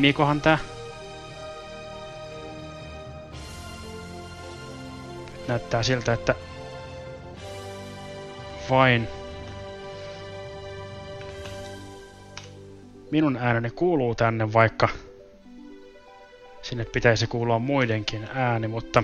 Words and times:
Toimiikohan 0.00 0.40
tää? 0.40 0.58
Nyt 5.32 5.48
näyttää 5.48 5.82
siltä, 5.82 6.12
että 6.12 6.34
vain 8.70 9.08
minun 13.10 13.36
ääneni 13.36 13.70
kuuluu 13.70 14.14
tänne, 14.14 14.52
vaikka 14.52 14.88
sinne 16.62 16.84
pitäisi 16.84 17.26
kuulua 17.26 17.58
muidenkin 17.58 18.28
ääni, 18.34 18.68
mutta 18.68 19.02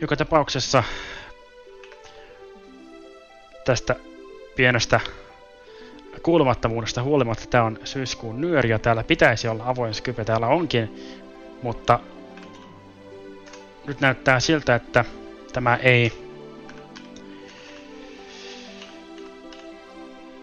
joka 0.00 0.16
tapauksessa 0.16 0.82
tästä 3.64 3.96
pienestä 4.56 5.00
kuulumattomuudesta 6.22 7.02
huolimatta 7.02 7.46
tämä 7.46 7.64
on 7.64 7.78
syyskuun 7.84 8.40
nyöri 8.40 8.70
ja 8.70 8.78
täällä 8.78 9.04
pitäisi 9.04 9.48
olla 9.48 9.64
avoin 9.66 9.94
Skype, 9.94 10.24
täällä 10.24 10.46
onkin, 10.46 11.14
mutta 11.62 12.00
nyt 13.86 14.00
näyttää 14.00 14.40
siltä, 14.40 14.74
että 14.74 15.04
tämä 15.52 15.76
ei 15.76 16.12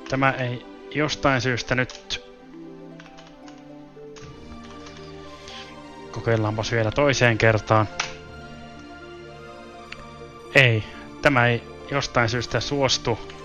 tämä 0.09 0.31
ei 0.31 0.65
jostain 0.95 1.41
syystä 1.41 1.75
nyt 1.75 2.23
kokeillaanpas 6.11 6.71
vielä 6.71 6.91
toiseen 6.91 7.37
kertaan. 7.37 7.89
Ei, 10.55 10.83
tämä 11.21 11.47
ei 11.47 11.63
jostain 11.91 12.29
syystä 12.29 12.59
suostu 12.59 13.36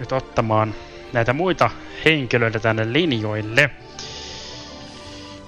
nyt 0.00 0.12
ottamaan 0.12 0.74
näitä 1.12 1.32
muita 1.32 1.70
henkilöitä 2.04 2.58
tänne 2.58 2.92
linjoille. 2.92 3.70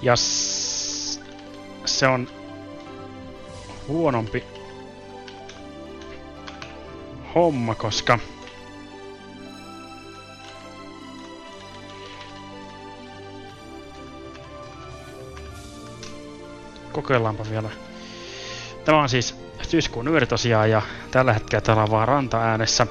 Ja 0.01 0.13
se 1.85 2.07
on 2.07 2.27
huonompi 3.87 4.43
homma, 7.35 7.75
koska 7.75 8.19
kokeillaanpa 16.91 17.45
vielä. 17.49 17.69
Tämä 18.85 19.01
on 19.01 19.09
siis 19.09 19.35
syyskuun 19.61 20.07
yöri 20.07 20.27
tosiaan 20.27 20.69
ja 20.69 20.81
tällä 21.11 21.33
hetkellä 21.33 21.61
täällä 21.61 21.83
on 21.83 21.91
vaan 21.91 22.07
ranta 22.07 22.41
äänessä. 22.41 22.87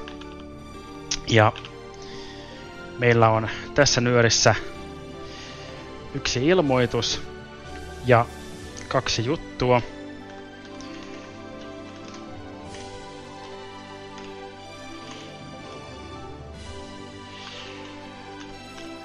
Ja 1.27 1.53
meillä 2.99 3.29
on 3.29 3.49
tässä 3.75 4.01
nyörissä 4.01 4.55
yksi 6.15 6.47
ilmoitus 6.47 7.21
ja 8.05 8.25
kaksi 8.87 9.25
juttua. 9.25 9.81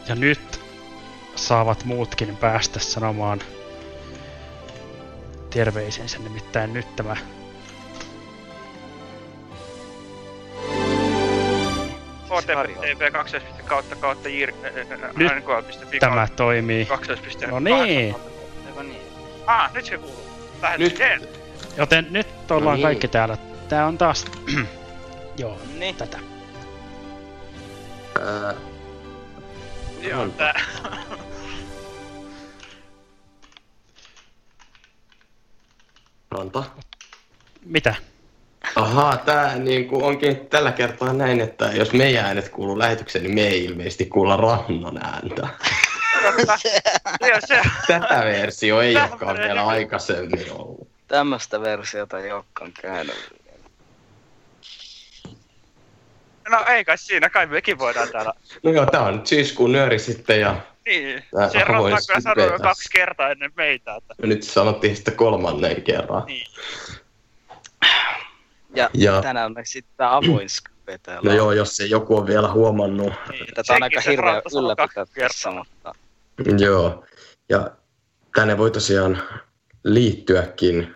Ja 0.09 0.15
nyt 0.15 0.61
saavat 1.37 1.85
muutkin 1.85 2.37
päästä 2.37 2.81
sanomaan 2.81 3.41
terveisensä, 5.51 6.19
nimittäin 6.19 6.73
nyt 6.73 6.97
tämä 6.97 7.17
HTTP 12.57 13.13
2 13.13 13.37
kautta 13.67 13.97
kautta 13.97 14.29
jir... 14.29 14.53
Nyt 15.17 16.01
tämä 16.01 16.29
toimii. 16.37 16.87
2. 16.87 17.13
No 17.47 17.61
niin. 17.61 17.85
niin. 17.85 18.15
Ah, 19.47 19.73
nyt 19.75 19.85
se 19.85 19.99
kuuluu. 19.99 20.29
Lähetys 20.63 20.99
nyt. 20.99 21.29
Joten 21.77 22.07
nyt 22.11 22.51
ollaan 22.51 22.65
no 22.65 22.75
niin. 22.75 22.83
kaikki 22.83 23.09
täällä. 23.09 23.37
Tää 23.69 23.87
on 23.87 23.99
taas... 23.99 24.25
Joo, 25.39 25.59
niin. 25.79 25.95
tätä. 25.95 26.19
Ää... 28.21 28.55
Joo, 30.01 30.29
tää... 30.29 30.61
Ranta. 36.31 36.65
Mitä? 37.65 37.95
Ahaa, 38.77 39.17
tää 39.17 39.59
niinku 39.59 40.05
onkin 40.05 40.37
tällä 40.47 40.73
kertaa 40.73 41.13
näin, 41.13 41.41
että 41.41 41.65
jos 41.65 41.93
meidän 41.93 42.25
äänet 42.25 42.49
kuuluu 42.49 42.79
lähetykseen, 42.79 43.25
niin 43.25 43.35
me 43.35 43.47
ei 43.47 43.65
ilmeisesti 43.65 44.07
kuulla 44.07 44.37
rannan 44.37 45.05
ääntä. 45.05 45.49
Tätä 47.87 48.25
versio 48.25 48.81
ei 48.81 48.97
olekaan 48.97 49.37
vielä 49.37 49.67
aikaisemmin 49.67 50.53
ollut. 50.53 50.89
Tämmöstä 51.09 51.61
versiota 51.61 52.19
ei 52.19 52.33
olekaan 52.33 52.73
käynyt 52.83 53.39
No 56.49 56.65
ei 56.69 56.85
kai 56.85 56.99
siinä, 56.99 57.31
kai 57.31 57.47
mekin 57.47 57.79
voidaan 57.79 58.09
täällä. 58.09 58.33
No 58.63 58.71
joo, 58.71 58.87
tää 58.87 59.03
on 59.03 59.17
nyt 59.17 59.27
syyskuun 59.27 59.73
nyöri 59.73 59.99
sitten 59.99 60.41
ja... 60.41 60.57
Niin, 60.87 61.25
se 61.53 61.65
Rantaa 61.65 61.99
kyllä 62.07 62.21
sanoi 62.21 62.53
jo 62.53 62.59
kaksi 62.59 62.89
kertaa 62.93 63.31
ennen 63.31 63.53
meitä. 63.57 63.95
Että... 63.95 64.15
Ja 64.23 64.29
nyt 64.29 64.43
sanottiin 64.43 64.97
sitten 64.97 65.17
kolmannen 65.17 65.83
kerran. 65.83 66.25
Niin. 66.27 66.47
Ja, 68.75 68.91
ja 68.95 69.23
tänään 69.23 69.53
me 69.53 69.63
sitten 69.65 70.07
avoin 70.07 70.49
Skype 70.49 70.79
No 71.23 71.33
joo, 71.33 71.53
jos 71.53 71.77
se 71.77 71.85
joku 71.85 72.17
on 72.17 72.27
vielä 72.27 72.53
huomannut. 72.53 73.13
Niin, 73.31 73.47
tätä 73.55 73.73
on 73.73 73.83
aika 73.83 74.01
hirveä 74.01 74.43
ylläpitää 74.59 75.05
tässä, 75.19 75.51
mutta... 75.51 75.95
Joo, 76.59 77.05
ja 77.49 77.71
tänne 78.35 78.59
voi 78.59 78.71
tosiaan 78.71 79.23
liittyäkin 79.85 80.95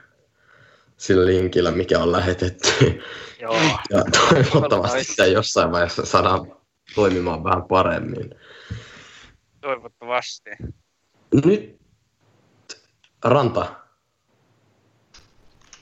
sillä 0.97 1.27
linkillä, 1.27 1.71
mikä 1.71 1.99
on 1.99 2.13
lähetetty. 2.13 3.03
Joo. 3.41 3.57
Ja 3.91 4.05
toivottavasti 4.29 5.05
sitä 5.05 5.27
jossain 5.27 5.73
vaiheessa 5.73 6.07
saadaan 6.07 6.57
toimimaan 6.95 7.45
vähän 7.45 7.63
paremmin. 7.63 8.35
Toivottavasti. 9.61 10.51
Nyt 11.45 11.77
Ranta. 13.25 13.75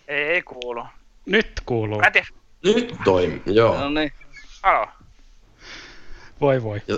Ei, 0.08 0.22
ei 0.22 0.42
kuulu. 0.42 0.84
Nyt 1.26 1.62
kuuluu. 1.66 2.00
Mä 2.00 2.10
tiedä. 2.10 2.26
Nyt 2.64 2.94
toimi, 3.04 3.42
joo. 3.46 3.80
No 3.80 3.90
niin. 3.90 4.12
Halo. 4.62 4.86
Voi 6.40 6.62
voi. 6.62 6.82
Ja... 6.86 6.96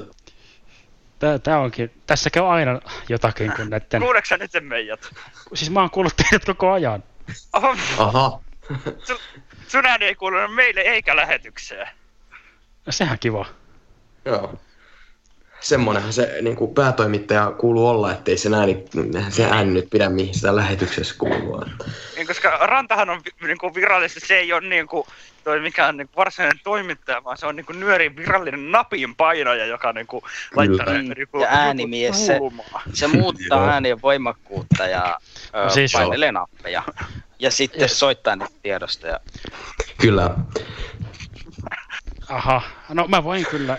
Tää, 1.18 1.38
tää 1.38 1.60
onkin, 1.60 1.90
tässä 2.06 2.30
käy 2.30 2.46
aina 2.46 2.80
jotakin 3.08 3.52
kun 3.56 3.70
näitten... 3.70 4.02
Kuuleeko 4.02 4.26
sä 4.26 4.36
nyt 4.36 4.50
sen 4.50 4.64
meidät? 4.64 5.14
Siis 5.54 5.70
mä 5.70 5.80
oon 5.80 5.90
kuullut 5.90 6.16
teidät 6.16 6.44
koko 6.44 6.72
ajan. 6.72 7.04
Oho. 7.52 7.76
Aha. 7.98 8.40
sun, 9.06 9.18
sun 9.68 9.86
ääni 9.86 10.04
ei 10.04 10.14
kuulu 10.14 10.48
meille 10.48 10.80
eikä 10.80 11.16
lähetykseen. 11.16 11.88
No 12.86 12.92
sehän 12.92 13.18
kiva. 13.18 13.46
Joo 14.24 14.58
semmonenhan 15.62 16.12
se 16.12 16.38
niin 16.42 16.56
kuin 16.56 16.74
päätoimittaja 16.74 17.50
kuuluu 17.50 17.88
olla, 17.88 18.12
ettei 18.12 18.36
se 18.36 18.50
ääni, 18.56 18.84
se 19.28 19.44
ääni 19.44 19.70
nyt 19.70 19.90
pidä 19.90 20.08
mihin 20.08 20.34
sitä 20.34 20.56
lähetyksessä 20.56 21.14
kuuluu. 21.18 21.64
Niin, 22.16 22.26
koska 22.26 22.58
Rantahan 22.62 23.10
on 23.10 23.20
niin 23.42 23.58
kuin 23.58 23.74
virallisesti, 23.74 24.26
se 24.26 24.38
ei 24.38 24.52
ole 24.52 24.68
niin 24.68 24.86
kuin, 24.86 25.06
toi 25.44 25.60
mikään 25.60 25.96
niin 25.96 26.06
kuin 26.06 26.16
varsinainen 26.16 26.60
toimittaja, 26.64 27.24
vaan 27.24 27.38
se 27.38 27.46
on 27.46 27.56
niin 27.56 27.66
kuin 27.66 27.80
nyörin 27.80 28.16
virallinen 28.16 28.72
napin 28.72 29.16
painaja, 29.16 29.66
joka 29.66 29.92
niin 29.92 30.06
kuin 30.06 30.24
laittaa 30.56 30.86
mm, 30.86 30.92
niin 30.92 31.28
kuin, 31.30 31.42
ja 31.42 31.48
äänimies, 31.50 32.26
se, 32.26 32.38
se 32.92 33.06
muuttaa 33.06 33.68
äänien 33.68 34.02
voimakkuutta 34.02 34.86
ja 34.86 35.18
siis 35.68 35.92
painelee 35.92 36.32
nappeja. 36.32 36.82
Ja 37.38 37.50
sitten 37.50 37.80
yes. 37.80 37.98
soittaa 37.98 38.36
niitä 38.36 38.52
tiedosta. 38.62 39.06
Ja... 39.06 39.20
Kyllä. 40.00 40.30
Aha, 42.28 42.62
no 42.88 43.08
mä 43.08 43.24
voin 43.24 43.46
kyllä 43.50 43.78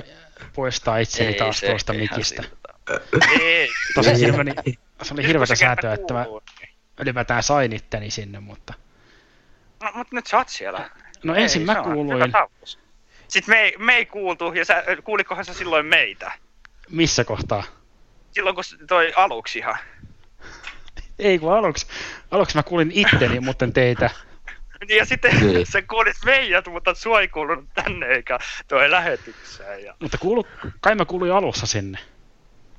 poistaa 0.53 0.97
itseni 0.97 1.33
taas 1.33 1.61
tuosta 1.61 1.94
mikistä. 1.94 2.44
Tosin 3.95 4.17
siinä 4.17 4.38
meni, 4.38 4.53
se 5.01 5.13
oli 5.13 5.27
hirveätä 5.27 5.55
säätöä, 5.55 5.94
että 5.94 6.13
mä 6.13 6.25
ylipäätään 7.00 7.44
sain 7.44 7.73
itteni 7.73 8.11
sinne, 8.11 8.39
mutta... 8.39 8.73
No, 9.83 9.91
mutta 9.94 10.15
nyt 10.15 10.27
sä 10.27 10.38
oot 10.38 10.50
siellä. 10.50 10.89
No 11.23 11.35
ensin 11.35 11.61
ei, 11.61 11.65
mä 11.65 11.75
kuuluin... 11.75 12.33
Sitten 13.27 13.55
me 13.55 13.61
ei, 13.61 13.75
me 13.77 13.95
ei 13.95 14.05
kuultu, 14.05 14.53
ja 14.53 14.65
sä, 14.65 14.83
kuulikohan 15.03 15.45
sä 15.45 15.53
silloin 15.53 15.85
meitä? 15.85 16.31
Missä 16.89 17.23
kohtaa? 17.23 17.63
Silloin 18.31 18.56
kun 18.56 18.63
toi 18.88 19.13
aluksi 19.15 19.59
ihan. 19.59 19.77
Ei 21.19 21.39
kun 21.39 21.53
aluksi, 21.53 21.88
aluksi 22.31 22.57
mä 22.57 22.63
kuulin 22.63 22.91
itteni, 22.94 23.39
mutta 23.39 23.67
teitä. 23.67 24.09
Ja 24.89 25.06
sitten 25.06 25.39
niin. 25.39 25.65
se 25.71 25.81
kuulit 25.81 26.15
meidät, 26.25 26.68
mutta 26.68 26.94
sua 26.94 27.21
ei 27.21 27.27
kuulunut 27.27 27.65
tänne 27.74 28.06
eikä 28.06 28.39
toi 28.68 28.91
lähetykseen. 28.91 29.83
Ja... 29.83 29.95
Mutta 30.00 30.18
kuulu, 30.18 30.47
kai 30.81 30.95
mä 30.95 31.06
kuuluin 31.06 31.33
alussa 31.33 31.65
sinne. 31.65 31.97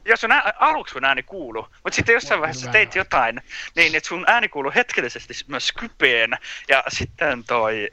Jos 0.05 0.21
sun 0.21 0.33
ää, 0.33 0.53
aluksi 0.59 0.93
sun 0.93 1.05
ääni 1.05 1.23
kuulu, 1.23 1.69
mutta 1.85 1.97
sitten 1.97 2.13
jossain 2.13 2.41
vaiheessa 2.41 2.71
teit 2.71 2.95
jotain, 2.95 3.41
niin 3.77 3.95
että 3.95 4.09
sun 4.09 4.25
ääni 4.27 4.49
kuuluu 4.49 4.73
hetkellisesti 4.75 5.35
myös 5.47 5.67
Skypeen, 5.69 6.31
ja 6.69 6.85
sitten 6.89 7.45
toi, 7.45 7.91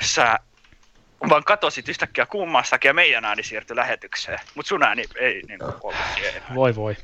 sä 0.00 0.38
vaan 1.28 1.44
katosit 1.44 1.88
yhtäkkiä 1.88 2.26
kummassakin 2.26 2.88
ja 2.88 2.94
meidän 2.94 3.24
ääni 3.24 3.42
siirtyi 3.42 3.76
lähetykseen, 3.76 4.38
mutta 4.54 4.68
sun 4.68 4.82
ääni 4.82 5.04
ei 5.16 5.42
niin 5.48 5.62
ollut 5.62 5.94
Voi 6.54 6.74
voi. 6.74 6.96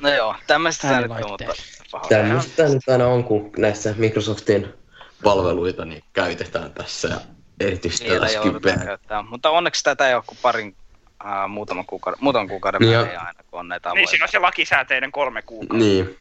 No 0.00 0.14
joo, 0.14 0.36
tämmöistä 0.46 0.88
tämä 0.88 1.00
nyt 1.00 1.10
on, 1.10 1.30
mutta 1.30 2.08
Tämmöistä 2.08 2.68
nyt 2.68 2.88
aina 2.88 3.06
on, 3.06 3.24
kun 3.24 3.52
näissä 3.56 3.94
Microsoftin 3.96 4.74
palveluita 5.22 5.84
niin 5.84 6.04
käytetään 6.12 6.72
tässä 6.72 7.08
ja 7.08 7.20
erityisesti 7.60 8.08
tätä 8.08 8.28
Skypeä. 8.28 8.98
Mutta 9.28 9.50
onneksi 9.50 9.84
tätä 9.84 10.08
ei 10.08 10.14
ole 10.14 10.22
kuin 10.26 10.38
parin 10.42 10.76
uh, 11.24 11.48
muutaman 11.48 11.86
kuukauden, 11.86 12.18
muutaman 12.20 12.48
kuukauden 12.48 12.80
niin 12.80 12.98
välein 12.98 13.20
aina, 13.20 13.40
kun 13.50 13.60
on 13.60 13.68
näitä 13.68 13.92
Niin, 13.94 14.08
siinä 14.08 14.24
on 14.24 14.28
se 14.28 14.38
lakisääteinen 14.38 15.12
kolme 15.12 15.42
kuukautta. 15.42 15.76
Niin. 15.76 16.18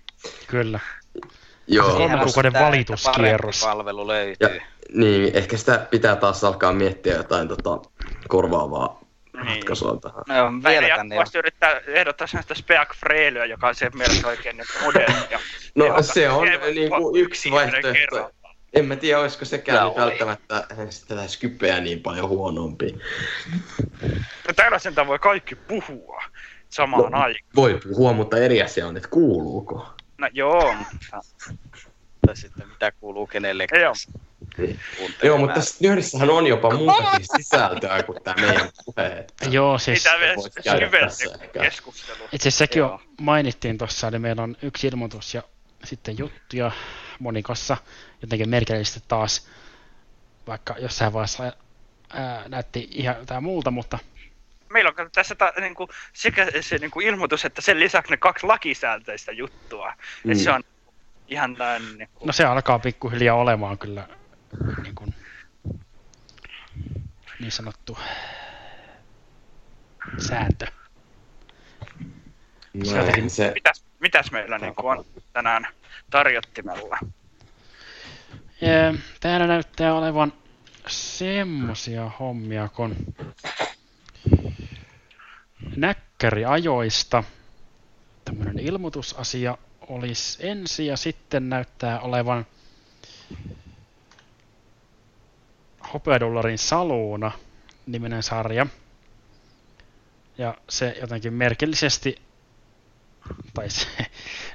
Kyllä. 0.47 0.79
Joo. 1.67 1.95
Kolme 1.97 2.23
kuukauden 2.23 2.53
valituskierros. 2.53 3.61
palvelu 3.61 4.07
löytyy. 4.07 4.55
Ja, 4.55 4.61
niin, 4.93 5.35
ehkä 5.35 5.57
sitä 5.57 5.87
pitää 5.91 6.15
taas 6.15 6.43
alkaa 6.43 6.73
miettiä 6.73 7.15
jotain 7.15 7.47
tota, 7.47 7.79
korvaavaa 8.27 8.99
niin. 9.33 9.47
ratkaisua 9.47 9.97
tähän. 10.01 10.23
No 10.27 10.37
joo, 10.37 10.51
vielä 10.63 10.95
tänne 10.95 11.15
jo. 11.15 11.23
yrittää 11.35 11.81
ehdottaa 11.87 12.27
sellaista 12.27 12.55
Speak 12.55 12.95
Freilyä, 12.95 13.45
joka 13.45 13.67
on 13.67 13.75
se 13.75 13.89
mielestä 13.93 14.27
oikein 14.27 14.57
niin 14.57 14.67
moderni. 14.83 15.15
Ja 15.29 15.39
no 15.75 16.01
se 16.01 16.29
on 16.29 16.47
niin 16.73 16.89
kuin 16.89 17.23
yksi 17.23 17.51
vaihtoehto. 17.51 18.31
En 18.75 18.85
mä 18.85 18.95
tiedä, 18.95 19.19
olisiko 19.19 19.45
sekään 19.45 19.83
no, 19.83 19.95
välttämättä 19.95 20.67
tätä 21.07 21.27
Skypeä 21.27 21.79
niin 21.79 22.01
paljon 22.01 22.29
huonompi. 22.29 22.99
No 24.47 24.53
täällä 24.55 24.79
sen 24.79 24.95
voi 25.07 25.19
kaikki 25.19 25.55
puhua 25.55 26.23
samaan 26.69 27.11
no, 27.11 27.19
aikaan. 27.19 27.51
Voi 27.55 27.79
puhua, 27.89 28.13
mutta 28.13 28.37
eri 28.37 28.61
asia 28.61 28.87
on, 28.87 28.97
että 28.97 29.09
kuuluuko. 29.09 29.87
No 30.17 30.29
joo, 30.33 30.73
mutta... 30.73 31.19
tai 32.25 32.35
sitten 32.35 32.67
mitä 32.67 32.91
kuuluu 32.91 33.27
kenellekään. 33.27 33.81
Joo. 33.81 33.93
Niin. 34.57 34.79
Joo, 35.23 35.37
mutta 35.37 35.55
tässä 35.55 35.77
nyhdissähän 35.79 36.29
on 36.29 36.47
jopa 36.47 36.75
muutakin 36.75 37.25
sisältöä 37.37 38.03
kuin 38.03 38.23
tämä 38.23 38.47
meidän 38.47 38.69
puhe. 38.85 39.25
Joo, 39.49 39.77
siis... 39.77 40.05
Mitä 40.05 40.17
me 40.17 41.47
keskustelu. 41.63 42.23
Itse 42.23 42.35
asiassa 42.35 42.57
sekin 42.57 42.79
jo 42.79 43.01
mainittiin 43.21 43.77
tuossa, 43.77 44.07
eli 44.07 44.19
meillä 44.19 44.43
on 44.43 44.57
yksi 44.61 44.87
ilmoitus 44.87 45.33
ja 45.33 45.41
sitten 45.83 46.17
juttuja 46.17 46.71
monikossa, 47.19 47.77
jotenkin 48.21 48.49
merkillisesti 48.49 49.03
taas, 49.07 49.49
vaikka 50.47 50.75
jossain 50.79 51.13
vaiheessa 51.13 51.53
ää, 52.13 52.43
näytti 52.47 52.87
ihan 52.91 53.17
jotain 53.17 53.43
muulta, 53.43 53.71
mutta 53.71 53.99
meillä 54.69 54.93
on 54.99 55.11
tässä 55.11 55.35
ta, 55.35 55.53
niin 55.59 55.75
kuin, 55.75 55.89
sekä 56.13 56.47
se 56.61 56.77
niin 56.77 56.91
kuin 56.91 57.07
ilmoitus, 57.07 57.45
että 57.45 57.61
sen 57.61 57.79
lisäksi 57.79 58.11
ne 58.11 58.17
kaksi 58.17 58.45
lakisääntöistä 58.45 59.31
juttua. 59.31 59.93
Mm. 60.23 60.31
Et 60.31 60.37
se 60.37 60.51
on 60.51 60.63
ihan 61.27 61.55
tämän... 61.55 61.81
Niin, 61.97 62.09
kuin... 62.13 62.27
No 62.27 62.33
se 62.33 62.43
alkaa 62.43 62.79
pikkuhiljaa 62.79 63.35
olemaan 63.35 63.77
kyllä 63.77 64.07
niin, 64.83 64.95
kuin, 64.95 65.13
niin 67.39 67.51
sanottu 67.51 67.97
sääntö. 70.17 70.67
No, 72.75 73.29
se... 73.29 73.51
mitäs, 73.53 73.83
mitäs 73.99 74.31
meillä 74.31 74.57
niin 74.57 74.75
kuin 74.75 74.97
on 74.97 75.05
tänään 75.33 75.67
tarjottimella? 76.09 76.97
Täällä 79.19 79.47
näyttää 79.47 79.93
olevan 79.93 80.33
semmosia 80.87 82.11
hommia, 82.19 82.69
kun 82.69 82.95
näkkäriajoista 85.75 87.23
tämmöinen 88.25 88.59
ilmoitusasia 88.59 89.57
olisi 89.81 90.47
ensi 90.47 90.85
ja 90.85 90.97
sitten 90.97 91.49
näyttää 91.49 91.99
olevan 91.99 92.45
Hopeadollarin 95.93 96.57
Saluuna 96.57 97.31
niminen 97.85 98.23
sarja. 98.23 98.67
Ja 100.37 100.57
se 100.69 100.97
jotenkin 101.01 101.33
merkillisesti, 101.33 102.15
tai 103.53 103.69
se, 103.69 103.87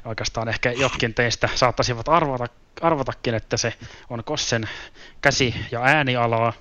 oikeastaan 0.05 0.49
ehkä 0.49 0.73
jotkin 0.73 1.15
teistä 1.15 1.49
saattaisivat 1.55 2.09
arvata, 2.09 2.47
arvatakin, 2.81 3.35
että 3.35 3.57
se 3.57 3.75
on 4.11 4.25
Kossen 4.25 4.69
käsi- 5.21 5.55
ja 5.71 5.81
äänialaa. 5.83 6.53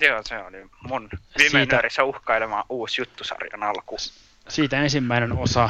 Joo, 0.00 0.22
se 0.24 0.38
oli 0.38 0.66
mun 0.82 1.08
viime 1.38 1.50
siitä, 1.50 2.04
uhkailema 2.04 2.64
uusi 2.68 3.00
juttusarjan 3.00 3.62
alku. 3.62 3.96
Siitä 4.48 4.82
ensimmäinen 4.82 5.32
osa 5.32 5.68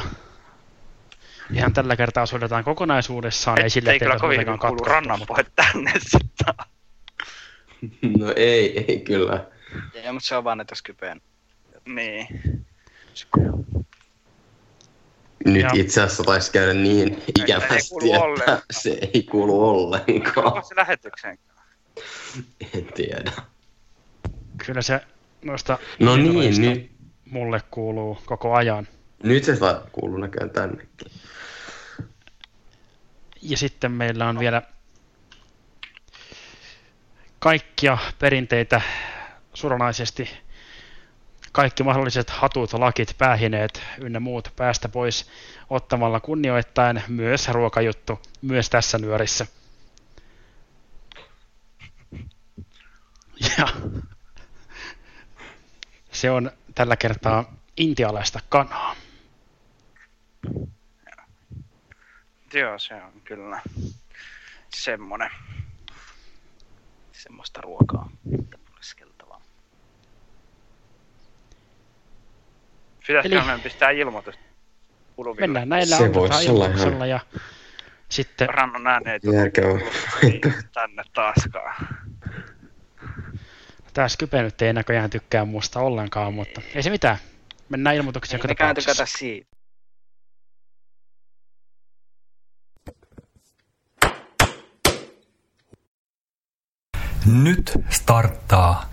ihan 1.53 1.73
tällä 1.73 1.95
kertaa 1.95 2.25
suodataan 2.25 2.63
kokonaisuudessaan. 2.63 3.59
Et, 3.59 3.63
ei 3.63 3.69
sille, 3.69 3.91
ei 3.91 3.99
kyllä 3.99 4.19
kovin 4.19 4.45
kuulu 4.59 4.83
rannan 4.83 5.19
mutta... 5.19 5.43
tänne 5.55 5.93
sitten. 5.99 6.53
No 8.19 8.33
ei, 8.35 8.85
ei 8.87 8.99
kyllä. 8.99 9.45
Ja, 10.03 10.13
mutta 10.13 10.27
se 10.27 10.35
on 10.35 10.43
vaan 10.43 10.57
näitä 10.57 10.75
Skypeen. 10.75 11.21
Niin. 11.85 12.27
Nyt 15.45 15.63
ja. 15.63 15.69
itse 15.73 16.01
asiassa 16.01 16.23
taisi 16.23 16.51
käydä 16.51 16.73
niin 16.73 17.23
ikävästi, 17.39 17.95
että 18.13 18.61
se 18.71 18.97
ei 19.13 19.23
kuulu 19.23 19.69
ollenkaan. 19.69 20.47
Onko 20.47 20.67
se 20.67 20.75
lähetykseen? 20.75 21.37
En 22.73 22.85
tiedä. 22.95 23.31
Kyllä 24.65 24.81
se 24.81 25.01
noista 25.41 25.77
no 25.99 26.17
niin, 26.17 26.61
nyt. 26.61 26.91
mulle 27.25 27.61
kuuluu 27.71 28.17
koko 28.25 28.53
ajan. 28.53 28.87
Nyt 29.23 29.43
se 29.43 29.57
kuuluu 29.91 30.17
näköjään 30.17 30.49
tännekin. 30.49 30.89
Ja 33.41 33.57
sitten 33.57 33.91
meillä 33.91 34.29
on 34.29 34.39
vielä 34.39 34.61
kaikkia 37.39 37.97
perinteitä 38.19 38.81
suoranaisesti 39.53 40.29
kaikki 41.51 41.83
mahdolliset 41.83 42.29
hatut, 42.29 42.73
lakit, 42.73 43.15
päähineet 43.17 43.83
ynnä 44.01 44.19
muut 44.19 44.53
päästä 44.55 44.89
pois 44.89 45.29
ottamalla 45.69 46.19
kunnioittain 46.19 47.03
myös 47.07 47.47
ruokajuttu, 47.47 48.21
myös 48.41 48.69
tässä 48.69 48.97
nyörissä. 48.97 49.47
Ja 53.57 53.67
se 56.11 56.31
on 56.31 56.51
tällä 56.75 56.95
kertaa 56.95 57.53
intialaista 57.77 58.39
kanaa. 58.49 58.95
Joo, 62.53 62.79
se 62.79 62.95
on 62.95 63.21
kyllä 63.23 63.61
semmonen. 64.75 65.31
Semmoista 67.11 67.61
ruokaa. 67.61 68.09
Pitäisikö 73.11 73.35
Eli... 73.35 73.45
meidän 73.45 73.61
pistää 73.61 73.89
ilmoitus? 73.89 74.35
Kuluville? 75.15 75.47
Mennään 75.47 75.69
näillä 75.69 75.97
se 75.97 76.05
ilmoituksella 76.05 77.05
ja 77.05 77.19
sitten... 78.09 78.49
Rannon 78.49 78.87
ääneet 78.87 79.21
tänne 80.73 81.03
taaskaan. 81.13 81.87
Tää 83.93 84.07
Skype 84.07 84.41
nyt 84.41 84.61
ei 84.61 84.73
näköjään 84.73 85.09
tykkää 85.09 85.45
musta 85.45 85.79
ollenkaan, 85.79 86.33
mutta 86.33 86.61
ei 86.75 86.83
se 86.83 86.89
mitään. 86.89 87.17
Mennään. 87.69 87.95
Ei 87.95 88.03
mekään 88.47 88.75
tykätä 88.75 89.05
siitä. 89.05 89.47
Nyt 97.25 97.71
starttaa. 97.89 98.89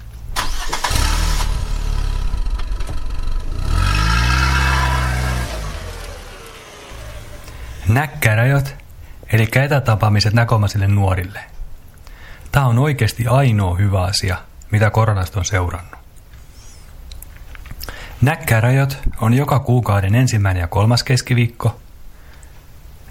Näkkärajot, 7.89 8.77
eli 9.33 9.49
etätapaamiset 9.65 10.35
näkomaisille 10.35 10.87
nuorille. 10.89 11.41
Tämä 12.53 12.67
on 12.67 12.79
oikeasti 12.79 13.27
ainoa 13.27 13.77
hyvä 13.77 14.03
asia, 14.03 14.37
mitä 14.71 14.91
koronasta 14.91 15.39
on 15.39 15.45
seurannut. 15.45 15.99
Näkkärajot 18.23 18.99
on 19.21 19.35
joka 19.35 19.59
kuukauden 19.59 20.15
ensimmäinen 20.15 20.61
ja 20.61 20.67
kolmas 20.67 21.03
keskiviikko. 21.05 21.81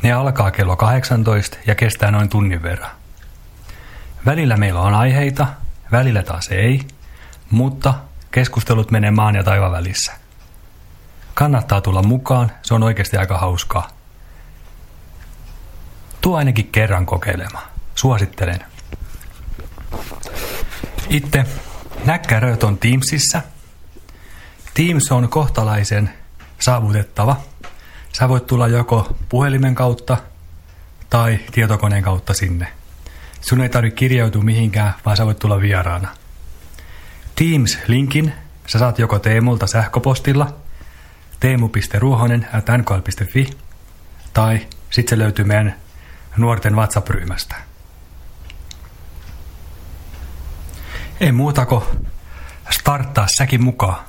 Ne 0.04 0.14
alkaa 0.14 0.52
kello 0.52 0.76
18 0.76 1.58
ja 1.68 1.76
kestää 1.76 2.12
noin 2.12 2.30
tunnin 2.30 2.64
verran. 2.64 2.92
Välillä 4.26 4.58
meillä 4.58 4.82
on 4.82 4.94
aiheita, 4.94 5.48
välillä 5.92 6.24
taas 6.24 6.48
ei, 6.48 6.82
mutta 7.52 7.94
keskustelut 8.32 8.92
menee 8.92 9.12
maan 9.12 9.36
ja 9.36 9.44
taivaan 9.44 9.72
välissä. 9.72 10.14
Kannattaa 11.34 11.82
tulla 11.82 12.04
mukaan, 12.04 12.52
se 12.62 12.74
on 12.74 12.84
oikeasti 12.84 13.18
aika 13.18 13.38
hauskaa. 13.38 13.97
Tuo 16.22 16.38
ainakin 16.38 16.68
kerran 16.68 17.06
kokeilemaan. 17.06 17.68
Suosittelen. 17.96 18.60
Itse 21.10 21.46
näkkäröt 22.06 22.64
on 22.64 22.78
Teamsissa. 22.78 23.42
Teams 24.74 25.12
on 25.12 25.30
kohtalaisen 25.30 26.10
saavutettava. 26.60 27.38
Sä 28.14 28.30
voit 28.30 28.48
tulla 28.48 28.68
joko 28.68 29.16
puhelimen 29.30 29.76
kautta 29.76 30.18
tai 31.10 31.40
tietokoneen 31.52 32.04
kautta 32.04 32.34
sinne. 32.34 32.68
Sun 33.42 33.62
ei 33.62 33.70
tarvitse 33.70 33.96
kirjautua 33.96 34.44
mihinkään, 34.44 34.94
vaan 35.06 35.18
sä 35.18 35.26
voit 35.26 35.40
tulla 35.40 35.62
vieraana. 35.62 36.10
Teams-linkin 37.36 38.34
sä 38.68 38.80
saat 38.80 39.00
joko 39.00 39.20
Teemulta 39.20 39.68
sähköpostilla 39.68 40.54
teemu.ruohonen 41.40 42.48
at 42.54 42.66
nkl.fi 42.78 43.50
tai 44.34 44.68
sitten 44.90 45.18
se 45.18 45.24
löytyy 45.24 45.46
meidän 45.46 45.76
nuorten 46.38 46.75
WhatsApp-ryhmästä. 46.75 47.56
Ei 51.20 51.32
muuta 51.32 51.65
kuin 51.65 51.84
starttaa 52.70 53.27
säkin 53.27 53.63
mukaan. 53.63 54.06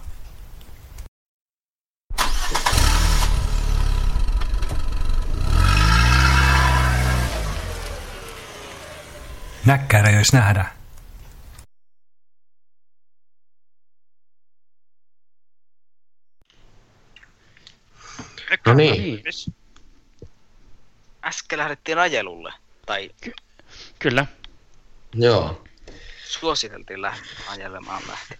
Näkkärä 9.66 10.11
jos 10.11 10.32
nähdä. 10.32 10.78
No 18.66 18.75
niin. 18.75 19.23
Äsken 21.25 21.59
lähdettiin 21.59 21.99
ajelulle. 21.99 22.53
Tai 22.87 23.11
Ky- 23.21 23.33
kyllä. 23.99 24.27
Joo. 25.15 25.65
suositeltiin 26.25 27.03
lähteä 27.03 27.33
ajelemaan 27.49 28.03
lähteä. 28.09 28.39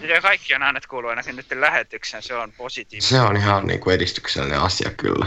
Ja 0.00 0.20
kaikkien 0.20 0.62
äänet 0.62 0.86
kuuluu 0.86 1.10
ainakin 1.10 1.36
nyt 1.36 1.46
lähetykseen, 1.54 2.22
se 2.22 2.34
on 2.34 2.52
positiivista. 2.52 3.08
Se 3.08 3.20
on 3.20 3.36
ihan 3.36 3.66
niinku 3.66 3.90
edistyksellinen 3.90 4.60
asia 4.60 4.90
kyllä. 4.90 5.26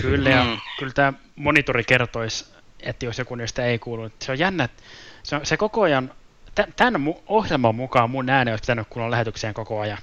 Kyllä, 0.00 0.30
ja 0.30 0.44
Mm. 0.44 0.60
kyllä 0.78 0.92
tämä 0.92 1.12
monitori 1.36 1.84
kertoisi, 1.84 2.44
että 2.80 3.04
jos 3.06 3.18
joku 3.18 3.34
niistä 3.34 3.64
ei 3.66 3.78
kuulu. 3.78 4.04
että 4.04 4.24
Se 4.26 4.32
on 4.32 4.38
jännä, 4.38 4.64
että 4.64 4.82
se, 5.22 5.36
on, 5.36 5.46
se 5.46 5.56
koko 5.56 5.82
ajan, 5.82 6.14
tä- 6.54 6.68
tämän 6.76 7.02
ohjelman 7.26 7.74
mukaan 7.74 8.10
mun 8.10 8.30
ääni 8.30 8.50
olisi 8.50 8.62
pitänyt 8.62 8.86
kuulla 8.90 9.10
lähetykseen 9.10 9.54
koko 9.54 9.80
ajan. 9.80 9.98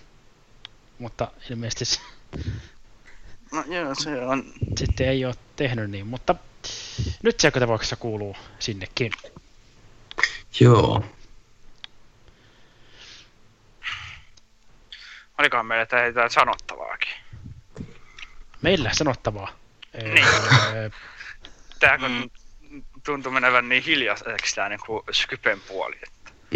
Mutta 1.00 1.32
ilmeisesti 1.50 1.86
se 1.86 2.00
No 3.56 3.64
joo, 3.68 3.96
se 3.96 4.22
on. 4.22 4.44
sitten 4.78 5.08
ei 5.08 5.26
ole 5.26 5.36
tehnyt 5.56 5.92
niin, 5.92 6.08
mutta 6.08 6.36
nyt 7.24 7.40
se 7.40 7.52
tapauksessa 7.52 7.96
kuuluu 7.96 8.36
sinnekin. 8.60 9.12
Joo. 10.60 11.06
Olikohan 15.38 15.66
meillä 15.66 15.86
tää 15.86 16.06
jotain 16.06 16.30
sanottavaakin? 16.30 17.14
Meillä 18.62 18.90
sanottavaa. 18.94 19.56
Niin. 20.04 20.26
Tää 21.80 21.98
kun 21.98 22.32
tuntuu 23.06 23.32
menevän 23.32 23.70
niin 23.70 23.84
hiljaiseksi 23.84 24.56
tää 24.56 24.70
niinku 24.70 25.04
Skypen 25.12 25.62
puoli. 25.68 26.02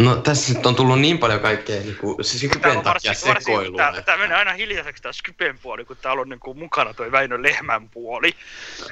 No 0.03 0.15
tässä 0.15 0.53
nyt 0.53 0.65
on 0.65 0.75
tullut 0.75 1.00
niin 1.00 1.18
paljon 1.18 1.39
kaikkea 1.39 1.82
niinku 1.82 2.15
Tää 2.15 2.24
Skypen 2.24 2.77
on 2.77 2.84
takia 2.84 3.13
sekoilua. 3.13 3.77
tää, 3.77 3.89
että- 3.89 4.01
tää 4.01 4.18
menee 4.18 4.38
aina 4.38 4.53
hiljaiseksi 4.53 5.03
tää 5.03 5.12
Skypen 5.13 5.60
puoli, 5.60 5.86
kun 5.86 5.98
täällä 5.98 6.22
on 6.22 6.29
niinku 6.29 6.53
mukana 6.53 6.94
toi 6.94 7.12
Väinö 7.12 7.41
Lehmän 7.44 7.89
puoli. 7.89 8.32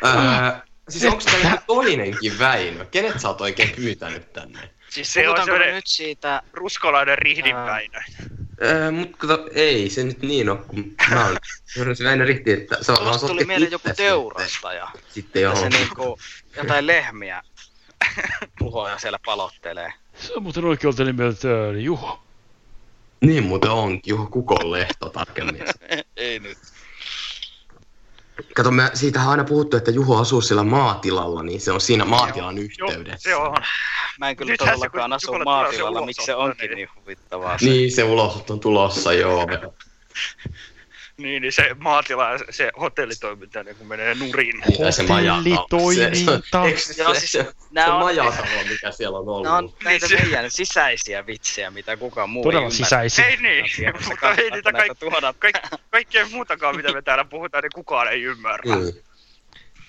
Ää, 0.03 0.61
siis 0.89 1.03
onko 1.05 1.21
tämä 1.25 1.37
joku 1.51 1.63
toinenkin 1.67 2.39
Väinö? 2.39 2.85
Kenet 2.85 3.19
sä 3.19 3.27
oot 3.27 3.41
oikein 3.41 3.69
pyytänyt 3.69 4.33
tänne? 4.33 4.69
Siis 4.89 5.13
Se 5.13 5.19
on 5.19 5.25
puhutaanko 5.25 5.51
semmonen- 5.53 5.75
nyt 5.75 5.87
siitä... 5.87 6.41
Ruskolainen 6.53 7.17
rihdin. 7.17 7.55
Väinö. 7.55 7.99
Ää, 8.61 8.91
mut 8.91 9.15
kato, 9.17 9.49
ei 9.53 9.89
se 9.89 10.03
nyt 10.03 10.21
niin 10.21 10.49
ole, 10.49 10.59
kun 10.67 10.95
mä 11.09 11.25
oon 11.25 11.95
se 11.95 12.03
Väinö 12.03 12.25
Rihti, 12.25 12.51
että 12.51 12.77
se 12.81 12.91
on 12.91 12.97
vaan 12.97 13.09
Tuosta 13.09 13.27
tuli 13.27 13.45
mieleen 13.45 13.71
joku 13.71 13.89
teurastaja. 13.95 14.87
Sitten, 14.93 15.13
sitten 15.13 15.41
Ja 15.41 15.55
se 15.55 15.59
johon. 15.59 15.71
niinku 15.71 16.19
jotain 16.57 16.87
lehmiä 16.87 17.41
tuhoja 18.59 18.97
siellä 18.99 19.19
palottelee. 19.25 19.93
Se 20.19 20.33
on 20.33 20.43
muuten 20.43 20.65
oikealta 20.65 21.03
nimeltä 21.03 21.47
Juho. 21.79 22.19
Niin 23.21 23.43
muuten 23.43 23.71
on, 23.71 23.99
Juho 24.05 24.25
Kukonlehto 24.25 25.09
tarkemmin. 25.09 25.63
Ei 26.17 26.39
nyt. 26.39 26.57
Kato, 28.55 28.71
me 28.71 28.91
siitähän 28.93 29.27
on 29.27 29.31
aina 29.31 29.43
puhuttu, 29.43 29.77
että 29.77 29.91
Juho 29.91 30.17
asuu 30.21 30.41
siellä 30.41 30.63
maatilalla, 30.63 31.43
niin 31.43 31.61
se 31.61 31.71
on 31.71 31.81
siinä 31.81 32.05
maatilan 32.05 32.55
Joo, 32.57 32.63
yhteydessä. 32.65 33.29
se 33.29 33.35
on. 33.35 33.55
Mä 34.19 34.29
en 34.29 34.35
kyllä 34.35 34.51
Nythän 34.51 34.67
todellakaan 34.69 35.13
asu 35.13 35.31
maatilalla, 35.45 36.05
miksi 36.05 36.25
se 36.25 36.35
onkin 36.35 36.69
niin- 36.69 36.75
niin 36.75 36.89
huvittavaa. 37.01 37.57
Se. 37.57 37.65
Niin, 37.65 37.91
se 37.91 38.03
ulosotto 38.03 38.53
on 38.53 38.59
tulossa, 38.59 39.13
joo. 39.13 39.47
Niin, 41.17 41.41
niin 41.41 41.51
se 41.53 41.75
maatila 41.79 42.31
ja 42.31 42.39
se 42.49 42.71
hotellitoiminta 42.79 43.63
niin 43.63 43.75
kun 43.75 43.87
menee 43.87 44.15
nurin. 44.15 44.59
Niin, 44.67 44.77
tai 44.81 44.91
se 44.93 45.03
majatalo. 45.03 45.43
Se, 45.43 45.49
Hotellitoiminta. 45.55 46.61
se, 46.63 46.67
eikö 46.67 46.79
se, 46.79 47.01
Joo, 47.03 47.13
se, 47.13 47.19
siis 47.19 47.31
se, 47.31 47.53
nää 47.71 47.85
se 47.85 47.91
on- 47.91 47.99
majatalo, 47.99 48.47
mikä 48.69 48.91
siellä 48.91 49.17
on 49.17 49.29
ollut. 49.29 49.43
Nämä 49.43 49.57
on 49.57 49.73
näitä 49.83 50.07
Niin 50.07 50.17
se- 50.19 50.25
meidän 50.25 50.51
sisäisiä 50.51 51.25
vitsejä, 51.27 51.71
mitä 51.71 51.97
kukaan 51.97 52.29
muu 52.29 52.43
Todella 52.43 52.61
ei 52.61 52.65
ymmärrä. 52.65 52.77
sisäisiä. 52.85 53.25
Ei 53.25 53.37
niin, 53.37 53.65
se 53.75 53.93
mutta 54.07 54.31
ei 54.33 54.51
niitä 54.51 54.71
tuoda. 54.99 55.33
kaikki, 55.39 55.61
kaikkea 55.91 56.25
muutakaan, 56.31 56.75
mitä 56.75 56.93
me 56.93 57.01
täällä 57.01 57.25
puhutaan, 57.25 57.61
niin 57.63 57.71
kukaan 57.75 58.07
ei 58.07 58.23
ymmärrä. 58.23 58.75
Mm. 58.75 58.81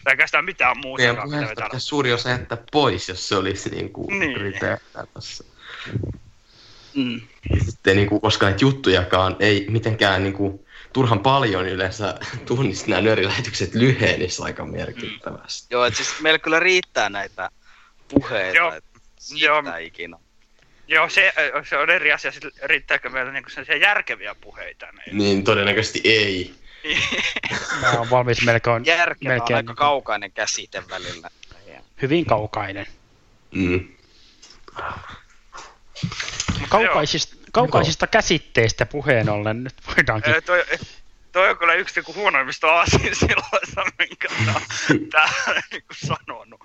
Tai 0.04 0.12
oikeastaan 0.12 0.44
mitään 0.44 0.76
Meidän 0.76 0.88
muutakaan, 0.88 1.14
mitä 1.16 1.24
me 1.24 1.30
puheesta 1.36 1.54
täällä... 1.54 1.68
pitäisi 1.70 1.86
suuri 1.86 2.12
osa 2.12 2.30
jättää 2.30 2.58
pois, 2.72 3.08
jos 3.08 3.28
se 3.28 3.36
olisi 3.36 3.70
niin 3.70 3.92
kuin 3.92 4.18
Niin. 4.20 4.40
ripeätä 4.40 5.06
tässä. 5.14 5.44
Mm. 6.94 7.20
Ja 7.50 7.64
Sitten 7.66 7.96
niin 7.96 8.08
kuin, 8.08 8.20
koska 8.20 8.46
näitä 8.46 8.64
juttujakaan 8.64 9.36
ei 9.40 9.66
mitenkään 9.70 10.22
niin 10.22 10.34
kuin, 10.34 10.66
turhan 10.92 11.20
paljon 11.20 11.68
yleensä 11.68 12.18
tunnista 12.46 12.90
nämä 12.90 13.02
nörilähetykset 13.02 13.74
lyhenisi 13.74 14.42
aika 14.42 14.64
merkittävästi. 14.64 15.66
Joo, 15.70 15.84
että 15.84 15.96
siis 15.96 16.20
meillä 16.20 16.38
kyllä 16.38 16.60
riittää 16.60 17.08
näitä 17.08 17.50
puheita, 18.08 18.56
Joo. 18.56 18.72
että 18.72 19.00
Joo. 19.34 19.62
siitä 19.62 19.78
ikinä. 19.78 20.16
Joo, 20.88 21.08
se, 21.08 21.32
se 21.68 21.76
on 21.76 21.90
eri 21.90 22.12
asia, 22.12 22.32
sit 22.32 22.44
riittääkö 22.62 23.08
meillä 23.10 23.32
niinku 23.32 23.50
sellaisia 23.50 23.76
järkeviä 23.76 24.34
puheita. 24.34 24.86
Niin. 24.92 25.18
Niin 25.18 25.44
todennäköisesti 25.44 26.00
ei. 26.04 26.54
Mä 27.80 27.90
oon 27.92 28.10
valmis 28.10 28.44
melkein, 28.44 28.84
Järkevä 28.84 29.32
on 29.32 29.38
melkein 29.38 29.56
aika 29.56 29.74
kaukainen 29.74 30.32
käsite 30.32 30.82
välillä. 30.90 31.30
hyvin 32.02 32.26
kaukainen. 32.26 32.86
Mm. 33.50 33.88
Kaukaisista, 36.68 37.36
kaukaisista 37.52 38.06
käsitteistä 38.06 38.86
puheen 38.86 39.28
ollen 39.28 39.64
nyt 39.64 39.74
voidaankin. 39.86 40.34
Ö, 40.34 40.40
toi, 40.40 40.64
toi 41.32 41.50
on 41.50 41.58
kyllä 41.58 41.74
yksi 41.74 41.94
niinku 41.94 42.14
huonoimmista 42.14 42.66
aasinsilloista, 42.66 43.82
minkä 43.98 44.28
mä 44.46 44.52
oon 44.52 44.62
täällä 45.10 45.62
niinku 45.70 45.94
sanonut. 45.94 46.60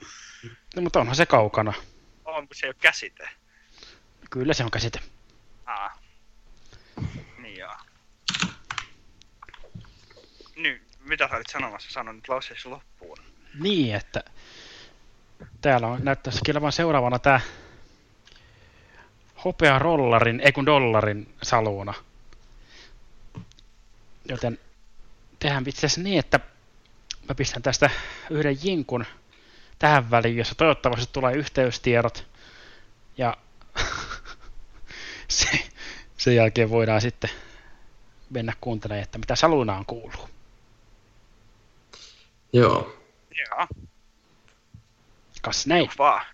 No, 0.75 0.81
mutta 0.81 0.99
onhan 0.99 1.15
se 1.15 1.25
kaukana. 1.25 1.73
On, 2.25 2.47
kun 2.47 2.55
se 2.55 2.65
ei 2.65 2.69
ole 2.69 2.75
käsite. 2.81 3.29
Kyllä 4.29 4.53
se 4.53 4.63
on 4.63 4.71
käsite. 4.71 4.99
Aa. 5.65 5.99
Niin 7.37 7.57
joo. 7.57 7.75
Nyt, 10.55 10.81
mitä 10.99 11.27
sä 11.27 11.35
olit 11.35 11.49
sanomassa? 11.49 11.91
Sano 11.91 12.11
nyt 12.11 12.29
lauseesi 12.29 12.67
loppuun. 12.67 13.17
Niin, 13.59 13.95
että 13.95 14.23
täällä 15.61 15.87
on, 15.87 15.99
näyttäisi 16.03 16.39
olevan 16.51 16.71
seuraavana 16.71 17.19
tää 17.19 17.41
hopea 19.45 19.79
rollarin, 19.79 20.39
ei 20.39 20.51
kun 20.51 20.65
dollarin 20.65 21.35
saluuna. 21.43 21.93
Joten 24.29 24.59
tehdään 25.39 25.63
itse 25.67 25.79
asiassa 25.79 26.01
niin, 26.01 26.19
että 26.19 26.39
mä 27.29 27.35
pistän 27.35 27.61
tästä 27.61 27.89
yhden 28.29 28.57
jinkun 28.63 29.05
tähän 29.79 30.11
väliin, 30.11 30.37
jossa 30.37 30.55
toivottavasti 30.55 31.09
tulee 31.13 31.33
yhteystiedot. 31.33 32.27
Ja 33.17 33.37
se, 35.27 35.69
sen 36.17 36.35
jälkeen 36.35 36.69
voidaan 36.69 37.01
sitten 37.01 37.29
mennä 38.29 38.53
kuuntelemaan, 38.61 39.03
että 39.03 39.17
mitä 39.17 39.35
saluunaan 39.35 39.85
kuuluu. 39.85 40.29
Joo. 42.53 42.99
Joo, 43.37 43.67
Kas 45.41 45.67
näin. 45.67 45.89
vaan. 45.97 46.25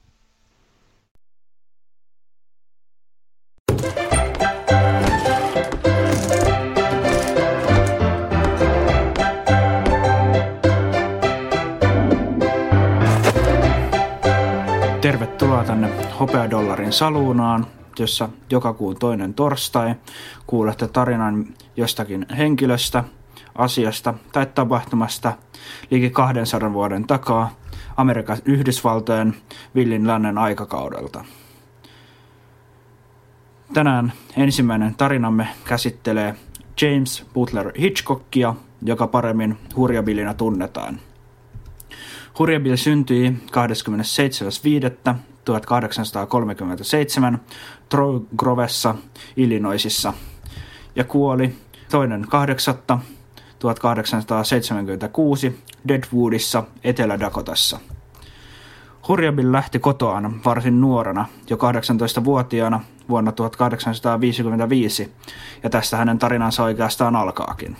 Tervetuloa 15.10 15.64
tänne 15.64 15.90
Hopeadollarin 16.20 16.94
saluunaan, 16.94 17.68
jossa 18.00 18.30
joka 18.50 18.74
kuun 18.74 18.96
toinen 19.00 19.34
torstai 19.34 19.96
kuulette 20.48 20.88
tarinan 20.88 21.46
jostakin 21.78 22.26
henkilöstä, 22.38 23.04
asiasta 23.56 24.14
tai 24.32 24.46
tapahtumasta 24.46 25.34
liki 25.92 26.10
200 26.10 26.74
vuoden 26.74 27.08
takaa 27.08 27.52
Amerikan 27.98 28.38
Yhdysvaltojen 28.46 29.36
villin 29.76 30.08
lännen 30.08 30.38
aikakaudelta. 30.38 31.26
Tänään 33.74 34.14
ensimmäinen 34.38 34.96
tarinamme 34.96 35.48
käsittelee 35.66 36.36
James 36.82 37.26
Butler 37.34 37.72
Hitchcockia, 37.80 38.56
joka 38.82 39.08
paremmin 39.08 39.58
hurjabilina 39.76 40.34
tunnetaan. 40.34 41.00
Hurjabil 42.40 42.78
syntyi 42.78 43.34
27.5.1837 47.34 47.38
Troy 47.90 48.22
Grovessa, 48.38 48.96
Illinoisissa 49.38 50.14
ja 50.96 51.04
kuoli 51.04 51.56
toinen 51.92 52.26
8. 52.30 52.76
1876 53.60 55.60
Deadwoodissa 55.88 56.64
Etelä-Dakotassa. 56.84 57.80
Hurjabil 59.08 59.52
lähti 59.52 59.80
kotoaan 59.80 60.44
varsin 60.46 60.82
nuorena, 60.82 61.26
jo 61.50 61.58
18-vuotiaana 61.58 62.82
vuonna 63.10 63.32
1855, 63.32 65.12
ja 65.64 65.70
tästä 65.70 65.98
hänen 65.98 66.20
tarinansa 66.20 66.64
oikeastaan 66.64 67.16
alkaakin. 67.16 67.78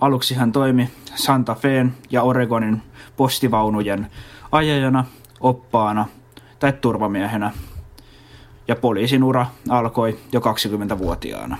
Aluksi 0.00 0.34
hän 0.34 0.52
toimi 0.52 0.90
Santa 1.14 1.54
Feen 1.54 1.94
ja 2.10 2.22
Oregonin 2.22 2.82
postivaunujen 3.16 4.10
ajajana, 4.52 5.04
oppaana 5.40 6.06
tai 6.58 6.72
turvamiehenä, 6.72 7.52
ja 8.68 8.76
poliisin 8.76 9.24
ura 9.24 9.46
alkoi 9.68 10.18
jo 10.32 10.40
20-vuotiaana. 10.40 11.58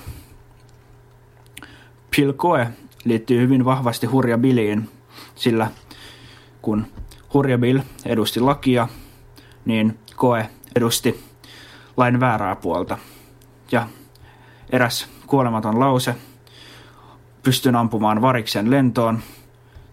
Pilkoe 2.16 2.68
liittyy 3.04 3.40
hyvin 3.40 3.64
vahvasti 3.64 4.06
Hurja 4.06 4.38
Billiin, 4.38 4.88
sillä 5.34 5.70
kun 6.62 6.86
Hurja 7.34 7.58
Bill 7.58 7.78
edusti 8.04 8.40
lakia, 8.40 8.88
niin 9.64 9.98
Koe 10.16 10.50
edusti 10.76 11.24
lain 11.96 12.20
väärää 12.20 12.56
puolta. 12.56 12.98
Ja 13.72 13.88
eräs 14.70 15.08
kuolematon 15.26 15.80
lause, 15.80 16.14
pystyn 17.42 17.76
ampumaan 17.76 18.22
variksen 18.22 18.70
lentoon, 18.70 19.18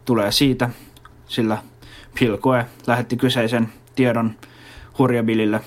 tulee 0.06 0.32
siitä, 0.32 0.70
sillä 1.28 1.58
Pilkoe 2.20 2.66
lähetti 2.88 3.18
kyseisen 3.18 3.70
tiedon 3.96 4.36
Hurjabilille. 4.98 5.62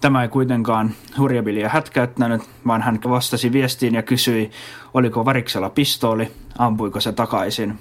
Tämä 0.00 0.22
ei 0.22 0.28
kuitenkaan 0.28 0.94
Hurjabilia 1.18 1.68
hätkäyttänyt, 1.68 2.42
vaan 2.66 2.82
hän 2.82 2.98
vastasi 3.08 3.52
viestiin 3.52 3.94
ja 3.94 4.02
kysyi, 4.02 4.50
oliko 4.94 5.24
variksella 5.24 5.70
pistooli, 5.70 6.32
ampuiko 6.58 7.00
se 7.00 7.12
takaisin. 7.12 7.78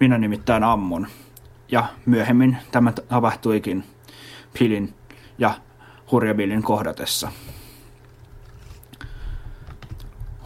Minä 0.00 0.18
nimittäin 0.18 0.64
ammun. 0.64 1.06
Ja 1.68 1.86
myöhemmin 2.06 2.56
tämä 2.72 2.92
tapahtuikin 2.92 3.84
Pilin 4.58 4.94
ja 5.38 5.54
Hurjabilin 6.10 6.62
kohdatessa. 6.62 7.32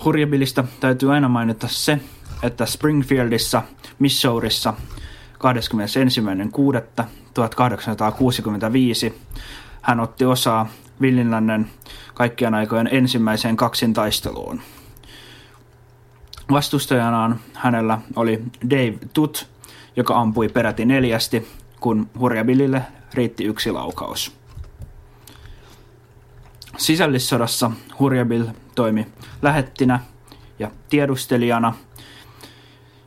Hurjabilista 0.08 0.64
täytyy 0.80 1.14
aina 1.14 1.28
mainita 1.28 1.68
se, 1.70 2.00
että 2.42 2.66
Springfieldissa, 2.66 3.62
Missourissa 3.98 4.74
21.6.1865 9.08 9.14
hän 9.82 10.00
otti 10.00 10.24
osaa 10.24 10.68
Villinlännen 11.00 11.70
kaikkien 12.14 12.54
aikojen 12.54 12.88
ensimmäiseen 12.92 13.56
kaksintaisteluun. 13.56 14.60
Vastustajanaan 16.50 17.40
hänellä 17.54 17.98
oli 18.16 18.42
Dave 18.70 18.98
Tut, 19.12 19.48
joka 19.96 20.20
ampui 20.20 20.48
peräti 20.48 20.84
neljästi, 20.84 21.48
kun 21.80 22.10
Hurjabilille 22.18 22.82
riitti 23.14 23.44
yksi 23.44 23.70
laukaus. 23.70 24.38
Sisällissodassa 26.78 27.70
Hurjabil 27.98 28.44
toimi 28.74 29.06
lähettinä 29.42 30.00
ja 30.58 30.70
tiedustelijana– 30.90 31.74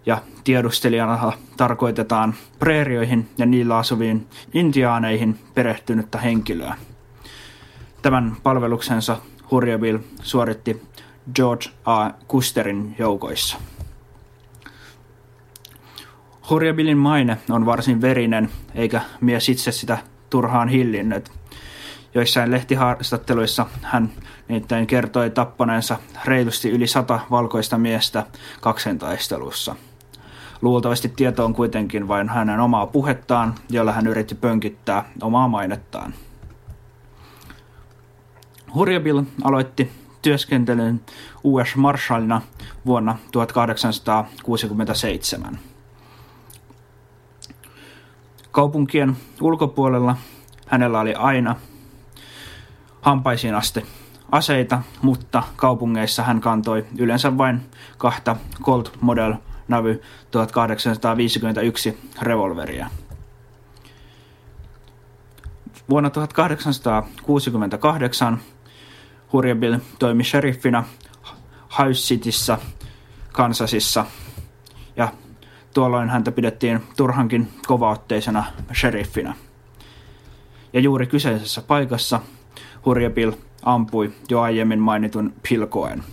ja 0.05 0.21
tiedustelijana 0.43 1.33
tarkoitetaan 1.57 2.33
preerioihin 2.59 3.29
ja 3.37 3.45
niillä 3.45 3.77
asuviin 3.77 4.27
intiaaneihin 4.53 5.39
perehtynyttä 5.53 6.17
henkilöä. 6.17 6.75
Tämän 8.01 8.37
palveluksensa 8.43 9.17
Hurjabil 9.51 9.99
suoritti 10.21 10.81
George 11.35 11.69
A. 11.85 12.09
Custerin 12.29 12.95
joukoissa. 12.99 13.57
Hurjabilin 16.49 16.97
maine 16.97 17.37
on 17.49 17.65
varsin 17.65 18.01
verinen, 18.01 18.49
eikä 18.75 19.01
mies 19.21 19.49
itse 19.49 19.71
sitä 19.71 19.97
turhaan 20.29 20.69
hillinnyt. 20.69 21.31
Joissain 22.13 22.51
lehtihaastatteluissa 22.51 23.65
hän 23.81 24.09
niiden 24.47 24.87
kertoi 24.87 25.29
tappaneensa 25.29 25.97
reilusti 26.25 26.69
yli 26.69 26.87
sata 26.87 27.19
valkoista 27.31 27.77
miestä 27.77 28.25
kaksentaistelussa– 28.61 29.75
Luultavasti 30.61 31.09
tieto 31.09 31.45
on 31.45 31.53
kuitenkin 31.53 32.07
vain 32.07 32.29
hänen 32.29 32.59
omaa 32.59 32.87
puhettaan, 32.87 33.55
jolla 33.69 33.91
hän 33.91 34.07
yritti 34.07 34.35
pönkittää 34.35 35.09
omaa 35.21 35.47
mainettaan. 35.47 36.13
Hurjabil 38.73 39.23
aloitti 39.43 39.91
työskentelyn 40.21 41.01
US 41.43 41.75
Marshallina 41.75 42.41
vuonna 42.85 43.17
1867. 43.31 45.59
Kaupunkien 48.51 49.17
ulkopuolella 49.41 50.15
hänellä 50.67 50.99
oli 50.99 51.13
aina 51.13 51.55
hampaisiin 53.01 53.55
asti 53.55 53.85
aseita, 54.31 54.81
mutta 55.01 55.43
kaupungeissa 55.55 56.23
hän 56.23 56.41
kantoi 56.41 56.85
yleensä 56.97 57.37
vain 57.37 57.61
kahta 57.97 58.35
Colt 58.63 58.97
Model 59.01 59.33
Navy 59.67 60.01
1851 60.31 61.97
revolveria. 62.21 62.89
Vuonna 65.89 66.09
1868 66.09 68.41
Hurjabil 69.33 69.79
toimi 69.99 70.23
sheriffina 70.23 70.83
House 71.79 72.01
Cityssä, 72.01 72.57
Kansasissa, 73.31 74.05
ja 74.95 75.11
tuolloin 75.73 76.09
häntä 76.09 76.31
pidettiin 76.31 76.83
turhankin 76.97 77.51
kovaotteisena 77.67 78.45
sheriffinä. 78.73 79.33
Ja 80.73 80.79
juuri 80.79 81.07
kyseisessä 81.07 81.61
paikassa 81.61 82.19
Hurjabil 82.85 83.31
ampui 83.63 84.11
jo 84.29 84.41
aiemmin 84.41 84.79
mainitun 84.79 85.33
Pilkoen. 85.49 86.03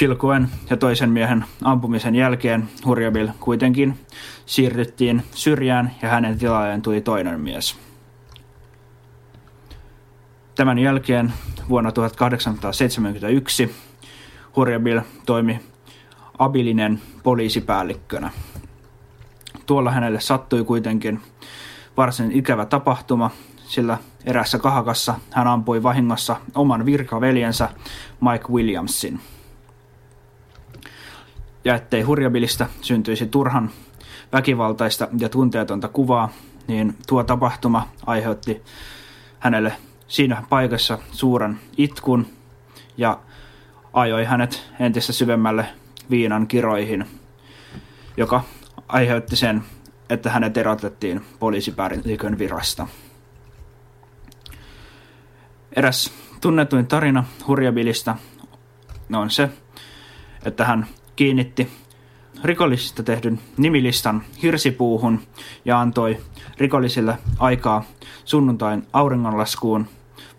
Pilkuen 0.00 0.48
ja 0.70 0.76
toisen 0.76 1.10
miehen 1.10 1.44
ampumisen 1.62 2.14
jälkeen 2.14 2.68
Hurjabil 2.86 3.28
kuitenkin 3.40 3.98
siirryttiin 4.46 5.22
syrjään 5.30 5.94
ja 6.02 6.08
hänen 6.08 6.38
tilalleen 6.38 6.82
tuli 6.82 7.00
toinen 7.00 7.40
mies. 7.40 7.76
Tämän 10.54 10.78
jälkeen 10.78 11.32
vuonna 11.68 11.92
1871 11.92 13.74
Hurjabil 14.56 15.00
toimi 15.26 15.60
abilinen 16.38 17.00
poliisipäällikkönä. 17.22 18.30
Tuolla 19.66 19.90
hänelle 19.90 20.20
sattui 20.20 20.64
kuitenkin 20.64 21.20
varsin 21.96 22.32
ikävä 22.32 22.66
tapahtuma, 22.66 23.30
sillä 23.56 23.98
erässä 24.24 24.58
kahakassa 24.58 25.14
hän 25.30 25.46
ampui 25.46 25.82
vahingossa 25.82 26.36
oman 26.54 26.86
virkaveljensä 26.86 27.68
Mike 28.20 28.48
Williamsin– 28.52 29.20
ja 31.64 31.74
ettei 31.74 32.02
hurjabilista 32.02 32.66
syntyisi 32.80 33.26
turhan 33.26 33.70
väkivaltaista 34.32 35.08
ja 35.18 35.28
tunteetonta 35.28 35.88
kuvaa, 35.88 36.28
niin 36.66 36.96
tuo 37.06 37.24
tapahtuma 37.24 37.88
aiheutti 38.06 38.62
hänelle 39.38 39.72
siinä 40.08 40.42
paikassa 40.48 40.98
suuren 41.12 41.60
itkun 41.76 42.26
ja 42.96 43.18
ajoi 43.92 44.24
hänet 44.24 44.70
entistä 44.80 45.12
syvemmälle 45.12 45.66
viinan 46.10 46.46
kiroihin, 46.46 47.06
joka 48.16 48.42
aiheutti 48.88 49.36
sen, 49.36 49.62
että 50.10 50.30
hänet 50.30 50.56
erotettiin 50.56 51.20
poliisipäällikön 51.38 52.38
virasta. 52.38 52.86
Eräs 55.76 56.12
tunnetuin 56.40 56.86
tarina 56.86 57.24
Hurjabilista 57.48 58.16
on 59.12 59.30
se, 59.30 59.50
että 60.44 60.64
hän 60.64 60.86
kiinnitti 61.16 61.70
rikollisista 62.44 63.02
tehdyn 63.02 63.40
nimilistan 63.56 64.22
hirsipuuhun 64.42 65.20
ja 65.64 65.80
antoi 65.80 66.18
rikollisille 66.58 67.18
aikaa 67.38 67.84
sunnuntain 68.24 68.86
auringonlaskuun 68.92 69.86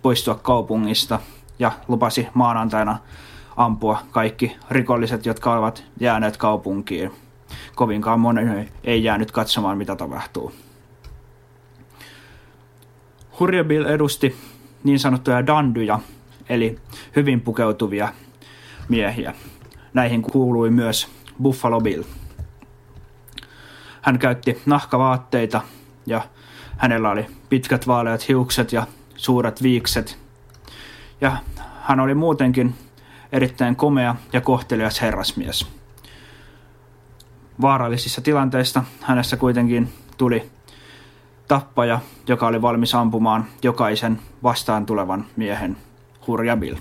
poistua 0.01 0.35
kaupungista 0.35 1.19
ja 1.59 1.71
lupasi 1.87 2.27
maanantaina 2.33 2.97
ampua 3.57 4.01
kaikki 4.11 4.57
rikolliset, 4.69 5.25
jotka 5.25 5.57
ovat 5.57 5.83
jääneet 5.99 6.37
kaupunkiin. 6.37 7.11
Kovinkaan 7.75 8.19
moni 8.19 8.71
ei 8.83 9.03
jäänyt 9.03 9.31
katsomaan, 9.31 9.77
mitä 9.77 9.95
tapahtuu. 9.95 10.53
Hurja 13.39 13.63
Bill 13.63 13.85
edusti 13.85 14.35
niin 14.85 14.99
sanottuja 14.99 15.47
dandyja, 15.47 15.99
eli 16.49 16.79
hyvin 17.15 17.41
pukeutuvia 17.41 18.13
miehiä. 18.89 19.33
Näihin 19.93 20.21
kuului 20.21 20.71
myös 20.71 21.07
Buffalo 21.41 21.81
Bill. 21.81 22.03
Hän 24.01 24.19
käytti 24.19 24.61
nahkavaatteita 24.65 25.61
ja 26.05 26.21
hänellä 26.77 27.09
oli 27.09 27.25
pitkät 27.49 27.87
vaaleat 27.87 28.27
hiukset 28.27 28.73
ja 28.73 28.87
suuret 29.15 29.63
viikset. 29.63 30.19
Ja 31.21 31.37
hän 31.81 31.99
oli 31.99 32.13
muutenkin 32.13 32.75
erittäin 33.31 33.75
komea 33.75 34.15
ja 34.33 34.41
kohtelias 34.41 35.01
herrasmies. 35.01 35.67
Vaarallisissa 37.61 38.21
tilanteissa 38.21 38.83
hänessä 39.01 39.37
kuitenkin 39.37 39.93
tuli 40.17 40.51
tappaja, 41.47 41.99
joka 42.27 42.47
oli 42.47 42.61
valmis 42.61 42.95
ampumaan 42.95 43.45
jokaisen 43.63 44.19
vastaan 44.43 44.85
tulevan 44.85 45.25
miehen, 45.35 45.77
Hurja 46.27 46.57
Bill. 46.57 46.75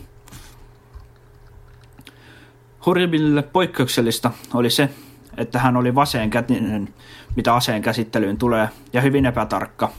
Hurjabillille 2.87 3.43
poikkeuksellista 3.43 4.31
oli 4.55 4.71
se, 4.71 4.91
että 5.37 5.59
hän 5.59 5.77
oli 5.77 5.95
vaseen 5.95 6.31
kätinen, 6.31 6.95
mitä 7.37 7.55
aseen 7.55 7.83
käsittelyyn 7.83 8.39
tulee, 8.39 8.69
ja 8.93 9.01
hyvin 9.01 9.27
epätarkka. 9.27 9.91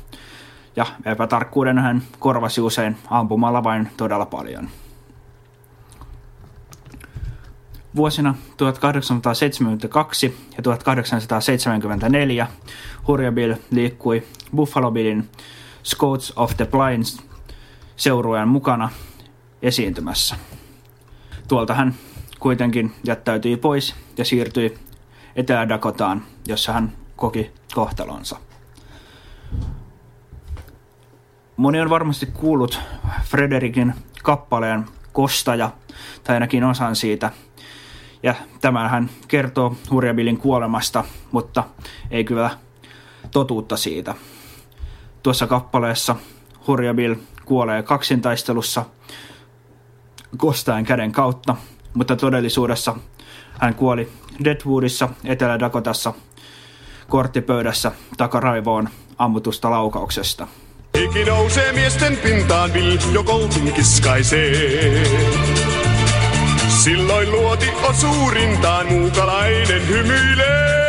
Ja 0.75 0.85
epätarkkuuden 1.05 1.79
hän 1.79 2.01
korvasi 2.19 2.61
usein 2.61 2.97
ampumalla 3.09 3.63
vain 3.63 3.89
todella 3.97 4.25
paljon. 4.25 4.69
Vuosina 7.95 8.35
1872 8.57 10.37
ja 10.57 10.63
1874 10.63 12.47
Hurjabil 13.07 13.55
liikkui 13.71 14.23
Buffalo 14.55 14.91
Billin 14.91 15.29
Scouts 15.83 16.33
of 16.35 16.57
the 16.57 16.65
Plains 16.65 17.21
seurueen 17.95 18.47
mukana 18.47 18.89
esiintymässä. 19.61 20.35
Tuolta 21.47 21.73
hän 21.73 21.95
kuitenkin 22.39 22.91
jättäytyi 23.03 23.57
pois 23.57 23.95
ja 24.17 24.25
siirtyi 24.25 24.77
Etelä-Dakotaan, 25.35 26.21
jossa 26.47 26.73
hän 26.73 26.91
koki 27.15 27.51
kohtalonsa. 27.75 28.37
Moni 31.57 31.81
on 31.81 31.89
varmasti 31.89 32.25
kuullut 32.25 32.79
Frederikin 33.23 33.93
kappaleen 34.23 34.85
Kostaja, 35.13 35.71
tai 36.23 36.35
ainakin 36.35 36.63
osan 36.63 36.95
siitä. 36.95 37.31
Ja 38.23 38.35
tämän 38.61 38.89
hän 38.89 39.09
kertoo 39.27 39.75
Hurjabilin 39.91 40.37
kuolemasta, 40.37 41.03
mutta 41.31 41.63
ei 42.11 42.23
kyllä 42.23 42.49
totuutta 43.31 43.77
siitä. 43.77 44.15
Tuossa 45.23 45.47
kappaleessa 45.47 46.15
Hurjabil 46.67 47.15
kuolee 47.45 47.83
kaksintaistelussa 47.83 48.85
Kostajan 50.37 50.85
käden 50.85 51.11
kautta, 51.11 51.55
mutta 51.93 52.15
todellisuudessa 52.15 52.95
hän 53.59 53.75
kuoli 53.75 54.09
Deadwoodissa 54.43 55.09
Etelä-Dakotassa 55.23 56.13
korttipöydässä 57.09 57.91
takaraivoon 58.17 58.89
ammutusta 59.17 59.71
laukauksesta. 59.71 60.47
Hiki 60.97 61.25
nousee 61.25 61.71
miesten 61.71 62.17
pintaan, 62.17 62.71
Bill 62.71 62.97
jo 63.13 63.23
kiskaisee. 63.75 65.03
Silloin 66.83 67.31
luoti 67.31 67.69
on 67.87 67.95
suurintaan, 67.95 68.87
muukalainen 68.87 69.87
hymyilee. 69.87 70.84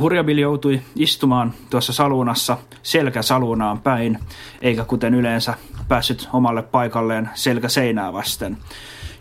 Hurjabil 0.00 0.38
joutui 0.38 0.82
istumaan 0.96 1.54
tuossa 1.70 1.92
salunassa 1.92 2.58
selkä 2.82 3.22
salunaan 3.22 3.80
päin, 3.80 4.18
eikä 4.62 4.84
kuten 4.84 5.14
yleensä 5.14 5.54
päässyt 5.88 6.28
omalle 6.32 6.62
paikalleen 6.62 7.30
selkä 7.34 7.68
seinää 7.68 8.12
vasten, 8.12 8.58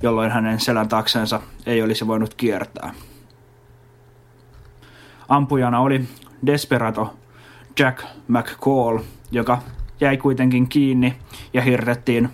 jolloin 0.03 0.31
hänen 0.31 0.59
selän 0.59 0.89
taksensa 0.89 1.41
ei 1.65 1.81
olisi 1.81 2.07
voinut 2.07 2.33
kiertää. 2.33 2.93
Ampujana 5.29 5.79
oli 5.79 6.05
Desperado 6.45 7.13
Jack 7.79 8.03
McCall, 8.27 8.99
joka 9.31 9.61
jäi 10.01 10.17
kuitenkin 10.17 10.69
kiinni 10.69 11.15
ja 11.53 11.61
hirrettiin 11.61 12.29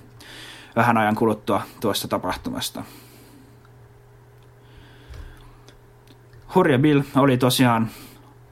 vähän 0.76 0.98
ajan 0.98 1.16
kuluttua 1.16 1.62
tuosta 1.80 2.08
tapahtumasta. 2.08 2.84
Hurja 6.56 6.80
Bill 6.80 7.02
oli 7.16 7.38
tosiaan 7.38 7.90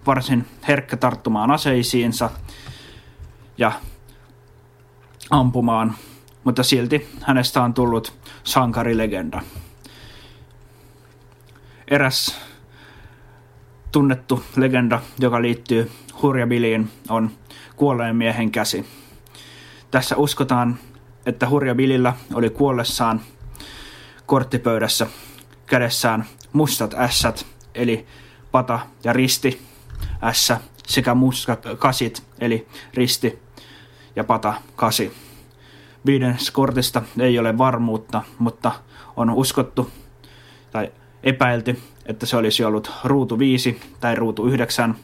varsin 0.07 0.45
herkkä 0.67 0.97
tarttumaan 0.97 1.51
aseisiinsa 1.51 2.29
ja 3.57 3.71
ampumaan, 5.29 5.95
mutta 6.43 6.63
silti 6.63 7.09
hänestä 7.21 7.63
on 7.63 7.73
tullut 7.73 8.13
sankarilegenda. 8.43 9.41
Eräs 11.87 12.37
tunnettu 13.91 14.43
legenda, 14.55 15.01
joka 15.19 15.41
liittyy 15.41 15.91
Hurjabiliin, 16.21 16.91
on 17.09 17.31
kuolleen 17.75 18.15
miehen 18.15 18.51
käsi. 18.51 18.85
Tässä 19.91 20.15
uskotaan, 20.15 20.79
että 21.25 21.49
Hurjabililla 21.49 22.13
oli 22.33 22.49
kuollessaan 22.49 23.21
korttipöydässä 24.25 25.07
kädessään 25.65 26.25
mustat 26.53 26.93
ässät, 26.93 27.45
eli 27.75 28.07
pata 28.51 28.79
ja 29.03 29.13
risti, 29.13 29.61
S 30.31 30.53
sekä 30.87 31.13
muskat 31.15 31.65
kasit, 31.77 32.23
eli 32.39 32.67
risti 32.93 33.39
ja 34.15 34.23
pata 34.23 34.53
kasi. 34.75 35.13
Viiden 36.05 36.37
kortista 36.53 37.01
ei 37.19 37.39
ole 37.39 37.57
varmuutta, 37.57 38.21
mutta 38.39 38.71
on 39.15 39.29
uskottu 39.29 39.91
tai 40.71 40.91
epäilty, 41.23 41.81
että 42.05 42.25
se 42.25 42.37
olisi 42.37 42.63
ollut 42.63 42.91
ruutu 43.03 43.39
5 43.39 43.81
tai 43.99 44.15
ruutu 44.15 44.47
9 44.47 44.95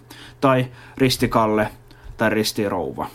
tai 0.42 0.72
ristikalle 0.98 1.72
tai 2.18 2.30
ristirouva. 2.30 3.08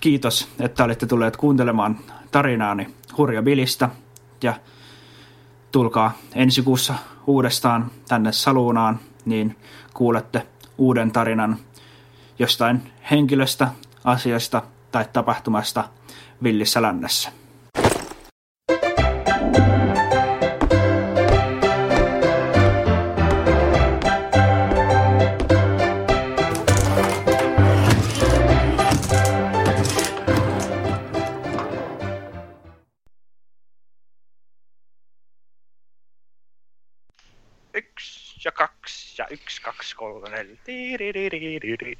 Kiitos, 0.00 0.48
että 0.60 0.84
olette 0.84 1.06
tulleet 1.06 1.36
kuuntelemaan 1.36 1.98
tarinaani 2.30 2.94
Hurja 3.16 3.42
Bilistä 3.42 3.88
ja 4.42 4.54
tulkaa 5.72 6.12
ensi 6.34 6.62
kuussa 6.62 6.94
uudestaan 7.26 7.90
tänne 8.08 8.32
Saluunaan, 8.32 9.00
niin 9.28 9.56
kuulette 9.94 10.46
uuden 10.78 11.12
tarinan 11.12 11.58
jostain 12.38 12.92
henkilöstä, 13.10 13.68
asiasta 14.04 14.62
tai 14.92 15.04
tapahtumasta 15.12 15.84
villissä 16.42 16.82
lännessä. 16.82 17.32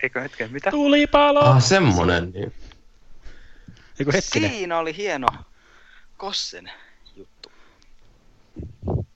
Eikö 0.03 0.21
hetken, 0.21 0.53
mitä? 0.53 0.71
Tulipalo! 0.71 1.41
Ah, 1.41 1.63
semmonen, 1.63 2.31
niin. 2.33 2.53
Eikö 4.01 4.13
hetkinen? 4.13 4.51
Siinä 4.51 4.79
oli 4.79 4.97
hieno 4.97 5.29
Kossen 6.17 6.71
juttu. 7.17 7.53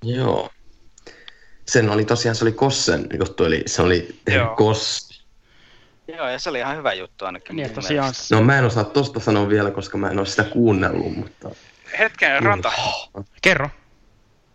Joo. 0.02 0.50
Sen 1.66 1.90
oli 1.90 2.04
tosiaan, 2.04 2.34
se 2.34 2.44
oli 2.44 2.52
Kossen 2.52 3.06
juttu, 3.18 3.44
eli 3.44 3.62
se 3.66 3.82
oli 3.82 4.18
Koss. 4.56 5.12
Joo, 6.08 6.28
ja 6.28 6.38
se 6.38 6.50
oli 6.50 6.58
ihan 6.58 6.76
hyvä 6.76 6.92
juttu 6.92 7.24
ainakin. 7.24 7.56
Niin, 7.56 7.70
tosiaan. 7.70 8.12
No 8.30 8.42
mä 8.42 8.58
en 8.58 8.64
osaa 8.64 8.84
tosta 8.84 9.20
sanoa 9.20 9.48
vielä, 9.48 9.70
koska 9.70 9.98
mä 9.98 10.10
en 10.10 10.18
ole 10.18 10.26
sitä 10.26 10.44
kuunnellut, 10.44 11.16
mutta... 11.16 11.50
Hetken, 11.98 12.42
Ranta. 12.42 12.72
Kerro. 13.42 13.70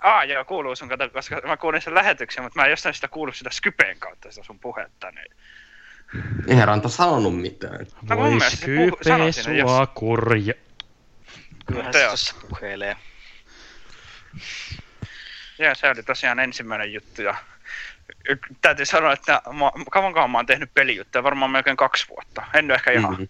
Ah, 0.08 0.28
joo, 0.28 0.46
kuuluu 0.46 0.76
sun 0.76 0.90
kato, 0.90 1.10
koska 1.10 1.42
mä 1.46 1.58
kuulin 1.58 1.82
sen 1.82 1.96
lähetyksen, 1.96 2.44
mutta 2.44 2.60
mä 2.60 2.66
en 2.66 2.72
jostain 2.72 2.96
sitä 2.96 3.08
kuullut 3.08 3.36
sitä 3.36 3.50
Skypeen 3.50 4.00
kautta 4.00 4.32
sitä 4.32 4.46
sun 4.46 4.60
puhetta, 4.60 5.12
niin... 5.12 5.28
Eihän 6.48 6.68
Ranta 6.68 6.90
sanonut 6.90 7.42
mitään. 7.42 7.86
No 8.10 8.16
mun 8.16 8.18
Voi 8.18 8.30
mielestä 8.30 8.58
Skype 8.58 9.62
sua 9.62 9.88
kurja. 9.88 10.54
Kyllähän 11.66 11.94
se 11.94 12.36
puheilee. 12.50 12.96
Ja 15.60 15.76
se 15.76 15.90
oli 15.90 16.04
tosiaan 16.04 16.40
ensimmäinen 16.40 16.94
juttu 16.94 17.22
ja 17.22 17.36
täytyy 18.62 18.86
sanoa, 18.86 19.14
että 19.14 19.42
kauankaan 19.92 20.32
mä 20.32 20.38
oon 20.38 20.46
tehnyt 20.46 20.74
pelijuttuja, 20.74 21.24
varmaan 21.24 21.52
melkein 21.52 21.78
kaksi 21.78 22.08
vuotta. 22.10 22.44
En 22.54 22.72
ehkä 22.72 22.92
ihan 22.92 23.12
mm-hmm. 23.12 23.28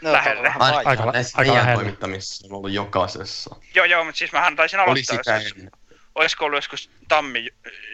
No, 0.00 0.12
lähelle. 0.12 0.48
Aika, 0.48 0.64
aika, 0.64 0.90
aika, 0.90 1.12
aika 1.34 1.54
lähelle. 1.54 1.74
toimittamisessa 1.74 2.46
on 2.46 2.56
ollut 2.56 2.72
jokaisessa. 2.72 3.56
Joo, 3.74 3.84
joo, 3.84 4.04
mutta 4.04 4.18
siis 4.18 4.32
mähän 4.32 4.56
taisin 4.56 4.80
aloittaa. 4.80 5.16
Oli 5.16 5.44
sitä 5.44 5.70
Olisiko 6.16 6.44
ollut 6.44 6.56
joskus 6.56 6.90
tammi, 7.08 7.48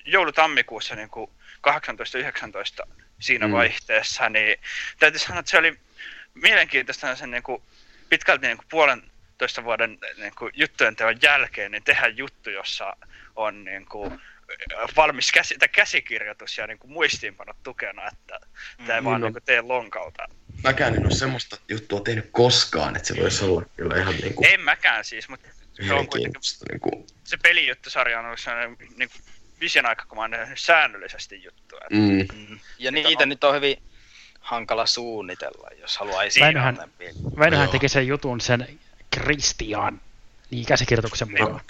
joulu-tammikuussa 0.05 0.95
niin 0.95 1.11
kuin 1.11 1.31
18-19 2.85 2.89
siinä 3.21 3.47
mm. 3.47 3.53
vaihteessa, 3.53 4.29
niin 4.29 4.59
täytyy 4.99 5.19
sanoa, 5.19 5.41
että 5.41 5.51
se 5.51 5.59
oli 5.59 5.79
mielenkiintoista 6.35 7.17
sen 7.17 7.31
niin 7.31 7.43
kuin, 7.43 7.63
pitkälti 8.09 8.47
niin 8.47 8.57
kuin 8.57 8.67
puolentoista 8.71 9.65
vuoden 9.65 9.99
niin 10.17 10.33
kuin, 10.39 10.53
juttujen 10.55 10.97
teon 10.97 11.23
jälkeen 11.23 11.73
niin 11.73 11.85
tehdä 11.85 12.09
juttu, 12.09 12.51
jossa 12.51 12.97
on 13.37 13.65
niin 13.65 13.87
kuin, 13.87 14.21
valmis 14.97 15.33
käsi, 15.33 15.59
tai 15.59 15.69
käsikirjoitus 15.69 16.59
ja 16.59 16.67
niin 16.67 16.79
kuin 16.79 16.93
muistiinpanot 16.93 17.57
tukena, 17.63 18.03
että 18.09 18.41
mm, 18.79 18.87
tämä 18.87 18.99
ei 18.99 19.05
vaan 19.05 19.21
no. 19.21 19.27
niin 19.27 19.33
kuin, 19.33 19.45
tee 19.45 19.61
lonkalta. 19.61 20.27
Mäkään 20.65 20.95
en 20.95 21.07
ole 21.07 21.15
semmoista 21.15 21.57
juttua 21.69 22.01
tehnyt 22.01 22.29
koskaan, 22.33 22.97
että 22.97 23.09
se 23.09 23.17
voisi 23.21 23.45
olla 23.45 23.63
kyllä 23.77 23.97
ihan 23.97 24.15
niin 24.15 24.35
kuin... 24.35 24.47
En 24.47 24.61
mäkään 24.61 25.05
siis, 25.05 25.29
mutta 25.29 25.49
se 25.87 25.95
on 25.95 26.07
kuitenkin... 26.07 26.41
Niin 26.71 26.81
kuin... 26.81 27.07
Se 27.25 27.37
pelijuttusarja 27.37 28.19
on 28.19 28.27
ollut 28.27 28.41
sellainen 28.41 28.77
niin 28.97 29.11
vision 29.61 29.87
aika, 29.87 30.05
kun 30.09 30.19
mä 30.19 30.23
oon 30.23 30.31
säännöllisesti 30.55 31.43
juttuja. 31.43 31.83
Mm. 31.91 32.27
Mm. 32.49 32.59
Ja 32.79 32.91
niitä 32.91 33.23
on... 33.23 33.29
nyt 33.29 33.45
on 33.45 33.55
hyvin 33.55 33.83
hankala 34.41 34.87
suunnitella, 34.87 35.69
jos 35.81 35.97
haluaa 35.97 36.23
Väinöhän, 36.41 36.79
Väinöhän 37.39 37.69
teki 37.69 37.89
sen 37.89 38.07
jutun 38.07 38.41
sen 38.41 38.81
Christian, 39.15 40.01
niin 40.51 40.67
käsikirjoituksen 40.67 41.31
mukaan. 41.31 41.61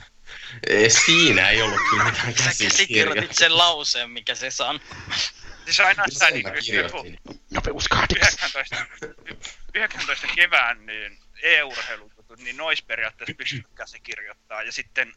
Ei, 0.67 0.91
siinä 0.91 1.51
ei 1.51 1.63
ollut 1.63 1.81
kyllä 1.91 2.05
mitään 2.05 2.35
käsikirjoituksia. 2.35 2.71
Sä 2.71 2.77
käsikirjoitit 2.77 3.35
sen 3.35 3.59
lauseen, 3.59 4.11
mikä 4.11 4.35
se 4.35 4.51
sanoo. 4.51 4.81
Siis 5.65 5.81
ainoastaan 5.81 6.33
niin 6.33 6.47
joku 6.73 7.07
Nopeus 7.51 7.89
19, 8.17 8.77
19 9.75 10.27
kevään 10.35 10.87
niin 10.87 11.19
e-urheilut, 12.33 12.45
niin 12.45 12.57
nois 12.57 12.83
periaatteessa 12.83 13.35
pystyt 13.35 13.67
käsikirjoittaa. 13.75 14.63
Ja 14.63 14.73
sitten 14.73 15.13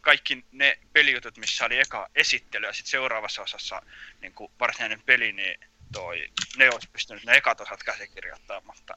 kaikki 0.00 0.44
ne 0.52 0.78
pelijutut, 0.92 1.36
missä 1.36 1.64
oli 1.64 1.78
eka 1.78 2.08
esittely 2.14 2.66
ja 2.66 2.72
sitten 2.72 2.90
seuraavassa 2.90 3.42
osassa 3.42 3.82
niin 4.20 4.32
kuin 4.32 4.52
varsinainen 4.60 5.02
peli, 5.06 5.32
niin 5.32 5.60
toi, 5.92 6.28
ne 6.56 6.70
olisi 6.70 6.88
pystynyt 6.92 7.24
ne 7.24 7.36
ekat 7.36 7.60
osat 7.60 7.82
käsikirjoittamaan, 7.82 8.66
mutta... 8.66 8.94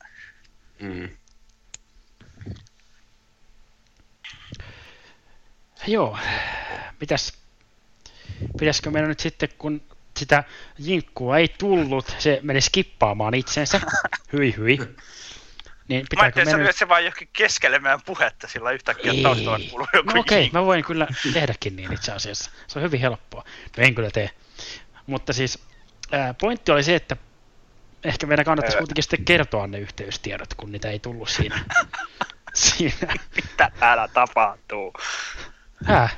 Mm. 0.80 1.17
Joo, 5.88 6.17
mitäs, 6.99 7.34
pitäisikö 8.60 8.91
meidän 8.91 9.10
nyt 9.10 9.19
sitten, 9.19 9.49
kun 9.58 9.82
sitä 10.17 10.43
jinkkua 10.80 11.38
ei 11.38 11.47
tullut, 11.47 12.15
se 12.19 12.39
meni 12.43 12.62
skippaamaan 12.62 13.34
itsensä, 13.34 13.82
hyi 14.34 14.56
hyi. 14.58 14.78
Niin 15.93 16.06
mä 16.15 16.21
ajattelin, 16.21 16.49
mennä... 16.49 16.69
että 16.69 16.79
se 16.79 16.88
vaan 16.88 17.03
johonkin 17.03 17.29
keskelle 17.34 17.79
meidän 17.79 17.99
puhetta, 18.06 18.47
sillä 18.47 18.71
yhtäkkiä 18.71 19.13
taustalla 19.23 19.60
kuuluu 19.69 19.88
joku 19.93 20.12
no 20.12 20.19
okei, 20.19 20.47
okay, 20.47 20.62
mä 20.62 20.65
voin 20.65 20.84
kyllä 20.84 21.08
tehdäkin 21.34 21.75
niin 21.75 21.93
itse 21.93 22.12
asiassa. 22.12 22.51
Se 22.67 22.79
on 22.79 22.86
hyvin 22.86 22.99
helppoa. 22.99 23.43
No 23.77 23.84
en 23.84 23.95
kyllä 23.95 24.12
tee. 24.12 24.29
Mutta 25.06 25.34
siis 25.34 25.60
ää, 26.12 26.34
pointti 26.34 26.71
oli 26.71 26.84
se, 26.84 26.95
että 26.95 27.17
ehkä 28.03 28.27
meidän 28.27 28.45
kannattaisi 28.45 28.77
kuitenkin 28.77 29.03
sitten 29.03 29.25
kertoa 29.25 29.67
ne 29.67 29.79
yhteystiedot, 29.79 30.53
kun 30.53 30.71
niitä 30.71 30.89
ei 30.89 30.99
tullut 30.99 31.29
siinä. 31.29 31.65
siinä. 32.53 33.13
Mitä 33.36 33.71
täällä 33.79 34.08
tapahtuu? 34.08 34.93
Häh? 35.86 36.17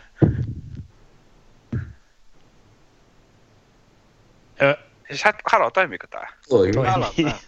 Ö, 4.61 4.77
siis 5.07 5.23
halo, 5.51 5.71
toimiko 5.71 6.07
tää? 6.07 6.33
Toimii. 6.49 6.91
Halo, 6.91 7.13
tää. 7.23 7.39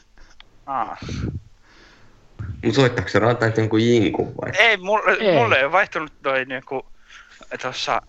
Ah. 0.65 0.97
Mut 2.65 2.75
soittaako 2.75 3.09
se 3.09 3.19
rantain 3.19 3.53
jonkun 3.57 3.81
jinkun 3.81 4.33
vai? 4.41 4.51
Ei, 4.57 4.77
mulle 4.77 5.11
ei, 5.11 5.33
mulle 5.33 5.59
ei 5.59 5.71
vaihtunut 5.71 6.13
toi 6.21 6.45
niinku, 6.45 6.85
tuossa 7.61 8.01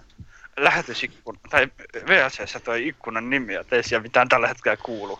lähetysikkun, 0.56 1.38
tai 1.50 1.68
VLCssä 2.08 2.60
toi 2.60 2.88
ikkunan 2.88 3.30
nimi, 3.30 3.54
ja 3.54 3.64
ei 3.72 3.82
siellä 3.82 4.02
mitään 4.02 4.28
tällä 4.28 4.48
hetkellä 4.48 4.76
kuulu, 4.76 5.18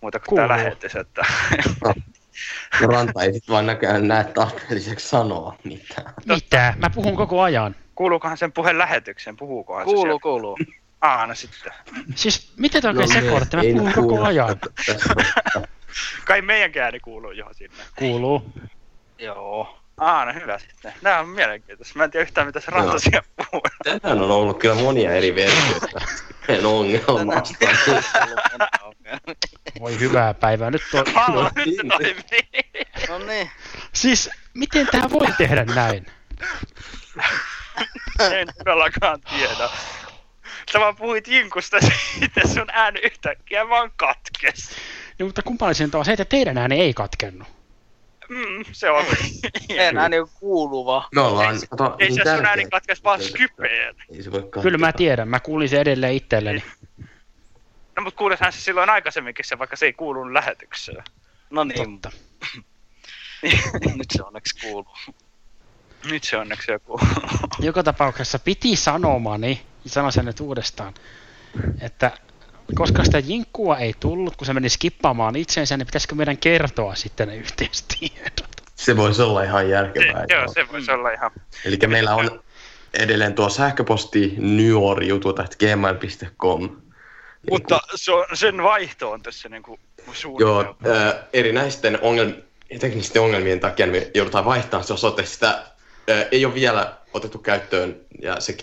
muuta 0.00 0.18
kuin 0.18 0.26
Kuuluu. 0.26 0.48
tää 0.48 0.56
lähetys, 0.56 0.96
että... 0.96 1.22
No. 1.84 1.94
no 2.80 2.86
Ranta 2.86 3.22
ei 3.22 3.32
sit 3.32 3.48
vaan 3.48 3.66
näköjään 3.66 4.08
näe 4.08 4.24
tarpeelliseksi 4.24 5.08
sanoa 5.08 5.56
mitään. 5.64 6.14
Mitä? 6.26 6.74
Mä 6.78 6.90
puhun 6.90 7.16
koko 7.16 7.42
ajan. 7.42 7.76
Kuuluukohan 7.94 8.36
sen 8.36 8.52
puheen 8.52 8.78
lähetykseen? 8.78 9.36
Puhuukohan 9.36 9.84
kuuluu, 9.84 10.02
se 10.02 10.20
Kuuluu, 10.20 10.56
kuuluu. 10.56 10.58
Aa, 11.00 11.26
no 11.26 11.34
sitten. 11.34 11.72
Siis 12.14 12.52
miten 12.56 12.82
te 12.82 12.88
oikein 12.88 13.08
no, 13.08 13.14
sekoilatte? 13.14 13.56
Mä 13.56 13.62
puhun 13.72 13.92
koko 13.92 14.22
ajan. 14.22 14.56
Kai 16.24 16.42
meidän 16.42 16.82
ääni 16.82 17.00
kuuluu 17.00 17.30
johon 17.30 17.54
sinne. 17.54 17.84
Kuuluu. 17.98 18.52
Joo. 19.18 19.80
Aa, 20.00 20.24
no 20.24 20.32
hyvä 20.32 20.58
sitten. 20.58 20.94
Nämä 21.02 21.20
on 21.20 21.28
mielenkiintoista. 21.28 21.98
Mä 21.98 22.04
en 22.04 22.10
tiedä 22.10 22.22
yhtään, 22.22 22.46
mitä 22.46 22.60
se 22.60 22.70
rantasia 22.70 23.22
puhuu. 23.36 23.62
Tänään 23.84 24.22
on 24.22 24.30
ollut 24.30 24.58
kyllä 24.58 24.74
monia 24.74 25.12
eri 25.12 25.34
versioita. 25.34 26.00
En 26.48 26.66
ongelmasta. 26.66 27.66
Voi 29.80 30.00
hyvää 30.00 30.34
päivää. 30.34 30.70
Nyt 30.70 30.82
on... 30.94 31.04
Halo, 31.14 31.50
nyt 31.54 31.76
se 31.76 31.82
toimii. 31.88 32.14
No 33.08 33.18
niin. 33.18 33.50
Siis, 33.92 34.30
miten 34.54 34.86
tää 34.86 35.10
voi 35.10 35.26
tehdä 35.38 35.64
näin? 35.64 36.06
en 38.20 38.48
todellakaan 38.58 39.20
tiedä. 39.20 39.70
Sä 40.72 40.80
vaan 40.80 40.96
puhuit 40.96 41.28
Inkusta 41.28 41.76
siitä, 41.80 42.40
sun 42.48 42.70
ääni 42.72 43.00
yhtäkkiä 43.00 43.68
vaan 43.68 43.92
katkes. 43.96 44.70
No, 45.20 45.26
mutta 45.26 45.42
kumpallisinta 45.42 45.98
on 45.98 46.04
se, 46.04 46.12
että 46.12 46.24
teidän 46.24 46.58
ääni 46.58 46.80
ei 46.80 46.94
katkennu. 46.94 47.44
Mm, 48.28 48.64
se 48.72 48.90
on. 48.90 49.04
Meidän 49.68 49.98
ääni 49.98 50.20
on 50.20 50.28
kuuluva. 50.40 51.08
Me 51.14 51.20
ollaan, 51.20 51.54
ei, 51.54 51.60
kato, 51.70 51.96
ei 51.98 52.08
niin 52.08 52.24
se 52.24 52.36
sun 52.36 52.46
ääni 52.46 52.64
katkes 52.70 53.04
vaan 53.04 53.22
Skypeen. 53.22 53.96
Kyllä 54.62 54.78
mä 54.78 54.92
tiedän, 54.92 55.28
mä 55.28 55.40
kuulin 55.40 55.68
se 55.68 55.80
edelleen 55.80 56.14
itselleni. 56.14 56.64
No 57.96 58.02
mut 58.02 58.14
kuulisahan 58.14 58.52
se 58.52 58.60
silloin 58.60 58.90
aikaisemminkin 58.90 59.44
se, 59.44 59.58
vaikka 59.58 59.76
se 59.76 59.86
ei 59.86 59.92
kuulunut 59.92 60.32
lähetykseen. 60.32 61.04
No 61.50 61.64
niin. 61.64 62.00
Totta. 62.00 62.10
Nyt 63.96 64.10
se 64.10 64.22
onneksi 64.22 64.66
kuuluu. 64.66 64.96
Nyt 66.10 66.24
se 66.24 66.36
onneksi 66.36 66.72
joku. 66.72 67.00
Joka 67.58 67.82
tapauksessa 67.82 68.38
piti 68.38 68.76
sanomani, 68.76 69.62
sanon 69.86 70.12
sen 70.12 70.24
nyt 70.24 70.40
uudestaan, 70.40 70.94
että 71.80 72.12
koska 72.74 73.04
sitä 73.04 73.18
jinkkua 73.18 73.78
ei 73.78 73.94
tullut, 74.00 74.36
kun 74.36 74.46
se 74.46 74.52
meni 74.52 74.68
skippaamaan 74.68 75.36
itsensä, 75.36 75.76
niin 75.76 75.86
pitäisikö 75.86 76.14
meidän 76.14 76.38
kertoa 76.38 76.94
sitten 76.94 77.28
ne 77.28 77.36
yhteistiedot? 77.36 78.50
Se 78.76 78.96
voisi 78.96 79.22
olla 79.22 79.42
ihan 79.42 79.70
järkevää. 79.70 80.24
Se, 80.28 80.34
joo, 80.34 80.44
se 80.54 80.66
voisi 80.72 80.90
olla 80.90 81.10
ihan... 81.10 81.30
Eli 81.64 81.78
meillä 81.86 82.14
on 82.14 82.42
edelleen 82.94 83.34
tuo 83.34 83.48
sähköposti 83.48 84.34
nyoriutut.gmail.com. 84.38 86.68
Mutta 87.50 87.80
se 87.94 88.12
on, 88.12 88.26
sen 88.34 88.62
vaihto 88.62 89.10
on 89.10 89.22
tässä 89.22 89.48
niin 89.48 89.62
kuin 89.62 89.80
Joo, 90.38 90.60
äh, 90.60 90.66
erinäisten 91.32 91.98
ongelm, 92.02 92.32
teknisten 92.80 93.22
ongelmien 93.22 93.60
takia 93.60 93.86
me 93.86 94.10
joudutaan 94.14 94.44
vaihtamaan 94.44 94.86
se 94.86 94.92
osoite. 94.92 95.24
Sitä 95.24 95.48
äh, 95.48 95.64
ei 96.32 96.44
ole 96.44 96.54
vielä 96.54 96.96
otettu 97.12 97.38
käyttöön 97.38 98.00
ja 98.22 98.40
se 98.40 98.56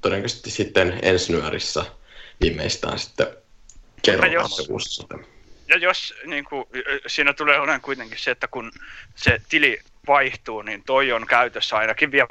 todennäköisesti 0.00 0.50
sitten 0.50 0.98
ensi 1.02 1.32
nyörissä 1.32 1.84
viimeistään 2.40 2.98
sitten 2.98 3.26
kerrotaan 4.02 4.32
jos, 4.32 4.56
se 4.56 4.72
uusi 4.72 5.06
Ja 5.68 5.76
jos 5.76 6.14
niin 6.26 6.44
kuin, 6.44 6.64
siinä 7.06 7.32
tulee 7.32 7.58
olemaan 7.58 7.80
kuitenkin 7.80 8.18
se, 8.18 8.30
että 8.30 8.48
kun 8.48 8.72
se 9.14 9.40
tili 9.48 9.80
vaihtuu, 10.06 10.62
niin 10.62 10.82
toi 10.82 11.12
on 11.12 11.26
käytössä 11.26 11.76
ainakin 11.76 12.12
vielä 12.12 12.28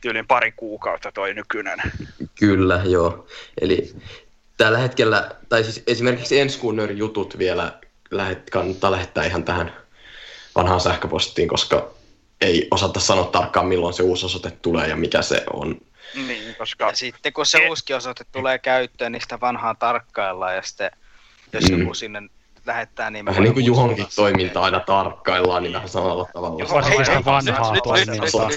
tyylin 0.00 0.26
pari 0.26 0.52
kuukautta 0.52 1.12
toi 1.12 1.34
nykyinen. 1.34 1.82
Kyllä, 2.38 2.82
joo. 2.84 3.26
Eli 3.60 3.94
tällä 4.56 4.78
hetkellä, 4.78 5.30
tai 5.48 5.64
siis 5.64 5.82
esimerkiksi 5.86 6.40
ensi 6.40 6.58
kuun 6.58 6.96
jutut 6.98 7.38
vielä 7.38 7.78
lähet, 8.10 8.50
kannattaa 8.50 8.90
lähettää 8.90 9.24
ihan 9.24 9.44
tähän 9.44 9.76
vanhaan 10.54 10.80
sähköpostiin, 10.80 11.48
koska 11.48 11.90
ei 12.40 12.68
osata 12.70 13.00
sanoa 13.00 13.24
tarkkaan 13.24 13.66
milloin 13.66 13.94
se 13.94 14.02
uusi 14.02 14.26
osoite 14.26 14.50
tulee 14.50 14.88
ja 14.88 14.96
mikä 14.96 15.22
se 15.22 15.44
on. 15.52 15.80
Niin, 16.14 16.54
koska... 16.54 16.86
Ja 16.86 16.96
sitten 16.96 17.32
kun 17.32 17.46
se 17.46 17.68
uusi 17.68 17.94
osoite 17.94 18.24
tulee 18.32 18.58
käyttöön, 18.58 19.12
niin 19.12 19.22
sitä 19.22 19.40
vanhaa 19.40 19.74
tarkkaillaan 19.74 20.56
ja 20.56 20.62
sitten 20.62 20.90
jos 21.52 21.70
mm. 21.70 21.80
joku 21.80 21.94
sinne 21.94 22.22
lähettää, 22.66 23.10
niin... 23.10 23.24
Vähän 23.24 23.42
niin 23.42 23.54
kuin 23.54 23.66
Juhonkin 23.66 24.06
toiminta 24.16 24.60
aina 24.60 24.80
tarkkaillaan, 24.80 25.62
niin 25.62 25.72
vähän 25.72 25.88
samalla 25.88 26.28
tavalla. 26.32 26.60
Juhon 26.60 26.84
sitä 26.84 27.24
vanhaa 27.24 27.76
toimintaa. 27.82 28.50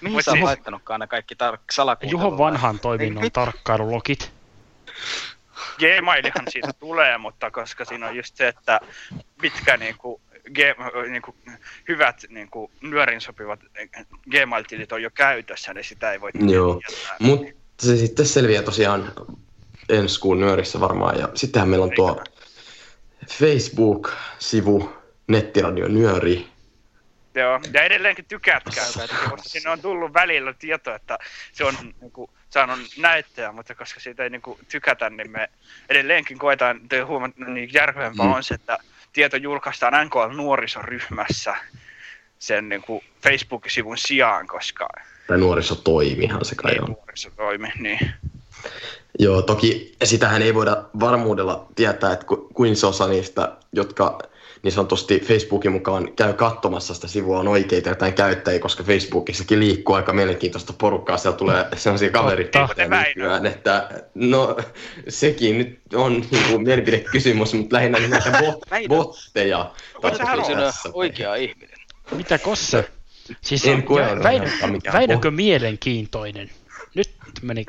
Mihin 0.00 0.22
sä 0.22 0.30
oot 0.30 0.40
laittanutkaan 0.40 1.00
ne 1.00 1.06
kaikki 1.06 1.34
tar- 1.34 1.98
Juhon 2.10 2.38
vanhan 2.38 2.78
toiminnon 2.78 3.32
tarkkailulogit. 3.32 4.32
Gmailihan 5.78 6.44
siitä 6.48 6.72
tulee, 6.72 7.18
mutta 7.18 7.50
koska 7.50 7.84
siinä 7.84 8.06
on 8.06 8.16
just 8.16 8.36
se, 8.36 8.48
että 8.48 8.80
mitkä 9.42 9.76
niinku 9.76 10.20
G- 10.50 11.08
niin 11.08 11.22
kuin, 11.22 11.36
hyvät 11.88 12.24
niin 12.28 12.50
kuin, 12.50 12.70
nyörin 12.80 13.20
sopivat 13.20 13.60
Gmail-tilit 14.30 14.92
on 14.92 15.02
jo 15.02 15.10
käytössä, 15.10 15.74
niin 15.74 15.84
sitä 15.84 16.12
ei 16.12 16.20
voi 16.20 16.30
Joo, 16.48 16.80
mutta 17.18 17.52
se 17.80 17.96
sitten 17.96 18.26
selviää 18.26 18.62
tosiaan 18.62 19.12
ensi 19.88 20.20
kuun 20.20 20.40
nyörissä 20.40 20.80
varmaan. 20.80 21.18
Ja 21.18 21.28
sittenhän 21.34 21.68
meillä 21.68 21.84
on 21.84 21.92
tuo 21.96 22.24
Facebook-sivu 23.28 24.92
Nettiradio 25.26 25.88
Nyöri. 25.88 26.46
Joo, 27.34 27.60
ja 27.72 27.82
edelleenkin 27.82 28.24
tykäät 28.24 28.62
käyvät, 28.74 29.10
koska 29.30 29.48
sinne 29.48 29.70
on 29.70 29.80
tullut 29.80 30.14
välillä 30.14 30.54
tieto, 30.58 30.94
että 30.94 31.18
se 31.52 31.64
on 31.64 31.74
niin 32.00 32.12
kuin, 32.12 32.30
saanut 32.50 32.78
näyttöä, 32.98 33.52
mutta 33.52 33.74
koska 33.74 34.00
siitä 34.00 34.22
ei 34.24 34.30
niin 34.30 34.42
kuin, 34.42 34.58
tykätä, 34.68 35.10
niin 35.10 35.30
me 35.30 35.50
edelleenkin 35.88 36.38
koetaan, 36.38 36.76
että 36.76 37.06
huomata, 37.06 37.44
niin 37.44 37.72
järkevämpää 37.72 38.26
mm. 38.26 38.32
on 38.32 38.42
se, 38.42 38.54
että 38.54 38.78
tieto 39.12 39.36
julkaistaan 39.36 40.06
NKL-nuorisoryhmässä 40.06 41.56
sen 42.38 42.68
niin 42.68 42.82
kuin 42.82 43.04
Facebook-sivun 43.22 43.98
sijaan, 43.98 44.46
koska... 44.46 44.88
Tai 45.26 45.38
nuorisotoimihan 45.38 46.44
se 46.44 46.54
kai 46.54 46.78
on. 46.78 46.88
Nuorisotoimi, 46.88 47.68
niin. 47.78 48.14
Joo, 49.18 49.42
toki 49.42 49.94
sitähän 50.04 50.42
ei 50.42 50.54
voida 50.54 50.84
varmuudella 51.00 51.66
tietää, 51.74 52.12
että 52.12 52.26
ku, 52.26 52.48
kuin 52.54 52.76
se 52.76 52.86
osa 52.86 53.06
niistä, 53.08 53.52
jotka 53.72 54.18
niin 54.62 54.72
sanotusti 54.72 55.20
Facebookin 55.20 55.72
mukaan 55.72 56.12
käy 56.16 56.32
katsomassa 56.32 56.94
sitä 56.94 57.08
sivua 57.08 57.40
on 57.40 57.48
oikeita 57.48 57.88
jotain 57.88 58.12
käyttäjiä, 58.12 58.60
koska 58.60 58.84
Facebookissakin 58.84 59.60
liikkuu 59.60 59.94
aika 59.94 60.12
mielenkiintoista 60.12 60.72
porukkaa. 60.78 61.16
Siellä 61.16 61.38
tulee 61.38 61.66
sellaisia 61.76 62.10
kaveritietoja 62.10 62.88
nykyään, 62.88 63.46
että 63.46 63.88
no 64.14 64.56
sekin 65.08 65.58
nyt 65.58 65.80
on 65.94 66.24
niin 66.30 66.44
kuin 66.50 66.62
mielipidekysymys, 66.62 67.54
mutta 67.54 67.76
lähinnä 67.76 67.98
näitä 67.98 68.30
bot, 68.44 68.88
botteja. 68.88 69.70
Se 70.82 70.88
oikea 70.92 71.34
ihminen. 71.34 71.78
Mitä 72.12 72.38
kosse? 72.38 72.90
Siis 73.40 73.66
en 73.66 73.82
koe, 73.82 74.06
väinäkö 74.92 75.30
mielenkiintoinen? 75.30 76.50
Nyt 76.94 77.10
meni 77.42 77.66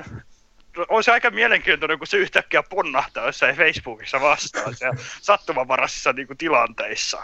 on 0.89 1.03
se 1.03 1.11
aika 1.11 1.29
mielenkiintoinen, 1.29 1.97
kun 1.97 2.07
se 2.07 2.17
yhtäkkiä 2.17 2.63
ponnahtaa 2.63 3.25
jossain 3.25 3.55
Facebookissa 3.55 4.21
vastaan 4.21 4.75
siellä 4.75 4.97
sattumanvaraisissa 5.21 6.13
niin 6.13 6.27
kuin, 6.27 6.37
tilanteissa. 6.37 7.21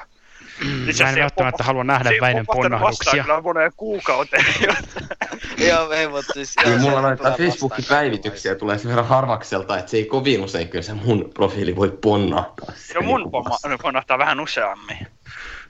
Mm, 0.60 0.86
niin 0.86 0.96
mä 1.02 1.10
en 1.10 1.20
välttämättä 1.20 1.64
halua 1.64 1.84
nähdä 1.84 2.10
Väinön 2.22 2.46
ponnahduksia. 2.46 3.24
Se 3.24 3.42
moneen 3.44 3.72
kuukauteen. 3.78 4.46
Joo, 5.70 5.92
ei, 5.92 6.08
mutta 6.08 6.34
siis... 6.34 6.56
Joo, 6.66 6.78
mulla 6.78 7.02
noita 7.02 7.32
Facebookin 7.38 7.86
päivityksiä 7.90 8.56
tulee 8.56 8.78
sen 8.78 8.90
verran 8.90 9.08
harvakselta, 9.08 9.78
että 9.78 9.92
se 9.92 9.98
ei 9.98 10.06
kovin 10.06 10.44
usein 10.44 10.70
kyllä 10.70 10.84
se 10.84 10.94
mun 10.94 11.32
profiili 11.34 11.76
voi 11.76 11.98
ponnahtaa. 12.02 12.74
Joo, 12.94 13.04
mun 13.04 13.32
ponnahtaa 13.82 14.18
vähän 14.18 14.40
useammin. 14.40 14.98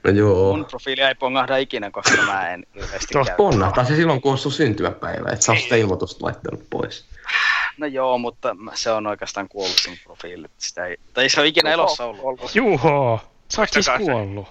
No 0.04 0.10
joo. 0.10 0.56
Mun 0.56 0.64
profiili 0.64 1.00
ei 1.00 1.14
pongahda 1.14 1.56
ikinä, 1.56 1.90
koska 1.90 2.22
mä 2.22 2.48
en 2.48 2.66
ilmeisesti 2.74 3.12
Tuossa 3.12 3.34
ponnahtaa 3.36 3.84
se 3.84 3.96
silloin, 3.96 4.20
kun 4.20 4.32
on 4.32 4.38
sun 4.38 4.52
syntymäpäivä, 4.52 5.30
et 5.32 5.42
sä 5.42 5.54
sitä 5.54 5.76
ilmoitusta 5.76 6.24
laittanut 6.24 6.70
pois. 6.70 7.04
No 7.78 7.86
joo, 7.86 8.18
mutta 8.18 8.56
se 8.74 8.90
on 8.90 9.06
oikeastaan 9.06 9.48
kuollut 9.48 9.78
sun 9.78 9.96
profiili. 10.04 10.46
Sitä 10.58 10.86
ei, 10.86 10.96
tai 11.14 11.28
se 11.28 11.40
on 11.40 11.46
ikinä 11.46 11.68
Oho, 11.68 11.74
elossa 11.74 12.04
ollut. 12.04 12.24
ollut. 12.24 12.54
Juho, 12.54 13.20
sä 13.48 13.62
oot 13.62 13.72
siis 13.72 13.86
kuollut. 13.98 14.48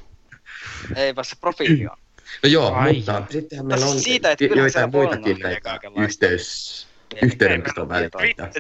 Eipä 0.96 1.24
se 1.24 1.36
profiili 1.42 1.88
on. 1.88 1.98
No 2.44 2.50
joo, 2.50 2.74
Ai 2.74 2.94
mutta 2.94 3.24
sittenhän 3.30 3.66
meillä 3.66 3.86
on 3.86 4.00
siitä, 4.00 4.32
että 4.32 4.46
joitain 4.46 4.92
muitakin 4.92 5.40
näitä 5.40 5.80
yhteys, 5.98 6.88
yhteydenpitovälineitä. 7.22 8.52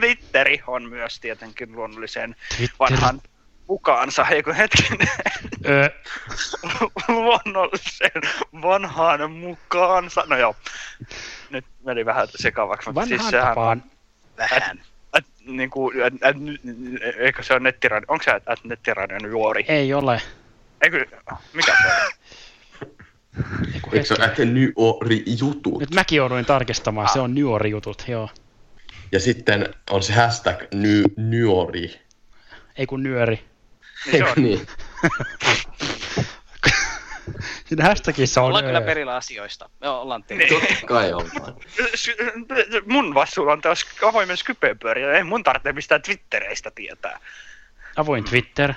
Twitteri 0.00 0.62
on 0.66 0.88
myös 0.88 1.20
tietenkin 1.20 1.72
luonnollisen 1.72 2.36
vanhan 2.78 3.22
mukaansa, 3.68 4.26
eikö 4.26 4.54
hetkinen? 4.54 5.08
Luonnollisen 7.08 8.22
vanhaan 8.62 9.30
mukaansa. 9.30 10.24
No 10.26 10.36
joo, 10.36 10.56
nyt 11.50 11.64
meni 11.84 12.04
vähän 12.04 12.28
sekavaksi. 12.34 12.90
Mutta 12.90 13.06
siis 13.06 13.28
sehän, 13.30 13.48
tapaan. 13.48 13.82
Vähän. 14.38 14.80
Et, 15.18 15.24
niin 15.46 15.70
kuin, 15.70 16.00
et, 16.00 16.14
et, 16.14 16.36
eikö 17.16 17.42
se 17.42 17.52
ole 17.52 17.60
nettiradio? 17.60 18.06
Onko 18.08 18.24
se 18.24 18.30
et, 18.30 18.42
et 18.46 18.64
nettiradion 18.64 19.30
juori? 19.30 19.64
Ei 19.68 19.94
ole. 19.94 20.22
Eikö, 20.82 21.06
mikä 21.52 21.72
se 21.82 21.88
on? 21.88 22.08
Eikö 23.92 24.04
se 24.04 24.14
ole 24.14 24.44
nyori 24.44 25.24
jutut? 25.38 25.80
Nyt 25.80 25.94
mäkin 25.94 26.16
jouduin 26.16 26.44
tarkistamaan, 26.44 27.06
ah. 27.06 27.12
se 27.12 27.20
on 27.20 27.34
nyori 27.34 27.70
jutut, 27.70 28.04
joo. 28.08 28.28
Ja 29.12 29.20
sitten 29.20 29.74
on 29.90 30.02
se 30.02 30.12
hashtag 30.12 30.62
ny, 30.74 31.04
nyori. 31.16 32.00
Ei 32.76 32.86
kun 32.86 33.02
nyöri. 33.02 33.44
Niin 34.06 34.18
se 34.18 34.24
on. 34.24 34.32
niin. 34.36 34.66
Siinä 37.64 37.84
hashtagissa 37.84 38.40
on... 38.40 38.46
Ollaan 38.46 38.64
kyllä 38.64 38.80
perillä 38.80 39.14
asioista. 39.14 39.70
Me 39.80 39.88
ollaan 39.88 40.24
tehty. 40.24 40.54
Niin. 40.54 40.60
Totta 40.60 40.86
kai 40.86 41.12
ollaan. 41.12 41.56
mun 42.86 43.14
vastuulla 43.14 43.52
on 43.52 43.60
taas 43.60 43.86
avoimen 44.02 44.36
Skype-pyöriä. 44.36 45.12
Ei 45.12 45.24
mun 45.24 45.42
tarvitse 45.42 45.72
mistään 45.72 46.02
Twittereistä 46.02 46.70
tietää. 46.74 47.20
Avoin 47.96 48.24
Twitter. 48.24 48.74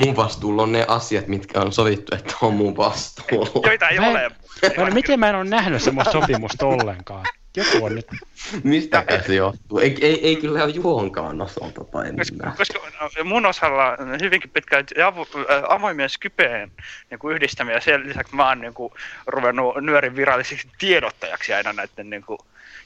Mun 0.00 0.16
vastuulla 0.16 0.62
on 0.62 0.72
ne 0.72 0.84
asiat, 0.88 1.26
mitkä 1.26 1.60
on 1.60 1.72
sovittu, 1.72 2.16
että 2.16 2.34
on 2.42 2.54
mun 2.54 2.76
vastuulla. 2.76 3.68
Joita 3.68 3.88
ei 3.88 3.98
mä 3.98 4.20
en, 4.22 4.32
ole. 4.78 4.90
miten 4.90 5.20
mä 5.20 5.28
en 5.28 5.34
ole 5.34 5.44
nähnyt 5.44 5.82
semmoista 5.82 6.12
sopimusta 6.12 6.66
ollenkaan? 6.66 7.26
Joku 7.56 7.84
on 7.84 7.94
nyt... 7.94 8.06
Mistä 8.64 9.04
se 9.26 9.34
johtuu? 9.34 9.78
Ei, 9.78 9.96
ei, 10.00 10.26
ei 10.26 10.36
kyllä 10.36 10.64
ole 10.64 10.72
juonkaan 10.72 11.40
osalta 11.42 11.84
tai 11.84 12.12
koska, 12.18 12.52
koska 12.56 12.78
mun 13.24 13.46
osalla 13.46 13.96
hyvinkin 14.20 14.50
pitkään 14.50 14.84
avo, 15.06 15.26
avoimien 15.68 16.10
Skypeen 16.10 16.72
niin 17.10 17.18
kuin 17.18 17.34
yhdistämiä. 17.34 17.80
Sen 17.80 18.08
lisäksi 18.08 18.34
mä 18.34 18.48
oon 18.48 18.60
niin 18.60 18.74
kuin, 18.74 18.92
ruvennut 19.26 19.76
nyörin 19.80 20.16
virallisiksi 20.16 20.68
tiedottajaksi 20.78 21.52
aina 21.52 21.72
näiden 21.72 22.10
niin 22.10 22.22
kuin, 22.22 22.38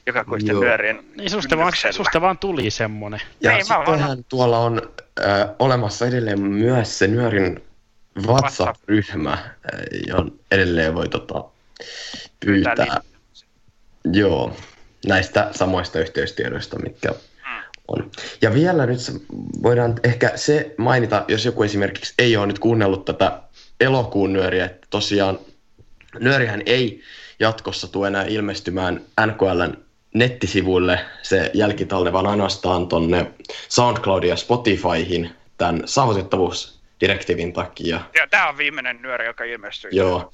joka 0.05 0.23
kuisten 0.23 0.59
nyörien 0.59 1.03
Niin 1.15 1.29
susta 1.29 1.57
vaan, 1.57 1.73
susta 1.91 2.21
vaan 2.21 2.37
tuli 2.37 2.69
semmonen. 2.71 3.21
Ja 3.41 3.51
niin, 3.51 3.65
sittenhän 3.65 4.23
tuolla 4.29 4.59
on 4.59 4.81
äh, 5.25 5.49
olemassa 5.59 6.07
edelleen 6.07 6.41
myös 6.41 6.99
se 6.99 7.07
nyörin 7.07 7.63
WhatsApp-ryhmä, 8.27 9.37
johon 10.07 10.31
edelleen 10.51 10.95
voi 10.95 11.09
tota, 11.09 11.43
pyytää. 12.45 12.75
pyytää 12.75 13.01
Joo, 14.13 14.55
näistä 15.07 15.49
samoista 15.51 15.99
yhteystiedoista, 15.99 16.79
mitkä 16.79 17.09
on. 17.87 18.11
Ja 18.41 18.53
vielä 18.53 18.85
nyt 18.85 18.99
voidaan 19.63 19.95
ehkä 20.03 20.31
se 20.35 20.75
mainita, 20.77 21.25
jos 21.27 21.45
joku 21.45 21.63
esimerkiksi 21.63 22.13
ei 22.19 22.37
ole 22.37 22.47
nyt 22.47 22.59
kuunnellut 22.59 23.05
tätä 23.05 23.41
elokuun 23.79 24.33
nyöriä, 24.33 24.65
että 24.65 24.87
tosiaan 24.89 25.39
nyörihän 26.19 26.61
ei 26.65 27.01
jatkossa 27.39 27.87
tule 27.87 28.07
enää 28.07 28.25
ilmestymään 28.25 29.01
NKLn 29.25 29.77
nettisivuille 30.13 30.99
se 31.21 31.51
jälkitalde, 31.53 32.13
vaan 32.13 32.27
ainoastaan 32.27 32.87
tonne 32.87 33.31
SoundCloudin 33.69 34.29
ja 34.29 34.35
Spotifyhin 34.35 35.31
tämän 35.57 35.81
saavutettavuusdirektiivin 35.85 37.53
takia. 37.53 38.01
Ja 38.15 38.27
tämä 38.27 38.49
on 38.49 38.57
viimeinen 38.57 39.01
nyöri, 39.01 39.25
joka 39.25 39.43
ilmestyy. 39.43 39.89
Joo. 39.93 40.33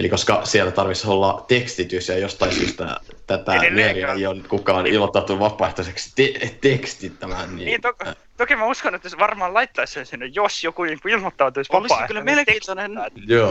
Eli 0.00 0.08
koska 0.08 0.40
siellä 0.44 0.72
tarvitsisi 0.72 1.08
olla 1.08 1.44
tekstitys 1.48 2.08
ja 2.08 2.18
jostain 2.18 2.52
syystä 2.52 2.96
tätä 3.26 3.52
neeriä 3.70 4.12
ei 4.12 4.26
ole 4.26 4.42
kukaan 4.48 4.86
ilmoittautunut 4.86 5.40
vapaaehtoiseksi 5.40 6.12
te- 6.16 6.56
tekstittämään. 6.60 7.56
Niin, 7.56 7.66
niin 7.66 7.80
to- 7.80 7.94
toki 8.40 8.56
mä 8.56 8.66
uskon, 8.66 8.94
että 8.94 9.08
se 9.08 9.18
varmaan 9.18 9.54
laittaisi 9.54 9.92
sen 9.92 10.06
sinne, 10.06 10.26
jos 10.26 10.64
joku 10.64 10.82
niin 10.82 10.98
ilmoittautuisi 11.08 11.72
Olisi 11.72 11.94
kyllä 12.06 12.20
mielenkiintoinen, 12.20 12.90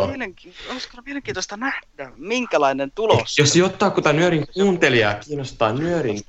mielenki- 0.07 0.53
olisi 0.71 0.89
kyllä 0.89 1.03
mielenkiintoista 1.05 1.57
nähdä, 1.57 2.11
minkälainen 2.17 2.91
tulos. 2.91 3.37
Jos 3.37 3.55
jotain 3.55 3.91
kuta 3.91 4.13
nyörin 4.13 4.45
kuuntelijaa 4.53 5.13
kiinnostaa 5.13 5.73
nyörin 5.73 6.19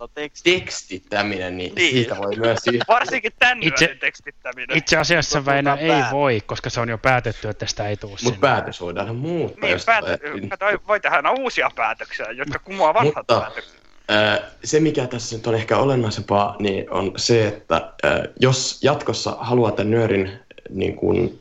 tekstittäminen, 0.45 1.57
niin, 1.57 1.75
niin. 1.75 1.91
siitä 1.91 2.17
voi 2.17 2.37
myös... 2.37 2.59
Varsinkin 2.89 3.33
tämän 3.39 3.63
itse, 3.63 3.97
tekstittäminen. 4.01 4.77
Itse 4.77 4.97
asiassa 4.97 5.45
Väinö 5.45 5.75
ei 5.75 6.03
voi, 6.11 6.41
koska 6.47 6.71
se 6.71 6.81
on 6.81 6.89
jo 6.89 6.99
päätetty, 6.99 7.49
että 7.49 7.67
sitä 7.67 7.89
ei 7.89 7.97
tule 7.97 8.17
Mutta 8.23 8.41
päätös 8.41 8.81
voidaan 8.81 9.17
muuttaa. 9.17 9.71
Niin, 9.71 9.79
päät- 9.87 10.87
voi 10.89 11.01
tehdä 11.01 11.31
uusia 11.39 11.71
päätöksiä, 11.77 12.27
jotka 12.31 12.59
kumoaa 12.59 12.95
vanhat 12.95 13.15
Mutta, 13.17 13.41
päätökset 13.41 13.80
se, 14.65 14.81
mikä 14.81 15.07
tässä 15.07 15.37
nyt 15.37 15.47
on 15.47 15.55
ehkä 15.55 15.79
olennaisempaa, 15.79 16.57
niin 16.59 16.91
on 16.91 17.13
se, 17.17 17.49
että 17.49 17.93
jos 18.41 18.79
jatkossa 18.83 19.37
haluaa 19.41 19.73
tämän 19.73 19.91
nyörin 19.91 20.31
niin 20.71 20.97
kuin, 20.97 21.41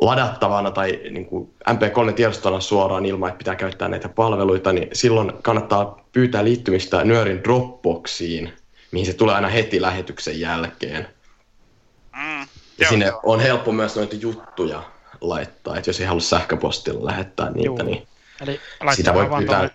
ladattavana 0.00 0.70
tai 0.70 1.00
niin 1.10 1.26
kuin 1.26 1.54
MP3-tiedostona 1.70 2.60
suoraan 2.60 3.06
ilman, 3.06 3.28
että 3.28 3.38
pitää 3.38 3.56
käyttää 3.56 3.88
näitä 3.88 4.08
palveluita, 4.08 4.72
niin 4.72 4.88
silloin 4.92 5.32
kannattaa 5.42 6.04
pyytää 6.12 6.44
liittymistä 6.44 7.04
nyörin 7.04 7.44
Dropboxiin, 7.44 8.52
mihin 8.90 9.06
se 9.06 9.12
tulee 9.12 9.34
aina 9.34 9.48
heti 9.48 9.82
lähetyksen 9.82 10.40
jälkeen. 10.40 11.08
Mm, 12.16 12.46
ja 12.78 12.88
sinne 12.88 13.12
on 13.22 13.40
helppo 13.40 13.72
myös 13.72 13.96
noita 13.96 14.16
juttuja 14.16 14.82
laittaa, 15.20 15.76
että 15.76 15.90
jos 15.90 16.00
ei 16.00 16.06
halua 16.06 16.20
sähköpostilla 16.20 17.04
lähettää 17.04 17.50
niitä, 17.50 17.66
Juu. 17.66 17.82
niin 17.82 18.06
Eli 18.40 18.60
sitä 18.94 19.14
voi 19.14 19.26
pyytää 19.38 19.70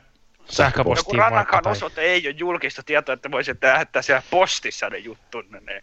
sähköpostiin. 0.52 1.18
Joku 1.18 1.18
Rannakan 1.18 1.64
tai... 1.64 1.72
osoite 1.72 2.02
ei 2.02 2.28
ole 2.28 2.36
julkista 2.38 2.84
tietoa, 2.84 3.14
että 3.14 3.32
voisit 3.32 3.58
lähettää 3.62 4.02
siellä 4.02 4.24
postissa 4.30 4.90
ne 4.90 4.98
juttunne. 4.98 5.60
Ne. 5.60 5.82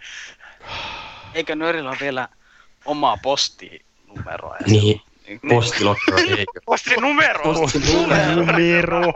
Eikö 1.35 1.57
Nörillä 1.57 1.91
ole 1.91 1.99
vielä 2.01 2.29
omaa 2.85 3.17
posti 3.23 3.89
postinumeroa. 4.09 4.57
Niin, 4.67 5.01
niin. 5.27 5.41
postilokero 5.49 6.19
eikö? 6.39 6.61
Postinumero! 6.67 7.43
Postinumero! 7.43 9.13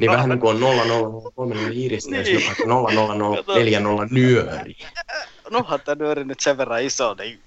niin 0.00 0.10
vähän 0.10 0.28
niin 0.28 0.40
kuin 0.40 0.64
on 0.64 1.50
000 1.50 1.70
iris, 1.72 2.06
niin. 2.06 2.34
jos 2.34 2.42
00040 2.66 4.14
nyöri. 4.14 4.76
Nohan 5.50 5.80
tämä 5.80 5.94
nyöri 5.94 6.24
nyt 6.24 6.40
sen 6.40 6.58
verran 6.58 6.82
iso, 6.82 7.14
niin... 7.14 7.40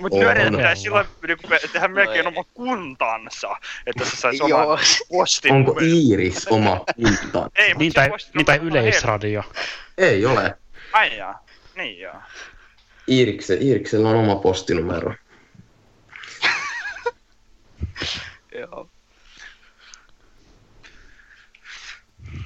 Mutta 0.00 0.18
nyöri 0.18 0.50
pitää 0.50 0.74
silloin 0.74 1.06
niin 1.26 1.38
tehdä 1.72 1.88
melkein 1.88 2.24
no 2.24 2.28
oma 2.28 2.44
kuntansa, 2.54 3.56
että 3.86 4.04
se 4.04 4.16
saisi 4.16 4.42
oman 4.42 4.78
postin. 5.08 5.52
Onko 5.52 5.80
Iiris 5.82 6.48
oma 6.48 6.84
kunta? 6.96 7.50
Ei, 7.54 7.74
niin, 7.74 7.92
tai, 7.92 8.10
niin 8.34 8.46
tai 8.46 8.58
yleisradio. 8.62 9.42
Ei 9.98 10.26
ole. 10.26 10.58
Ai 10.92 11.16
jaa. 11.16 11.46
Niin 11.76 12.00
joo. 12.00 12.14
Iirikse, 13.08 13.54
Iiriksellä 13.60 14.08
on 14.08 14.16
oma 14.16 14.36
postinumero. 14.36 15.14
joo. 18.60 18.88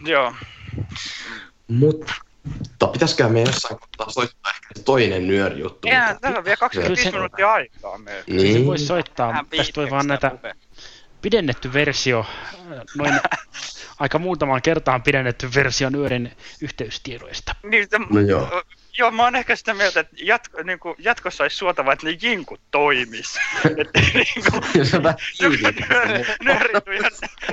Joo. 0.05 0.34
Mutta 1.68 2.14
pitäisikö 2.93 3.28
me 3.28 3.43
jossain 3.43 3.78
kohtaa 3.80 4.11
soittaa 4.11 4.53
ehkä 4.53 4.68
se 4.76 4.82
toinen 4.82 5.28
nyörijuttu? 5.28 5.88
Jää, 5.88 6.18
täällä 6.20 6.38
on 6.38 6.45
vielä 6.45 6.57
25 6.57 7.12
minuuttia 7.12 7.53
aikaa. 7.53 7.99
Me. 7.99 8.24
Niin. 8.26 8.61
Se 8.61 8.66
voisi 8.66 8.86
soittaa. 8.86 9.45
Tästä 9.57 9.80
voi 9.80 9.91
vaan 9.91 10.07
näitä 10.07 10.32
pidennetty 11.22 11.72
versio, 11.72 12.26
noin 12.97 13.20
aika 14.01 14.18
muutamaan 14.18 14.62
kertaan 14.62 15.03
pidennetty 15.03 15.49
versio 15.55 15.91
nyörin 15.91 16.32
yhteystiedoista. 16.62 17.55
Niin, 17.62 17.88
no 18.11 18.20
joo. 18.20 18.62
Joo, 18.99 19.11
mä 19.11 19.24
oon 19.24 19.36
ehkä 19.36 19.57
sitä 19.57 19.74
mieltä, 19.74 20.01
että 20.01 20.16
jatko, 20.22 20.62
niin 20.62 20.78
kuin, 20.78 20.95
jatkossa 20.99 21.45
olisi 21.45 21.57
suotava, 21.57 21.93
että 21.93 22.07
ne 22.07 22.18
jinkut 22.22 22.61
toimis. 22.70 23.38
että 23.78 24.01
niin 24.14 24.45
kuin, 24.51 24.62
nyöritty 26.45 26.91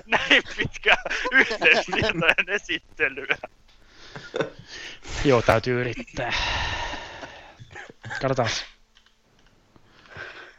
näin 0.06 0.44
pitkää 0.58 1.04
yhteistietojen 1.32 2.50
esittelyä. 2.50 3.38
Joo, 5.26 5.42
täytyy 5.42 5.82
yrittää. 5.82 6.34
Katsotaan. 8.22 8.50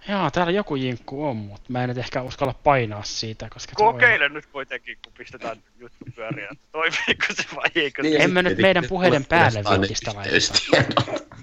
Jaa, 0.08 0.30
täällä 0.30 0.52
joku 0.52 0.76
jinkku 0.76 1.26
on, 1.26 1.36
mutta 1.36 1.72
mä 1.72 1.82
en 1.82 1.88
nyt 1.88 1.98
ehkä 1.98 2.22
uskalla 2.22 2.54
painaa 2.54 3.02
siitä, 3.02 3.48
koska... 3.50 3.72
Kokeile 3.74 4.24
voi... 4.24 4.34
nyt 4.34 4.46
kuitenkin, 4.46 4.98
kun 5.04 5.12
pistetään 5.18 5.56
juttu 5.78 6.04
pyöriä. 6.14 6.50
Toimiiko 6.72 7.26
se 7.30 7.44
vai 7.56 7.68
eikö 7.74 8.02
niin, 8.02 8.20
Emme 8.20 8.42
nyt 8.42 8.58
meidän 8.58 8.84
puheiden 8.88 9.24
päälle 9.24 9.62
viittistä 9.64 10.12
laittaa. 10.14 11.38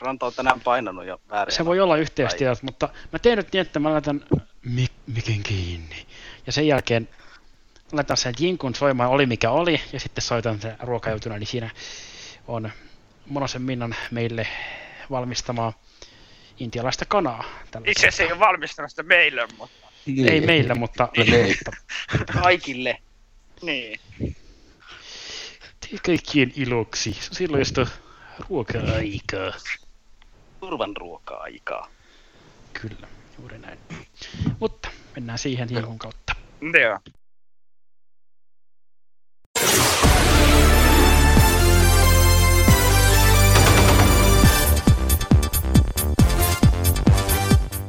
Ranta 0.00 0.26
on 0.26 0.32
tänään 0.36 0.60
painanut 0.60 1.04
jo 1.04 1.20
väärin. 1.30 1.54
Se 1.54 1.64
voi 1.64 1.80
olla 1.80 1.96
yhteystiedot, 1.96 2.62
mutta 2.62 2.88
mä 3.12 3.18
teen 3.18 3.38
nyt 3.38 3.52
niin, 3.52 3.60
että 3.60 3.78
mä 3.78 3.92
laitan 3.92 4.24
mik- 4.66 5.02
mikin 5.06 5.42
kiinni. 5.42 6.06
Ja 6.46 6.52
sen 6.52 6.66
jälkeen 6.66 7.08
laitan 7.92 8.16
sen 8.16 8.34
jinkun 8.38 8.74
soimaan, 8.74 9.10
oli 9.10 9.26
mikä 9.26 9.50
oli, 9.50 9.80
ja 9.92 10.00
sitten 10.00 10.22
soitan 10.22 10.60
sen 10.60 10.76
ruokajutuna, 10.82 11.38
niin 11.38 11.46
siinä 11.46 11.70
on 12.48 12.70
Monosen 13.26 13.62
Minnan 13.62 13.94
meille 14.10 14.46
valmistamaa 15.10 15.72
intialaista 16.58 17.04
kanaa. 17.04 17.44
Itse 17.84 18.08
asiassa 18.08 18.22
ei 18.22 18.32
ole 18.32 18.40
valmistanut 18.40 18.90
sitä 18.90 19.02
meille, 19.02 19.48
mutta... 19.58 19.86
Niin. 20.06 20.28
Ei 20.28 20.40
meillä, 20.40 20.74
mutta... 20.74 21.08
Kaikille. 22.42 23.02
Niin. 23.62 24.00
Kaikkien 26.06 26.52
iloksi. 26.56 27.16
Silloin 27.20 27.66
sitä 27.66 27.86
ruoka-aikaa. 28.48 29.52
Turvan 30.60 30.96
ruoka-aikaa. 30.96 31.88
Kyllä, 32.72 33.08
juuri 33.38 33.58
näin. 33.58 33.78
Mutta 34.60 34.88
mennään 35.14 35.38
siihen 35.38 35.68
jonkun 35.70 35.98
kautta. 35.98 36.34
Joo. 36.80 36.98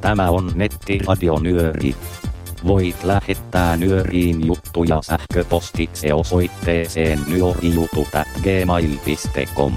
Tämä 0.02 0.30
on 0.30 0.52
nettiradio 0.56 1.40
Nyöri. 1.40 1.96
Voit 2.68 3.04
lähettää 3.04 3.78
Nyöriin 3.78 4.48
juttuja 4.48 5.02
sähköpostitse 5.02 6.14
osoitteeseen 6.14 7.20
nyörijutut.gmail.com. 7.28 9.74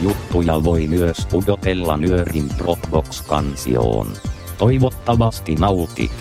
Juttuja 0.00 0.64
voi 0.64 0.86
myös 0.86 1.26
pudotella 1.30 1.96
Nyörin 1.96 2.48
Dropbox-kansioon. 2.58 4.06
Toivottavasti 4.58 5.54
nautit. 5.54 6.12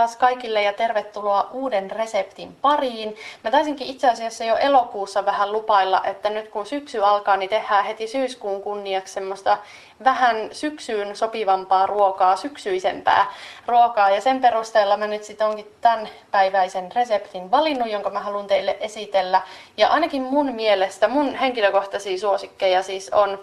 Taas 0.00 0.16
kaikille 0.16 0.62
ja 0.62 0.72
tervetuloa 0.72 1.48
uuden 1.52 1.90
reseptin 1.90 2.56
pariin. 2.62 3.16
Mä 3.44 3.50
taisinkin 3.50 3.86
itse 3.86 4.08
asiassa 4.10 4.44
jo 4.44 4.56
elokuussa 4.56 5.26
vähän 5.26 5.52
lupailla, 5.52 6.02
että 6.04 6.30
nyt 6.30 6.48
kun 6.48 6.66
syksy 6.66 6.98
alkaa, 6.98 7.36
niin 7.36 7.50
tehdään 7.50 7.84
heti 7.84 8.06
syyskuun 8.06 8.62
kunniaksi 8.62 9.14
semmoista 9.14 9.58
vähän 10.04 10.48
syksyyn 10.52 11.16
sopivampaa 11.16 11.86
ruokaa, 11.86 12.36
syksyisempää 12.36 13.32
ruokaa. 13.66 14.10
Ja 14.10 14.20
sen 14.20 14.40
perusteella 14.40 14.96
mä 14.96 15.06
nyt 15.06 15.24
sitten 15.24 15.46
onkin 15.46 15.72
tämän 15.80 16.08
päiväisen 16.30 16.92
reseptin 16.92 17.50
valinnut, 17.50 17.90
jonka 17.90 18.10
mä 18.10 18.20
haluan 18.20 18.46
teille 18.46 18.76
esitellä. 18.80 19.42
Ja 19.76 19.88
ainakin 19.88 20.22
mun 20.22 20.54
mielestä, 20.54 21.08
mun 21.08 21.34
henkilökohtaisia 21.34 22.18
suosikkeja 22.18 22.82
siis 22.82 23.10
on 23.10 23.38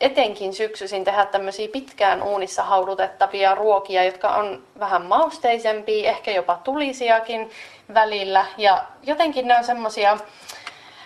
etenkin 0.00 0.54
syksyisin 0.54 1.04
tehdä 1.04 1.26
tämmöisiä 1.26 1.68
pitkään 1.68 2.22
uunissa 2.22 2.62
haudutettavia 2.62 3.54
ruokia, 3.54 4.04
jotka 4.04 4.34
on 4.34 4.62
vähän 4.78 5.06
mausteisempia, 5.06 6.10
ehkä 6.10 6.30
jopa 6.30 6.60
tulisiakin 6.64 7.50
välillä. 7.94 8.46
Ja 8.56 8.84
jotenkin 9.02 9.48
ne 9.48 9.58
on 9.58 9.64
semmosia, 9.64 10.18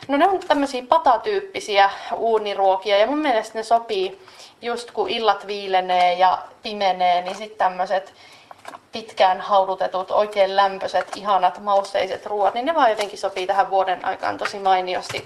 no 0.09 0.17
ne 0.17 0.29
on 0.29 0.41
tämmöisiä 0.49 0.83
patatyyppisiä 0.89 1.91
uuniruokia 2.17 2.99
ja 2.99 3.07
mun 3.07 3.19
mielestä 3.19 3.59
ne 3.59 3.63
sopii 3.63 4.19
just 4.63 4.91
kun 4.91 5.11
illat 5.11 5.47
viilenee 5.47 6.15
ja 6.15 6.39
pimenee, 6.63 7.23
niin 7.23 7.37
sitten 7.37 7.59
tämmöiset 7.59 8.15
pitkään 8.93 9.41
haudutetut, 9.41 10.11
oikein 10.11 10.57
lämpöiset, 10.57 11.17
ihanat, 11.17 11.59
mausteiset 11.59 12.27
ruoat, 12.27 12.55
niin 12.55 12.67
ne 12.67 12.75
vaan 12.75 12.91
jotenkin 12.91 13.19
sopii 13.19 13.47
tähän 13.47 13.71
vuoden 13.71 14.05
aikaan 14.05 14.39
tosi 14.39 14.59
mainiosti. 14.59 15.25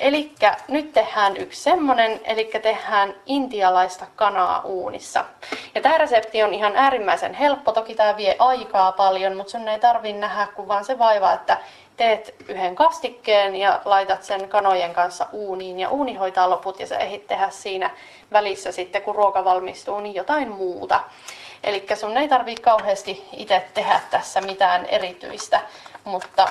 Eli 0.00 0.32
nyt 0.68 0.92
tehdään 0.92 1.36
yksi 1.36 1.62
semmonen, 1.62 2.20
eli 2.24 2.50
tehdään 2.62 3.14
intialaista 3.26 4.06
kanaa 4.16 4.60
uunissa. 4.64 5.24
Ja 5.74 5.80
tämä 5.80 5.98
resepti 5.98 6.42
on 6.42 6.54
ihan 6.54 6.76
äärimmäisen 6.76 7.34
helppo, 7.34 7.72
toki 7.72 7.94
tämä 7.94 8.16
vie 8.16 8.36
aikaa 8.38 8.92
paljon, 8.92 9.36
mutta 9.36 9.50
sun 9.50 9.68
ei 9.68 9.80
tarvi 9.80 10.12
nähdä 10.12 10.46
kuin 10.46 10.68
vaan 10.68 10.84
se 10.84 10.98
vaiva, 10.98 11.32
että 11.32 11.58
teet 11.96 12.34
yhden 12.48 12.74
kastikkeen 12.74 13.56
ja 13.56 13.80
laitat 13.84 14.22
sen 14.22 14.48
kanojen 14.48 14.94
kanssa 14.94 15.26
uuniin 15.32 15.80
ja 15.80 15.88
uuni 15.88 16.14
hoitaa 16.14 16.50
loput 16.50 16.80
ja 16.80 16.86
sä 16.86 16.98
ehdit 16.98 17.26
tehdä 17.26 17.50
siinä 17.50 17.90
välissä 18.32 18.72
sitten 18.72 19.02
kun 19.02 19.14
ruoka 19.14 19.44
valmistuu 19.44 20.00
niin 20.00 20.14
jotain 20.14 20.48
muuta. 20.50 21.00
Eli 21.62 21.86
sun 21.94 22.16
ei 22.16 22.28
tarvii 22.28 22.56
kauheasti 22.56 23.28
itse 23.32 23.68
tehdä 23.74 24.00
tässä 24.10 24.40
mitään 24.40 24.86
erityistä, 24.86 25.60
mutta 26.04 26.48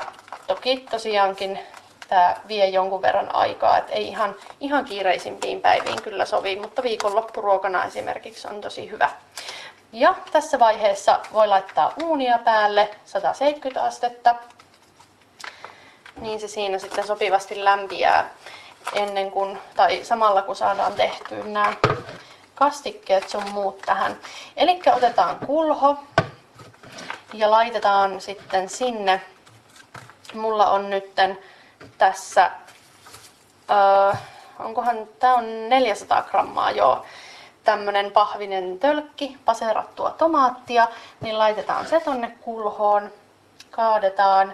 toki 0.47 0.85
tosiaankin 0.91 1.59
tämä 2.07 2.35
vie 2.47 2.67
jonkun 2.67 3.01
verran 3.01 3.35
aikaa, 3.35 3.77
että 3.77 3.93
ei 3.93 4.07
ihan, 4.07 4.35
ihan 4.59 4.85
kiireisimpiin 4.85 5.61
päiviin 5.61 6.01
kyllä 6.01 6.25
sovi, 6.25 6.55
mutta 6.55 6.83
viikonloppuruokana 6.83 7.85
esimerkiksi 7.85 8.47
on 8.47 8.61
tosi 8.61 8.91
hyvä. 8.91 9.09
Ja 9.93 10.15
tässä 10.31 10.59
vaiheessa 10.59 11.19
voi 11.33 11.47
laittaa 11.47 11.93
uunia 12.03 12.37
päälle 12.37 12.89
170 13.05 13.83
astetta, 13.83 14.35
niin 16.21 16.39
se 16.39 16.47
siinä 16.47 16.79
sitten 16.79 17.07
sopivasti 17.07 17.63
lämpiää 17.63 18.29
ennen 18.93 19.31
kuin, 19.31 19.59
tai 19.75 19.99
samalla 20.03 20.41
kun 20.41 20.55
saadaan 20.55 20.93
tehtyä 20.93 21.43
nämä 21.43 21.73
kastikkeet 22.61 23.29
sun 23.29 23.49
muut 23.49 23.81
tähän. 23.81 24.17
Eli 24.57 24.81
otetaan 24.95 25.39
kulho 25.45 25.97
ja 27.33 27.51
laitetaan 27.51 28.21
sitten 28.21 28.69
sinne. 28.69 29.21
Mulla 30.33 30.69
on 30.69 30.89
nytten 30.89 31.39
tässä, 31.97 32.51
öö, 33.71 34.13
onkohan, 34.59 34.97
tää 35.19 35.33
on 35.33 35.69
400 35.69 36.21
grammaa 36.21 36.71
joo, 36.71 37.05
tämmönen 37.63 38.11
pahvinen 38.11 38.79
tölkki, 38.79 39.37
paserattua 39.45 40.11
tomaattia, 40.11 40.87
niin 41.21 41.37
laitetaan 41.37 41.87
se 41.87 41.99
tonne 41.99 42.37
kulhoon, 42.41 43.11
kaadetaan 43.71 44.53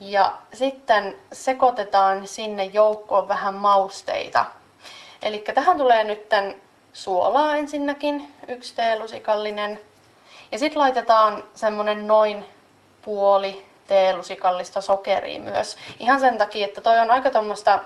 ja 0.00 0.32
sitten 0.52 1.16
sekoitetaan 1.32 2.26
sinne 2.26 2.64
joukkoon 2.64 3.28
vähän 3.28 3.54
mausteita. 3.54 4.44
Eli 5.22 5.44
tähän 5.54 5.78
tulee 5.78 6.04
nytten 6.04 6.62
suolaa 6.92 7.56
ensinnäkin, 7.56 8.34
yksi 8.48 8.74
teelusikallinen. 8.74 9.80
Ja 10.52 10.58
sitten 10.58 10.82
laitetaan 10.82 11.44
semmonen 11.54 12.06
noin 12.06 12.44
puoli 13.02 13.66
teelusikallista 13.86 14.80
sokeria 14.80 15.40
myös. 15.40 15.76
Ihan 15.98 16.20
sen 16.20 16.38
takia, 16.38 16.66
että 16.66 16.80
toi 16.80 16.98
on 16.98 17.10
aika 17.10 17.30
tuommoista 17.30 17.78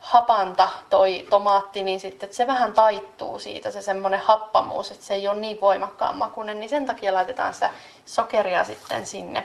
hapanta 0.00 0.68
toi 0.90 1.26
tomaatti, 1.30 1.82
niin 1.82 2.00
sitten 2.00 2.34
se 2.34 2.46
vähän 2.46 2.72
taittuu 2.72 3.38
siitä, 3.38 3.70
se 3.70 3.82
semmoinen 3.82 4.20
happamuus, 4.20 4.90
että 4.90 5.04
se 5.04 5.14
ei 5.14 5.28
ole 5.28 5.40
niin 5.40 5.60
voimakkaan 5.60 6.16
makuinen, 6.18 6.60
niin 6.60 6.70
sen 6.70 6.86
takia 6.86 7.14
laitetaan 7.14 7.54
sitä 7.54 7.70
sokeria 8.06 8.64
sitten 8.64 9.06
sinne. 9.06 9.44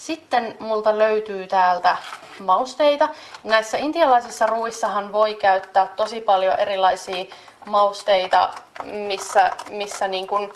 Sitten 0.00 0.56
multa 0.60 0.98
löytyy 0.98 1.46
täältä 1.46 1.96
mausteita. 2.38 3.08
Näissä 3.44 3.78
intialaisissa 3.78 4.46
ruuissahan 4.46 5.12
voi 5.12 5.34
käyttää 5.34 5.86
tosi 5.86 6.20
paljon 6.20 6.58
erilaisia 6.58 7.24
mausteita, 7.66 8.50
missä, 8.82 9.50
missä 9.70 10.08
niin 10.08 10.26
kun, 10.26 10.52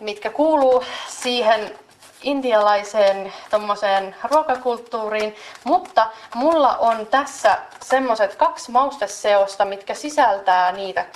mitkä 0.00 0.30
kuuluu 0.30 0.84
siihen 1.08 1.78
intialaiseen 2.22 3.32
tommoseen 3.50 4.16
ruokakulttuuriin, 4.30 5.36
mutta 5.64 6.10
mulla 6.34 6.76
on 6.76 7.06
tässä 7.06 7.58
semmoset 7.82 8.34
kaksi 8.34 8.70
mausteseosta, 8.70 9.64
mitkä 9.64 9.94
sisältää 9.94 10.72
niitä, 10.72 11.06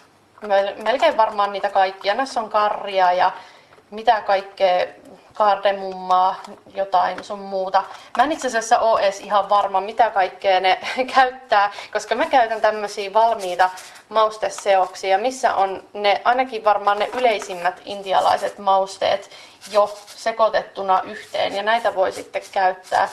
melkein 0.83 1.17
varmaan 1.17 1.53
niitä 1.53 1.71
kaikkia. 1.71 2.15
Näissä 2.15 2.41
on 2.41 2.51
karria 2.51 3.13
ja 3.13 3.33
mitä 3.91 4.21
kaikkea 4.21 4.87
kardemummaa, 5.39 6.35
jotain 6.75 7.25
sun 7.25 7.39
muuta. 7.39 7.85
Mä 8.17 8.25
en 8.25 8.33
itse 8.33 8.47
asiassa 8.47 8.79
ole 8.79 9.01
edes 9.01 9.21
ihan 9.21 9.49
varma, 9.49 9.81
mitä 9.81 10.11
kaikkea 10.11 10.61
ne 10.61 10.79
käyttää, 11.15 11.73
koska 11.93 12.15
mä 12.15 12.27
käytän 12.27 12.61
tämmöisiä 12.61 13.13
valmiita 13.13 13.71
mausteseoksia, 14.09 15.19
missä 15.19 15.55
on 15.55 15.83
ne, 15.93 16.21
ainakin 16.25 16.65
varmaan 16.65 16.99
ne 16.99 17.11
yleisimmät 17.15 17.83
intialaiset 17.85 18.59
mausteet 18.59 19.31
jo 19.73 19.99
sekoitettuna 20.07 21.03
yhteen, 21.05 21.57
ja 21.57 21.63
näitä 21.63 21.95
voi 21.95 22.13
sitten 22.13 22.43
käyttää 22.53 23.09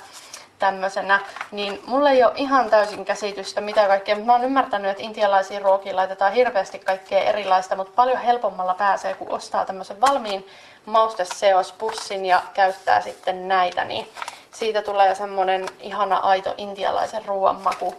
tämmöisenä, 0.59 1.19
niin 1.51 1.82
mulla 1.86 2.09
ei 2.09 2.23
ole 2.23 2.34
ihan 2.36 2.69
täysin 2.69 3.05
käsitystä 3.05 3.61
mitä 3.61 3.88
kaikkea, 3.88 4.15
mutta 4.15 4.26
mä 4.26 4.34
oon 4.34 4.43
ymmärtänyt, 4.43 4.91
että 4.91 5.03
intialaisiin 5.03 5.61
ruokiin 5.61 5.95
laitetaan 5.95 6.34
hirveästi 6.34 6.80
kaikkea 6.80 7.19
erilaista, 7.19 7.76
mutta 7.76 7.93
paljon 7.95 8.17
helpommalla 8.17 8.73
pääsee, 8.73 9.13
kun 9.13 9.32
ostaa 9.32 9.65
tämmöisen 9.65 10.01
valmiin 10.01 10.47
mausteseospussin 10.86 12.25
ja 12.25 12.41
käyttää 12.53 13.01
sitten 13.01 13.47
näitä, 13.47 13.86
niin 13.86 14.09
siitä 14.51 14.81
tulee 14.81 15.15
semmoinen 15.15 15.65
ihana 15.79 16.17
aito 16.17 16.53
intialaisen 16.57 17.25
ruoan 17.25 17.61
maku. 17.61 17.95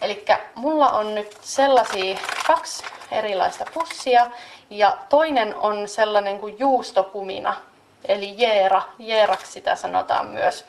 Eli 0.00 0.24
mulla 0.54 0.90
on 0.90 1.14
nyt 1.14 1.38
sellaisia 1.40 2.18
kaksi 2.46 2.84
erilaista 3.10 3.64
pussia 3.74 4.30
ja 4.70 4.96
toinen 5.08 5.54
on 5.54 5.88
sellainen 5.88 6.38
kuin 6.38 6.58
juustokumina, 6.58 7.56
eli 8.04 8.34
jeera, 8.36 8.82
jeeraksi 8.98 9.52
sitä 9.52 9.76
sanotaan 9.76 10.26
myös. 10.26 10.64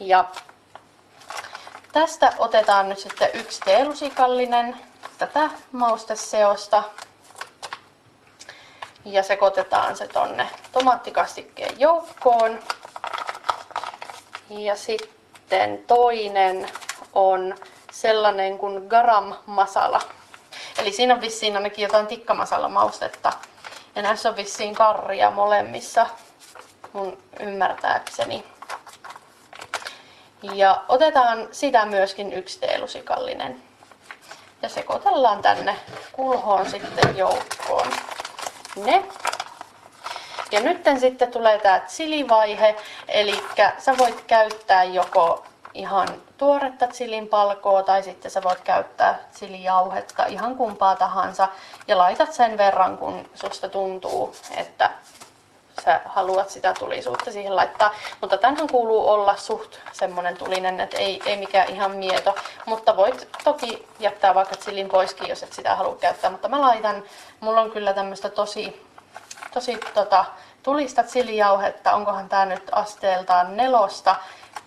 Ja 0.00 0.24
tästä 1.92 2.32
otetaan 2.38 2.88
nyt 2.88 2.98
sitten 2.98 3.30
yksi 3.34 3.60
teelusikallinen 3.60 4.76
tätä 5.18 5.50
mausteseosta 5.72 6.82
ja 9.12 9.22
sekoitetaan 9.22 9.96
se 9.96 10.08
tonne 10.08 10.48
tomaattikastikkeen 10.72 11.80
joukkoon. 11.80 12.58
Ja 14.50 14.76
sitten 14.76 15.84
toinen 15.86 16.68
on 17.12 17.54
sellainen 17.92 18.58
kuin 18.58 18.86
garam 18.86 19.34
masala. 19.46 20.00
Eli 20.78 20.92
siinä 20.92 21.14
on 21.14 21.20
vissiin 21.20 21.56
ainakin 21.56 21.82
jotain 21.82 22.06
tikkamasala 22.06 22.68
maustetta. 22.68 23.32
Ja 23.94 24.02
näissä 24.02 24.28
on 24.28 24.36
vissiin 24.36 24.74
karria 24.74 25.30
molemmissa 25.30 26.06
mun 26.92 27.18
ymmärtääkseni. 27.40 28.44
Ja 30.42 30.84
otetaan 30.88 31.48
sitä 31.52 31.84
myöskin 31.84 32.32
yksi 32.32 32.60
teelusikallinen. 32.60 33.62
Ja 34.62 34.68
sekoitellaan 34.68 35.42
tänne 35.42 35.76
kulhoon 36.12 36.70
sitten 36.70 37.16
joukkoon 37.16 37.92
ne. 38.84 39.04
Ja 40.52 40.60
nyt 40.60 40.84
sitten 40.98 41.30
tulee 41.32 41.58
tämä 41.58 41.80
chilivaihe, 41.80 42.76
eli 43.08 43.44
sä 43.78 43.98
voit 43.98 44.20
käyttää 44.26 44.84
joko 44.84 45.44
ihan 45.74 46.08
tuoretta 46.38 46.86
chilin 46.86 47.28
palkoa 47.28 47.82
tai 47.82 48.02
sitten 48.02 48.30
sä 48.30 48.42
voit 48.42 48.60
käyttää 48.60 49.18
chilijauhetta, 49.34 50.26
ihan 50.26 50.56
kumpaa 50.56 50.96
tahansa. 50.96 51.48
Ja 51.88 51.98
laitat 51.98 52.32
sen 52.32 52.58
verran, 52.58 52.98
kun 52.98 53.30
susta 53.34 53.68
tuntuu, 53.68 54.34
että 54.56 54.90
sä 55.84 56.00
haluat 56.04 56.50
sitä 56.50 56.74
tulisuutta 56.78 57.32
siihen 57.32 57.56
laittaa. 57.56 57.94
Mutta 58.20 58.38
tänhän 58.38 58.68
kuuluu 58.68 59.08
olla 59.08 59.36
suht 59.36 59.76
semmonen 59.92 60.36
tulinen, 60.36 60.80
että 60.80 60.96
ei, 60.98 61.20
ei 61.26 61.36
mikään 61.36 61.68
ihan 61.68 61.90
mieto. 61.90 62.34
Mutta 62.66 62.96
voit 62.96 63.28
toki 63.44 63.86
jättää 63.98 64.34
vaikka 64.34 64.56
chilin 64.56 64.88
poiskin, 64.88 65.28
jos 65.28 65.42
et 65.42 65.52
sitä 65.52 65.74
halua 65.74 65.96
käyttää. 65.96 66.30
Mutta 66.30 66.48
mä 66.48 66.60
laitan, 66.60 67.02
mulla 67.40 67.60
on 67.60 67.70
kyllä 67.70 67.92
tämmöistä 67.92 68.28
tosi, 68.28 68.86
tosi 69.54 69.78
tota, 69.94 70.24
tulista 70.62 71.02
chilijauhetta. 71.02 71.92
Onkohan 71.92 72.28
tää 72.28 72.46
nyt 72.46 72.68
asteeltaan 72.72 73.56
nelosta 73.56 74.16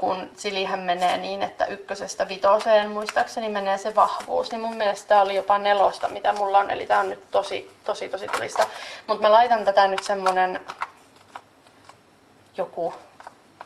kun 0.02 0.30
chilihän 0.38 0.80
menee 0.80 1.18
niin, 1.18 1.42
että 1.42 1.66
ykkösestä 1.66 2.28
vitoseen 2.28 2.92
muistaakseni 2.92 3.50
menee 3.50 3.78
se 3.78 3.96
vahvuus, 3.96 4.52
niin 4.52 4.62
mun 4.62 4.76
mielestä 4.76 5.08
tämä 5.08 5.22
oli 5.22 5.36
jopa 5.36 5.58
nelosta, 5.58 6.08
mitä 6.08 6.34
mulla 6.34 6.60
on, 6.60 6.72
eli 6.72 6.86
tää 6.86 7.00
on 7.00 7.10
nyt 7.10 7.32
tosi, 7.32 7.72
tosi, 7.84 8.10
tosi 8.10 8.28
tulista. 8.28 8.68
Mutta 9.08 9.22
mä 9.22 9.32
laitan 9.32 9.66
tätä 9.66 9.88
nyt 9.88 10.04
semmonen 10.04 10.60
joku 12.58 12.94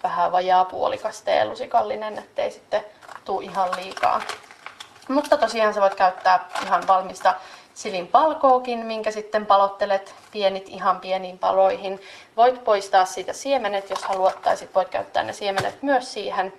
vähän 0.04 0.32
vajaa 0.32 0.66
puolikas 0.66 1.22
teelusikallinen, 1.22 2.18
ettei 2.18 2.52
sitten 2.52 2.86
tuu 3.26 3.42
ihan 3.42 3.70
liikaa. 3.76 4.22
Mutta 5.08 5.38
tosiaan 5.38 5.74
sä 5.74 5.82
voit 5.82 5.96
käyttää 5.96 6.50
ihan 6.64 6.88
valmista 6.88 7.34
silin 7.74 8.08
palkookin, 8.08 8.86
minkä 8.86 9.12
sitten 9.12 9.46
palottelet 9.46 10.16
pienit 10.32 10.70
ihan 10.70 11.00
pieniin 11.00 11.40
paloihin. 11.40 12.02
Voit 12.38 12.64
poistaa 12.64 13.06
siitä 13.06 13.34
siemenet, 13.34 13.90
jos 13.90 14.04
haluat, 14.04 14.42
tai 14.42 14.58
sit 14.58 14.76
voit 14.76 14.90
käyttää 14.90 15.24
ne 15.24 15.34
siemenet 15.34 15.82
myös 15.82 16.14
siihen. 16.14 16.54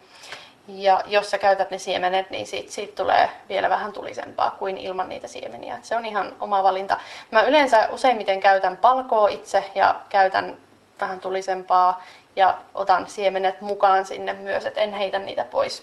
Ja 0.69 1.01
jos 1.07 1.31
sä 1.31 1.39
käytät 1.39 1.71
ne 1.71 1.79
siemenet, 1.79 2.31
niin 2.31 2.47
siitä, 2.47 2.73
siitä 2.73 2.97
tulee 2.97 3.31
vielä 3.49 3.71
vähän 3.71 3.93
tulisempaa 3.93 4.51
kuin 4.51 4.79
ilman 4.79 5.09
niitä 5.09 5.29
siemeniä. 5.29 5.79
Se 5.83 5.97
on 5.97 6.07
ihan 6.07 6.37
oma 6.41 6.63
valinta. 6.63 7.01
Mä 7.31 7.43
yleensä 7.43 7.89
useimmiten 7.93 8.41
käytän 8.41 8.77
palkoa 8.77 9.29
itse 9.29 9.71
ja 9.75 10.01
käytän 10.09 10.57
vähän 11.01 11.21
tulisempaa 11.21 12.03
ja 12.37 12.59
otan 12.75 13.09
siemenet 13.09 13.61
mukaan 13.61 14.07
sinne 14.07 14.33
myös, 14.33 14.67
että 14.67 14.81
en 14.81 14.93
heitä 14.93 15.19
niitä 15.19 15.45
pois. 15.45 15.83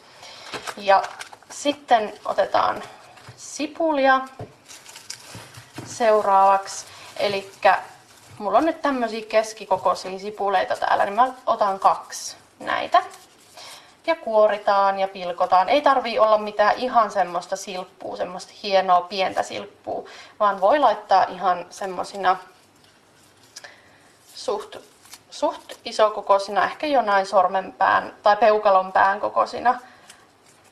Ja 0.78 1.03
sitten 1.49 2.14
otetaan 2.26 2.84
sipulia 3.36 4.22
seuraavaksi. 5.86 6.86
Eli 7.18 7.51
mulla 8.38 8.57
on 8.57 8.66
nyt 8.66 8.82
tämmöisiä 8.82 9.26
keskikokoisia 9.30 10.20
sipuleita 10.20 10.76
täällä, 10.76 11.05
niin 11.05 11.16
mä 11.16 11.34
otan 11.45 11.80
kaksi 11.80 12.36
näitä. 12.59 13.03
Ja 14.07 14.16
kuoritaan 14.16 14.99
ja 14.99 15.07
pilkotaan. 15.07 15.70
Ei 15.70 15.82
tarvii 15.82 16.20
olla 16.20 16.38
mitään 16.38 16.76
ihan 16.78 17.11
semmoista 17.11 17.55
silppua, 17.55 18.18
semmoista 18.18 18.53
hienoa 18.64 19.01
pientä 19.01 19.43
silppua, 19.43 20.09
vaan 20.39 20.61
voi 20.61 20.80
laittaa 20.80 21.24
ihan 21.24 21.66
semmosina 21.70 22.38
suht 24.36 24.76
suht 25.34 25.74
isokokoisina, 25.86 26.66
ehkä 26.66 26.88
jonain 26.88 27.26
sormenpään 27.26 28.16
tai 28.24 28.38
peukalon 28.38 28.92
pään 28.92 29.20
kokoisina 29.20 29.80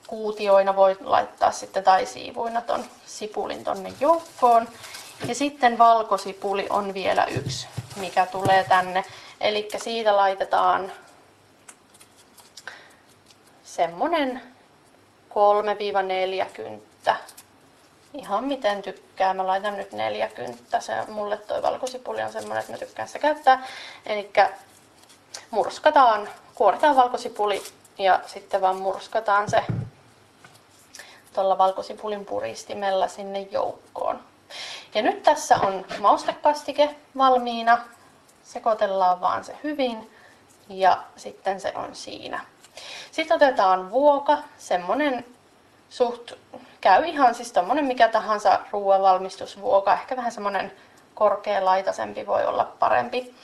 kuutioina 0.08 0.76
voi 0.76 0.98
laittaa 1.02 1.52
sitten 1.52 1.84
tai 1.84 2.06
siivuina 2.06 2.62
ton 2.62 2.84
sipulin 3.06 3.64
tonne 3.64 3.94
joukkoon. 4.00 4.68
Ja 5.28 5.36
sitten 5.36 5.78
valkosipuli 5.78 6.68
on 6.70 6.94
vielä 6.94 7.26
yksi, 7.26 7.68
mikä 7.96 8.26
tulee 8.26 8.64
tänne. 8.64 9.04
Eli 9.42 9.70
siitä 9.78 10.18
laitetaan 10.18 10.92
semmonen 13.64 14.42
3-40 17.08 17.14
ihan 18.14 18.44
miten 18.44 18.82
tykkää. 18.82 19.34
Mä 19.34 19.48
laitan 19.48 19.78
nyt 19.78 19.92
40. 19.92 20.80
Se, 20.80 20.94
mulle 21.08 21.38
toi 21.38 21.62
valkosipuli 21.62 22.22
on 22.22 22.32
semmonen, 22.32 22.60
että 22.60 22.72
mä 22.72 22.78
tykkään 22.78 23.08
sitä 23.08 23.20
käyttää. 23.20 23.68
Eli 24.06 24.32
murskataan, 25.52 26.30
kuoritaan 26.56 26.96
valkosipuli 26.96 27.64
ja 27.98 28.20
sitten 28.26 28.62
vaan 28.62 28.76
murskataan 28.76 29.50
se 29.50 29.64
tuolla 31.34 31.58
valkosipulin 31.58 32.26
puristimella 32.26 33.08
sinne 33.08 33.48
joukkoon. 33.52 34.20
Ja 34.96 35.02
nyt 35.02 35.24
tässä 35.24 35.56
on 35.56 35.86
maustekastike 36.00 36.96
valmiina. 37.18 37.78
Sekoitellaan 38.44 39.22
vaan 39.22 39.44
se 39.44 39.56
hyvin 39.64 40.12
ja 40.70 41.04
sitten 41.16 41.62
se 41.62 41.74
on 41.76 41.96
siinä. 41.96 42.46
Sitten 43.12 43.36
otetaan 43.36 43.92
vuoka, 43.92 44.38
semmonen 44.58 45.26
suht 45.90 46.32
käy 46.82 47.06
ihan 47.06 47.36
siis 47.36 47.52
tommonen 47.52 47.86
mikä 47.86 48.08
tahansa 48.08 48.60
ruoanvalmistusvuoka, 48.72 49.94
ehkä 49.94 50.18
vähän 50.18 50.32
semmonen 50.32 50.72
korkealaitaisempi 51.16 52.28
voi 52.28 52.46
olla 52.46 52.66
parempi. 52.80 53.36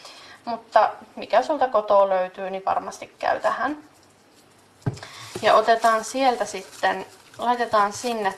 mutta 0.46 0.90
mikä 1.16 1.42
sulta 1.44 1.68
kotoa 1.68 2.10
löytyy, 2.10 2.50
niin 2.50 2.66
varmasti 2.66 3.16
käy 3.20 3.40
tähän. 3.40 3.78
Ja 5.42 5.54
otetaan 5.54 6.04
sieltä 6.04 6.46
sitten, 6.46 7.06
laitetaan 7.38 7.94
sinne 7.94 8.34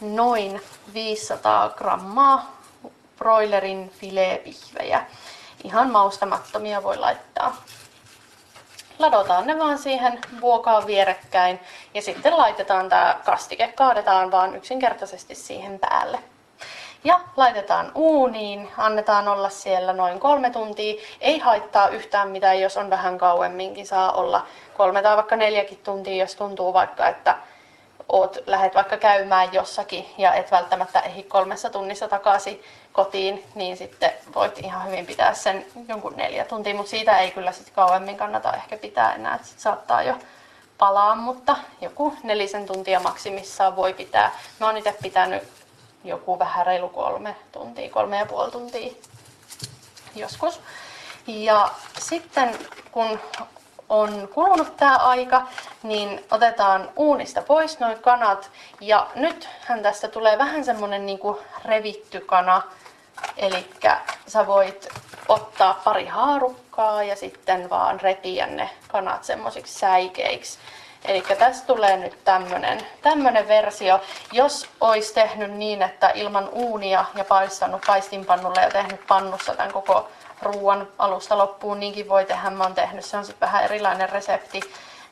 noin 0.00 0.60
500 0.94 1.68
grammaa 1.68 2.56
broilerin 3.16 3.90
filepihvejä. 3.90 5.06
Ihan 5.64 5.90
maustamattomia 5.90 6.82
voi 6.82 6.96
laittaa. 6.96 7.56
Ladotaan 8.98 9.46
ne 9.46 9.58
vaan 9.58 9.78
siihen 9.78 10.20
vuokaan 10.40 10.86
vierekkäin 10.86 11.60
ja 11.94 12.02
sitten 12.02 12.38
laitetaan 12.38 12.88
tämä 12.88 13.20
kastike, 13.24 13.72
kaadetaan 13.76 14.30
vaan 14.30 14.56
yksinkertaisesti 14.56 15.34
siihen 15.34 15.78
päälle. 15.78 16.18
Ja 17.04 17.20
laitetaan 17.36 17.92
uuniin, 17.94 18.68
annetaan 18.78 19.28
olla 19.28 19.48
siellä 19.48 19.92
noin 19.92 20.20
kolme 20.20 20.50
tuntia. 20.50 21.02
Ei 21.20 21.38
haittaa 21.38 21.88
yhtään 21.88 22.28
mitään, 22.28 22.60
jos 22.60 22.76
on 22.76 22.90
vähän 22.90 23.18
kauemminkin, 23.18 23.86
saa 23.86 24.12
olla 24.12 24.46
kolme 24.76 25.02
tai 25.02 25.16
vaikka 25.16 25.36
neljäkin 25.36 25.78
tuntia, 25.84 26.24
jos 26.24 26.36
tuntuu 26.36 26.72
vaikka, 26.72 27.08
että 27.08 27.38
oot, 28.08 28.38
lähet 28.46 28.74
vaikka 28.74 28.96
käymään 28.96 29.52
jossakin 29.52 30.06
ja 30.18 30.34
et 30.34 30.50
välttämättä 30.50 31.00
ehdi 31.00 31.22
kolmessa 31.22 31.70
tunnissa 31.70 32.08
takaisin 32.08 32.62
kotiin, 32.94 33.44
niin 33.54 33.76
sitten 33.76 34.12
voit 34.34 34.58
ihan 34.58 34.86
hyvin 34.86 35.06
pitää 35.06 35.34
sen 35.34 35.66
jonkun 35.88 36.16
neljä 36.16 36.44
tuntia, 36.44 36.74
mutta 36.74 36.90
siitä 36.90 37.18
ei 37.18 37.30
kyllä 37.30 37.52
sitten 37.52 37.74
kauemmin 37.74 38.16
kannata 38.16 38.52
ehkä 38.52 38.76
pitää 38.76 39.14
enää, 39.14 39.34
että 39.34 39.46
saattaa 39.56 40.02
jo 40.02 40.14
palaa, 40.78 41.14
mutta 41.14 41.56
joku 41.80 42.14
nelisen 42.22 42.66
tuntia 42.66 43.00
maksimissaan 43.00 43.76
voi 43.76 43.94
pitää. 43.94 44.30
Mä 44.60 44.66
oon 44.66 44.76
itse 44.76 44.96
pitänyt 45.02 45.42
joku 46.04 46.38
vähän 46.38 46.66
reilu 46.66 46.88
kolme 46.88 47.36
tuntia, 47.52 47.90
kolme 47.90 48.16
ja 48.16 48.26
puoli 48.26 48.50
tuntia 48.50 48.92
joskus. 50.14 50.60
Ja 51.26 51.70
sitten 51.98 52.58
kun 52.92 53.20
on 53.88 54.28
kulunut 54.34 54.76
tämä 54.76 54.96
aika, 54.96 55.46
niin 55.82 56.24
otetaan 56.30 56.90
uunista 56.96 57.42
pois 57.42 57.80
noin 57.80 57.98
kanat. 57.98 58.50
Ja 58.80 59.06
nythän 59.14 59.82
tästä 59.82 60.08
tulee 60.08 60.38
vähän 60.38 60.64
semmonen 60.64 61.06
niinku 61.06 61.40
revitty 61.64 62.20
kana. 62.20 62.62
Eli 63.36 63.70
sä 64.26 64.46
voit 64.46 64.88
ottaa 65.28 65.80
pari 65.84 66.06
haarukkaa 66.06 67.02
ja 67.02 67.16
sitten 67.16 67.70
vaan 67.70 68.00
repiä 68.00 68.46
ne 68.46 68.70
kanat 68.88 69.24
semmosiksi 69.24 69.78
säikeiksi. 69.78 70.58
Eli 71.04 71.24
tästä 71.38 71.66
tulee 71.66 71.96
nyt 71.96 72.24
tämmönen, 72.24 72.86
tämmönen 73.02 73.48
versio. 73.48 74.00
Jos 74.32 74.68
olisi 74.80 75.14
tehnyt 75.14 75.50
niin, 75.50 75.82
että 75.82 76.10
ilman 76.14 76.48
uunia 76.48 77.04
ja 77.14 77.24
paistanut 77.24 77.82
paistinpannulle 77.86 78.60
ja 78.60 78.70
tehnyt 78.70 79.06
pannussa 79.06 79.54
tämän 79.54 79.72
koko 79.72 80.08
ruoan 80.42 80.88
alusta 80.98 81.38
loppuun, 81.38 81.80
niinkin 81.80 82.08
voi 82.08 82.24
tehdä. 82.24 82.50
Mä 82.50 82.64
oon 82.64 82.74
tehnyt, 82.74 83.04
se 83.04 83.16
on 83.16 83.24
sitten 83.24 83.46
vähän 83.46 83.64
erilainen 83.64 84.08
resepti. 84.08 84.60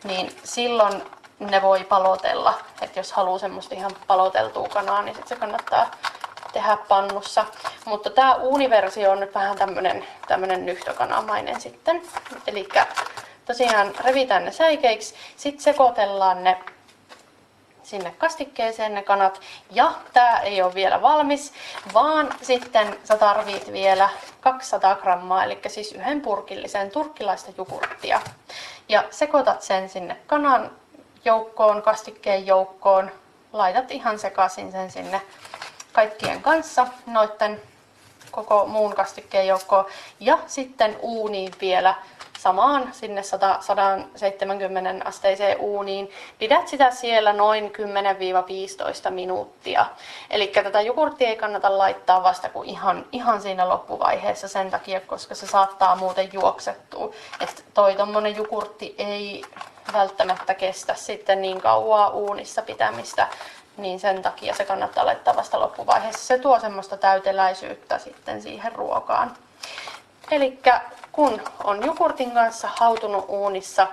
Niin 0.05 0.37
silloin 0.45 1.03
ne 1.39 1.63
voi 1.63 1.85
palotella. 1.85 2.55
Että 2.83 3.01
jos 3.01 3.13
haluaa 3.13 3.39
semmoista 3.39 3.75
ihan 3.75 3.93
paloteltua 4.07 4.69
kanaa, 4.69 5.03
niin 5.03 5.17
sit 5.17 5.29
se 5.29 5.37
kannattaa 5.37 5.91
tehdä 6.53 6.76
pannussa. 6.88 7.44
Mutta 7.84 8.11
tämä 8.11 8.34
uuniversio 8.34 9.11
on 9.11 9.20
nyt 9.20 9.34
vähän 9.34 9.59
tämmönen, 9.59 10.05
tämmönen 10.28 10.66
nyhtökanamainen 10.66 11.61
sitten. 11.61 12.03
Eli 12.46 12.68
tosiaan 13.44 13.92
revitään 14.05 14.44
ne 14.44 14.53
säikeiksi, 14.53 15.14
sitten 15.36 15.62
sekoitellaan 15.62 16.44
ne 16.44 16.59
sinne 17.82 18.14
kastikkeeseen 18.18 18.94
ne 18.94 19.03
kanat. 19.03 19.40
Ja 19.70 19.92
tämä 20.12 20.40
ei 20.40 20.62
ole 20.62 20.74
vielä 20.74 21.03
valmis, 21.03 21.53
vaan 21.94 22.28
sitten 22.42 22.98
sä 23.05 23.16
tarvit 23.16 23.72
vielä 23.72 24.09
200 24.40 24.94
grammaa, 24.94 25.44
eli 25.44 25.61
siis 25.68 25.92
yhden 25.92 26.20
purkillisen 26.20 26.90
turkkilaista 26.90 27.53
jogurttia. 27.59 28.20
Ja 28.88 29.05
sekoitat 29.11 29.62
sen 29.62 29.88
sinne 29.88 30.16
kanan 30.26 30.70
joukkoon, 31.24 31.82
kastikkeen 31.82 32.46
joukkoon. 32.46 33.11
Laitat 33.53 33.90
ihan 33.90 34.18
sekaisin 34.18 34.72
sen 34.72 34.90
sinne 34.90 35.20
kaikkien 35.93 36.43
kanssa 36.43 36.86
noitten 37.07 37.61
koko 38.30 38.66
muun 38.66 38.95
kastikkeen 38.95 39.47
joukkoon. 39.47 39.84
Ja 40.20 40.38
sitten 40.47 40.97
uuniin 41.01 41.53
vielä 41.61 41.95
samaan 42.43 42.88
sinne 42.93 43.22
100, 43.22 43.57
170 43.61 45.05
asteiseen 45.05 45.59
uuniin. 45.59 46.11
Pidät 46.38 46.68
sitä 46.68 46.90
siellä 46.90 47.32
noin 47.32 47.72
10-15 49.09 49.11
minuuttia. 49.11 49.86
Eli 50.30 50.47
tätä 50.47 50.80
jogurttia 50.80 51.28
ei 51.28 51.36
kannata 51.36 51.78
laittaa 51.78 52.22
vasta 52.22 52.49
kuin 52.49 52.68
ihan, 52.68 53.07
ihan 53.12 53.43
siinä 53.43 53.68
loppuvaiheessa 53.68 54.49
sen 54.49 54.70
takia, 54.70 55.01
koska 55.01 55.34
se 55.34 55.47
saattaa 55.47 55.97
muuten 55.97 56.28
juoksettua. 56.32 57.12
Että 57.40 57.62
toi 57.74 57.95
tommonen 57.95 58.36
jogurtti 58.36 58.95
ei 58.99 59.45
välttämättä 59.93 60.55
kestä 60.55 60.95
sitten 60.95 61.43
niin 61.43 61.61
kauaa 61.61 62.09
uunissa 62.09 62.62
pitämistä, 62.62 63.28
niin 63.77 64.01
sen 64.01 64.23
takia 64.23 64.55
se 64.55 64.64
kannattaa 64.64 65.07
laittaa 65.07 65.37
vasta 65.37 65.61
loppuvaiheessa. 65.61 66.27
Se 66.27 66.39
tuo 66.39 66.61
semmoista 66.61 66.97
täyteläisyyttä 66.97 67.99
sitten 67.99 68.43
siihen 68.43 68.73
ruokaan. 68.73 69.37
Eli 70.31 70.59
kun 71.12 71.41
on 71.64 71.87
jogurtin 71.87 72.31
kanssa 72.31 72.68
hautunut 72.77 73.25
uunissa, 73.29 73.87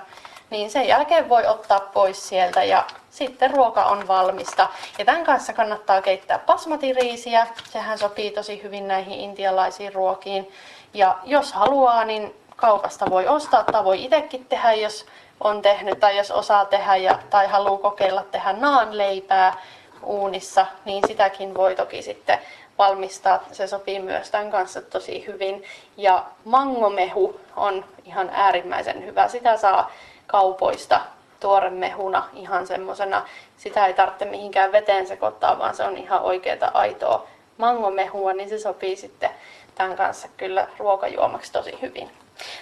niin 0.50 0.70
sen 0.70 0.88
jälkeen 0.88 1.28
voi 1.28 1.46
ottaa 1.46 1.80
pois 1.80 2.28
sieltä 2.28 2.64
ja 2.64 2.84
sitten 3.10 3.50
ruoka 3.50 3.84
on 3.84 4.08
valmista. 4.08 4.68
Ja 4.98 5.04
tämän 5.04 5.24
kanssa 5.24 5.52
kannattaa 5.52 6.02
keittää 6.02 6.38
basmatiriisiä. 6.38 7.46
Sehän 7.70 7.98
sopii 7.98 8.30
tosi 8.30 8.62
hyvin 8.62 8.88
näihin 8.88 9.20
intialaisiin 9.20 9.94
ruokiin. 9.94 10.52
Ja 10.94 11.18
jos 11.24 11.52
haluaa, 11.52 12.04
niin 12.04 12.34
kaupasta 12.56 13.10
voi 13.10 13.28
ostaa 13.28 13.64
tai 13.64 13.84
voi 13.84 14.04
itsekin 14.04 14.46
tehdä, 14.46 14.72
jos 14.72 15.06
on 15.40 15.62
tehnyt 15.62 16.00
tai 16.00 16.16
jos 16.16 16.30
osaa 16.30 16.64
tehdä 16.64 16.96
ja, 16.96 17.18
tai 17.30 17.46
haluaa 17.46 17.78
kokeilla 17.78 18.22
tehdä 18.22 18.52
naanleipää 18.52 19.54
uunissa, 20.02 20.66
niin 20.84 21.04
sitäkin 21.06 21.54
voi 21.54 21.76
toki 21.76 22.02
sitten 22.02 22.38
valmistaa. 22.78 23.44
Se 23.52 23.66
sopii 23.66 24.00
myös 24.00 24.30
tämän 24.30 24.50
kanssa 24.50 24.82
tosi 24.82 25.26
hyvin. 25.26 25.64
Ja 25.96 26.24
mangomehu 26.44 27.40
on 27.56 27.84
ihan 28.04 28.30
äärimmäisen 28.32 29.06
hyvä. 29.06 29.28
Sitä 29.28 29.56
saa 29.56 29.90
kaupoista 30.26 31.00
tuoremehuna 31.40 32.28
ihan 32.32 32.66
semmosena. 32.66 33.24
Sitä 33.56 33.86
ei 33.86 33.94
tarvitse 33.94 34.24
mihinkään 34.24 34.72
veteen 34.72 35.06
sekoittaa, 35.06 35.58
vaan 35.58 35.76
se 35.76 35.84
on 35.84 35.96
ihan 35.96 36.22
oikeata 36.22 36.70
aitoa 36.74 37.26
mangomehua, 37.58 38.32
niin 38.32 38.48
se 38.48 38.58
sopii 38.58 38.96
sitten 38.96 39.30
tämän 39.74 39.96
kanssa 39.96 40.28
kyllä 40.36 40.68
ruokajuomaksi 40.78 41.52
tosi 41.52 41.78
hyvin. 41.82 42.10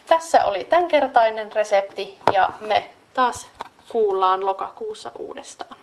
Tässä 0.06 0.44
oli 0.44 0.64
tämänkertainen 0.64 1.52
resepti 1.52 2.18
ja 2.32 2.50
me 2.60 2.90
taas 3.14 3.46
kuullaan 3.88 4.46
lokakuussa 4.46 5.12
uudestaan. 5.18 5.76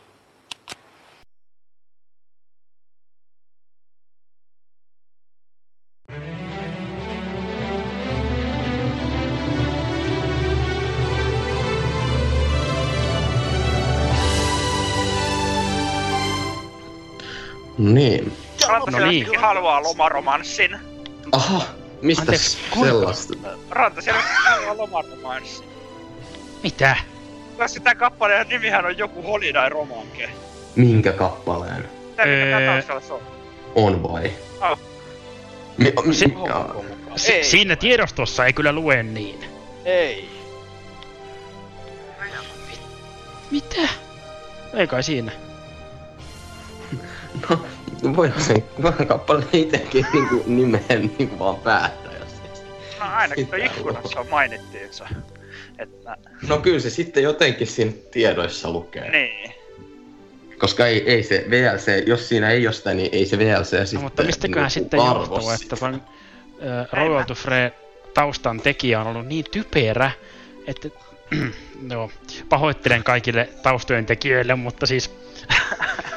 Niin. 17.77 18.37
Rantasella 18.67 19.05
no 19.05 19.11
niin. 19.11 19.39
haluaa 19.39 19.83
lomaromanssin. 19.83 20.79
Aha, 21.31 21.61
mistä 22.05 22.21
Anteeksi, 22.21 22.57
sellaista? 22.81 23.33
Rantasella 23.69 24.21
haluaa 24.21 24.77
lomaromanssin. 24.77 25.67
Mitä? 26.63 26.95
Koska 27.57 27.79
tämä 27.79 27.95
kappaleen 27.95 28.47
nimihän 28.47 28.85
on 28.85 28.97
joku 28.97 29.21
Holiday 29.21 29.69
Romanke. 29.69 30.29
Minkä 30.75 31.11
kappaleen? 31.11 31.89
Öö... 32.19 32.81
on? 33.09 33.21
On 33.75 34.03
vai? 34.03 34.31
Oh. 34.71 34.79
Mi- 35.77 35.93
mi- 36.05 37.43
siinä 37.43 37.75
tiedostossa 37.75 38.45
ei 38.45 38.53
kyllä 38.53 38.71
lue 38.71 39.03
niin. 39.03 39.45
Ei. 39.85 40.29
Mitä? 43.51 43.89
Ei 44.73 44.87
kai 44.87 45.03
siinä. 45.03 45.31
No, 47.49 47.65
voihan 48.15 48.41
se 48.41 48.63
voihan 48.81 49.07
kappale 49.07 49.45
itsekin 49.53 50.05
niinku 50.13 50.43
nimeen 50.45 51.11
niinku 51.17 51.39
vaan 51.39 51.55
päättää, 51.55 52.13
jos 52.19 52.29
No 52.99 53.05
ainakin 53.05 53.47
tuo 53.47 53.55
ikkunassa 53.55 54.19
on 54.19 54.29
mainittiinsa. 54.29 55.07
Että... 55.79 56.17
No 56.47 56.57
kyllä 56.57 56.79
se 56.79 56.89
sitten 56.89 57.23
jotenkin 57.23 57.67
siinä 57.67 57.91
tiedoissa 58.11 58.71
lukee. 58.71 59.11
Niin. 59.11 59.51
Koska 60.57 60.87
ei, 60.87 61.09
ei 61.11 61.23
se 61.23 61.45
VLC, 61.49 62.07
jos 62.07 62.29
siinä 62.29 62.49
ei 62.49 62.67
ole 62.67 62.73
sitä, 62.73 62.93
niin 62.93 63.09
ei 63.11 63.25
se 63.25 63.37
VLC 63.37 63.79
no, 63.79 63.85
sitten 63.85 64.03
Mutta 64.03 64.23
mistäköhän 64.23 64.71
niinku 64.75 64.89
sitten 64.89 64.97
johtuu, 64.97 65.49
että 65.49 65.75
ton 65.75 65.95
uh, 65.95 66.01
Royal 66.91 67.23
to 67.23 67.35
Free 67.35 67.71
taustan 68.13 68.61
tekijä 68.61 69.01
on 69.01 69.07
ollut 69.07 69.27
niin 69.27 69.45
typerä, 69.51 70.11
että 70.67 70.89
no, 71.91 72.11
pahoittelen 72.49 73.03
kaikille 73.03 73.49
taustojen 73.63 74.05
tekijöille, 74.05 74.55
mutta 74.55 74.85
siis 74.85 75.11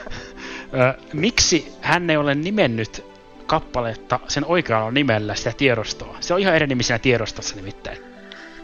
Ö, 0.75 0.95
miksi 1.13 1.73
hän 1.81 2.11
ei 2.11 2.17
ole 2.17 2.35
nimennyt 2.35 3.05
kappaletta 3.47 4.21
sen 4.29 4.45
oikealla 4.45 4.91
nimellä 4.91 5.35
sitä 5.35 5.53
tiedostoa. 5.57 6.17
Se 6.21 6.35
on 6.35 6.41
ihan 6.41 6.55
eri 6.55 6.67
nimi 6.67 6.83
siinä 6.83 6.99
tiedostossa 6.99 7.57
nimittäin. 7.57 7.99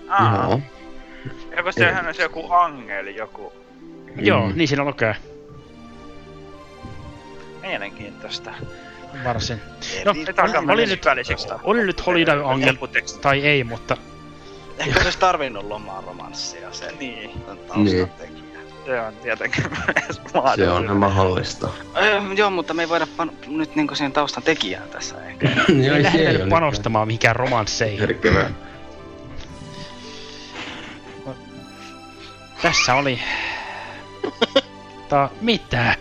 Aa. 0.09 0.47
Joo. 0.49 0.61
Joko 1.57 1.73
sehän 1.73 2.07
on 2.07 2.15
se 2.15 2.23
joku 2.23 2.53
angeli, 2.53 3.17
joku... 3.17 3.53
Joo, 4.17 4.47
mm. 4.47 4.53
niin 4.57 4.69
siinä 4.69 4.85
lukee. 4.85 5.17
Mielenkiintoista. 7.63 8.55
Varsin. 9.25 9.61
No, 10.05 10.11
oli, 10.11 10.73
oli, 10.73 10.87
nyt, 10.87 11.07
oli 11.63 11.87
nyt 11.87 12.07
Holiday 12.07 12.43
Angel 12.45 12.77
tai 13.21 13.47
ei, 13.47 13.65
mutta... 13.65 13.97
Ehkä 14.79 15.01
olisi 15.05 15.19
tarvinnut 15.19 15.65
lomaa 15.65 16.03
romanssia 16.07 16.73
se 16.73 16.93
niin. 17.01 17.31
taustatekijä. 17.47 18.29
Niin. 18.31 18.44
Se 18.87 19.01
on 19.01 19.17
tietenkin 19.17 19.65
Se 20.57 20.71
on 20.71 20.97
mahdollista. 20.97 21.69
Öö, 21.97 22.21
joo, 22.37 22.51
mutta 22.51 22.75
me 22.75 22.83
ei 22.83 22.89
voida 22.89 23.07
pan- 23.17 23.33
nyt 23.47 23.75
niinku 23.75 23.95
siihen 23.95 24.13
taustan 24.13 24.43
tekijään 24.43 24.89
tässä 24.89 25.25
ehkä. 25.25 25.49
ei 25.95 26.03
lähdetä 26.03 26.33
nyt 26.33 26.49
panostamaan 26.49 27.07
mihinkään 27.07 27.37
romansseihin. 27.37 28.01
Herkkevää. 28.01 28.51
Tässä 32.63 32.95
oli... 32.95 33.21
Ta... 35.09 35.31
Mitä? 35.41 35.95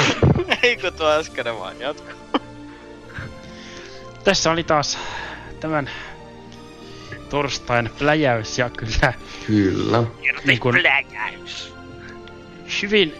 Eikö 0.62 0.90
tuo 0.90 1.10
äskeinen 1.10 1.58
vaan 1.58 1.80
jatku? 1.80 2.10
Tässä 4.24 4.50
oli 4.50 4.64
taas 4.64 4.98
tämän 5.60 5.90
torstain 7.30 7.90
pläjäys 7.98 8.58
ja 8.58 8.70
kyllä... 8.70 9.12
Kyllä. 9.46 10.02
Niin 10.44 10.60
kun, 10.60 10.74
pläjäys. 10.80 11.77
Hyvin... 12.82 13.14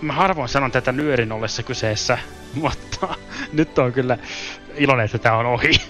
Mä 0.00 0.12
harvoin 0.12 0.48
sanon 0.48 0.72
tätä 0.72 0.92
nyörin 0.92 1.32
ollessa 1.32 1.62
kyseessä, 1.62 2.18
mutta 2.62 3.08
nyt 3.52 3.78
on 3.78 3.92
kyllä 3.92 4.18
iloinen, 4.74 5.04
että 5.04 5.18
tää 5.18 5.36
on 5.36 5.46
ohi. 5.46 5.80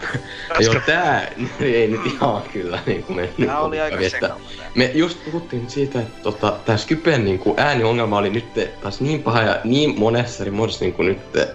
Joo, 0.60 0.74
tää 0.86 1.28
ei 1.60 1.88
nyt 1.88 2.06
ihan 2.06 2.42
kyllä 2.52 2.78
niin 2.86 3.02
kuin 3.02 3.16
me 3.16 3.46
Tää 3.46 3.60
oli 3.60 3.80
aika 3.80 3.96
että 4.00 4.30
Me 4.74 4.90
just 4.94 5.24
puhuttiin 5.24 5.70
siitä, 5.70 6.00
että 6.00 6.22
tota, 6.22 6.56
tää 6.64 6.76
Skypen 6.76 7.24
niin 7.24 7.38
kuin 7.38 7.60
ääniongelma 7.60 8.18
oli 8.18 8.30
nyt 8.30 8.44
taas 8.82 9.00
niin 9.00 9.22
paha 9.22 9.42
ja 9.42 9.60
niin 9.64 9.98
monessa 9.98 10.42
eri 10.42 10.50
muodossa 10.50 10.84
niin 10.84 10.94
kuin 10.94 11.08
nyt 11.08 11.48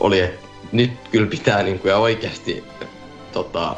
oli, 0.00 0.20
että 0.20 0.46
nyt 0.72 0.92
kyllä 1.10 1.26
pitää 1.26 1.62
niin 1.62 1.78
kuin, 1.78 1.90
ja 1.90 1.98
oikeasti 1.98 2.64
tota, 3.32 3.76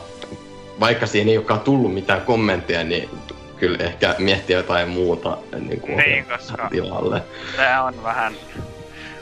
vaikka 0.80 1.06
siihen 1.06 1.28
ei 1.28 1.38
olekaan 1.38 1.60
tullut 1.60 1.94
mitään 1.94 2.20
kommentteja, 2.20 2.84
niin 2.84 3.10
kyllä 3.60 3.84
ehkä 3.84 4.14
miettiä 4.18 4.56
jotain 4.56 4.88
muuta 4.88 5.38
niin 5.58 5.80
kuin 5.80 5.96
niin, 5.96 6.24
koska 6.24 6.68
tilalle. 6.70 7.22
Tää 7.56 7.84
on 7.84 8.02
vähän... 8.02 8.34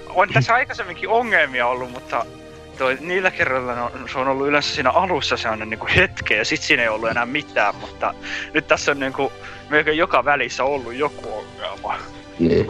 On 0.08 0.28
tässä 0.28 0.54
aikaisemminkin 0.54 1.08
ongelmia 1.08 1.66
ollut, 1.66 1.90
mutta 1.90 2.26
toi, 2.78 2.98
niillä 3.00 3.30
kerroilla 3.30 3.74
no, 3.74 3.92
se 4.12 4.18
on 4.18 4.28
ollut 4.28 4.48
yleensä 4.48 4.74
siinä 4.74 4.90
alussa 4.90 5.36
se 5.36 5.48
on 5.48 5.70
niinku 5.70 5.88
hetke 5.96 6.36
ja 6.36 6.44
sit 6.44 6.62
siinä 6.62 6.82
ei 6.82 6.88
ollut 6.88 7.10
enää 7.10 7.26
mitään, 7.26 7.74
mutta 7.74 8.14
nyt 8.54 8.68
tässä 8.68 8.90
on 8.90 9.00
niinku 9.00 9.32
melkein 9.68 9.98
joka 9.98 10.24
välissä 10.24 10.64
ollut 10.64 10.94
joku 10.94 11.38
ongelma. 11.38 11.98
Niin. 12.38 12.66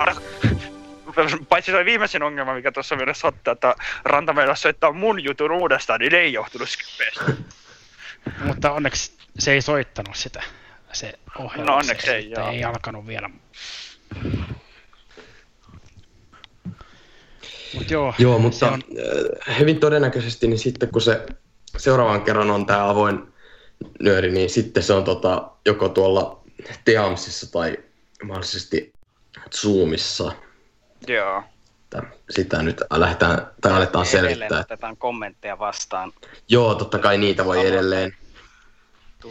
Paitsi 1.48 1.72
se 1.72 1.84
viimeisin 1.84 2.22
ongelma, 2.22 2.54
mikä 2.54 2.72
tuossa 2.72 2.98
vielä 2.98 3.12
ottaa, 3.24 3.52
että 3.52 3.74
Rantameilla 4.04 4.54
soittaa 4.54 4.92
mun 4.92 5.24
jutun 5.24 5.52
uudestaan, 5.52 6.00
niin 6.00 6.14
ei 6.14 6.32
johtunut 6.32 6.68
Skypeestä. 6.68 7.42
mutta 8.44 8.72
onneksi 8.72 9.12
se 9.38 9.52
ei 9.52 9.62
soittanut 9.62 10.16
sitä, 10.16 10.42
se 10.96 11.12
ohjelma. 11.38 11.70
No 11.70 11.76
onneksi 11.76 12.10
ei, 12.10 12.30
joo. 12.30 12.50
ei 12.50 12.64
alkanut 12.64 13.06
vielä. 13.06 13.30
Mut 17.74 17.90
joo, 17.90 18.14
joo, 18.18 18.38
mutta 18.38 18.66
on... 18.66 18.82
Äh, 19.48 19.58
hyvin 19.58 19.80
todennäköisesti 19.80 20.46
niin 20.46 20.58
sitten 20.58 20.88
kun 20.88 21.02
se 21.02 21.26
seuraavan 21.76 22.22
kerran 22.22 22.50
on 22.50 22.66
tämä 22.66 22.88
avoin 22.88 23.32
nyöri, 24.00 24.32
niin 24.32 24.50
sitten 24.50 24.82
se 24.82 24.92
on 24.92 25.04
tota, 25.04 25.50
joko 25.66 25.88
tuolla 25.88 26.42
Teamsissa 26.84 27.52
tai 27.52 27.76
mahdollisesti 28.22 28.92
Zoomissa. 29.56 30.32
Joo. 31.08 31.42
Sitä 32.30 32.62
nyt 32.62 32.80
lähdetään, 32.90 33.46
tai 33.60 33.72
aletaan 33.72 34.06
selvittää. 34.06 34.60
otetaan 34.60 34.96
kommentteja 34.96 35.58
vastaan. 35.58 36.12
Joo, 36.48 36.74
totta 36.74 36.98
kai 36.98 37.18
niitä 37.18 37.44
voi 37.44 37.66
edelleen. 37.66 38.16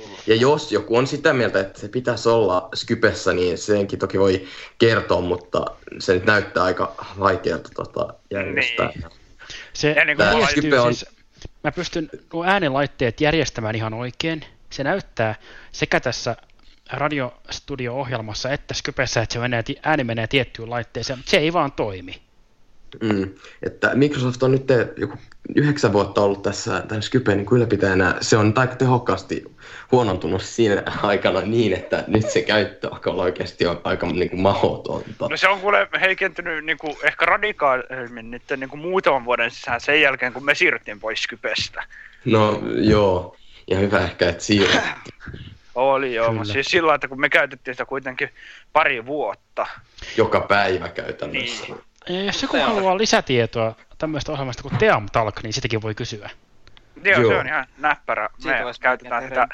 Tullut. 0.01 0.27
Ja 0.27 0.35
jos 0.35 0.71
joku 0.71 0.97
on 0.97 1.07
sitä 1.07 1.33
mieltä, 1.33 1.59
että 1.59 1.79
se 1.79 1.87
pitäisi 1.87 2.29
olla 2.29 2.69
Skypessä, 2.75 3.33
niin 3.33 3.57
senkin 3.57 3.99
toki 3.99 4.19
voi 4.19 4.47
kertoa, 4.77 5.21
mutta 5.21 5.65
se 5.99 6.13
nyt 6.13 6.25
näyttää 6.25 6.63
aika 6.63 6.95
vaikealta 7.19 7.69
tota, 7.75 8.13
järjestää. 8.31 8.87
Niin. 8.87 9.05
Se, 9.73 9.91
ja 9.91 10.05
niin 10.05 10.17
kuin 10.17 10.47
Skype 10.47 10.79
on... 10.79 10.93
siis, 10.93 11.15
mä 11.63 11.71
pystyn 11.71 12.09
nuo 12.33 12.43
äänilaitteet 12.45 13.21
järjestämään 13.21 13.75
ihan 13.75 13.93
oikein. 13.93 14.45
Se 14.69 14.83
näyttää 14.83 15.35
sekä 15.71 15.99
tässä 15.99 16.35
radiostudio-ohjelmassa 16.91 18.49
että 18.49 18.73
Skypessä, 18.73 19.21
että 19.21 19.33
se 19.33 19.39
menee, 19.39 19.63
ääni 19.83 20.03
menee 20.03 20.27
tiettyyn 20.27 20.69
laitteeseen, 20.69 21.19
mutta 21.19 21.29
se 21.29 21.37
ei 21.37 21.53
vaan 21.53 21.71
toimi. 21.71 22.24
Mm. 23.01 23.29
Että 23.63 23.91
Microsoft 23.95 24.43
on 24.43 24.51
nyt 24.51 24.67
joku 24.97 25.17
yhdeksän 25.55 25.93
vuotta 25.93 26.21
ollut 26.21 26.41
tässä 26.41 26.83
tämän 26.87 27.03
Skypen 27.03 27.37
niin 27.37 27.47
ylläpitäjänä. 27.51 28.15
Se 28.21 28.37
on 28.37 28.53
aika 28.55 28.75
tehokkaasti 28.75 29.43
huonontunut 29.91 30.41
siinä 30.41 30.83
aikana 31.01 31.41
niin, 31.41 31.73
että 31.73 32.03
nyt 32.07 32.29
se 32.29 32.41
käyttö 32.41 32.89
alkaa 32.91 33.13
olla 33.13 33.23
oikeasti 33.23 33.65
on 33.65 33.81
aika 33.83 34.07
niin 34.07 34.29
kuin 34.29 34.41
mahdotonta. 34.41 35.27
No 35.29 35.37
se 35.37 35.47
on 35.47 35.59
kuule 35.59 35.87
heikentynyt 36.01 36.65
niin 36.65 36.77
kuin, 36.77 36.95
ehkä 37.03 37.25
radikaalimmin 37.25 38.31
nyt 38.31 38.43
niin 38.57 38.69
kuin 38.69 38.79
muutaman 38.79 39.25
vuoden 39.25 39.51
sisään 39.51 39.81
sen 39.81 40.01
jälkeen, 40.01 40.33
kun 40.33 40.45
me 40.45 40.55
siirryttiin 40.55 40.99
pois 40.99 41.23
Skypestä. 41.23 41.83
No 42.25 42.61
joo, 42.75 43.37
ja 43.67 43.77
hyvä 43.77 43.99
ehkä, 43.99 44.29
että 44.29 44.43
siirryttiin. 44.43 45.15
Oli 45.75 46.13
joo, 46.13 46.33
mutta 46.33 46.53
siis 46.53 46.67
sillä 46.67 46.95
että 46.95 47.07
kun 47.07 47.21
me 47.21 47.29
käytettiin 47.29 47.75
sitä 47.75 47.85
kuitenkin 47.85 48.29
pari 48.73 49.05
vuotta. 49.05 49.67
Joka 50.17 50.41
päivä 50.41 50.89
käytännössä. 50.89 51.65
Niin. 51.65 51.77
Jos 52.25 52.41
joku 52.41 52.57
haluaa 52.57 52.97
lisätietoa 52.97 53.75
tämmöistä 53.97 54.31
ohjelmasta 54.31 54.63
kuin 54.63 54.77
Team 54.77 55.05
Talk, 55.11 55.43
niin 55.43 55.53
sitäkin 55.53 55.81
voi 55.81 55.95
kysyä. 55.95 56.29
Joo, 57.03 57.21
Joo. 57.21 57.31
se 57.31 57.37
on 57.37 57.47
ihan 57.47 57.67
näppärä. 57.77 58.29
Me 58.43 58.51
käytetään 58.79 59.23
sitä 59.23 59.47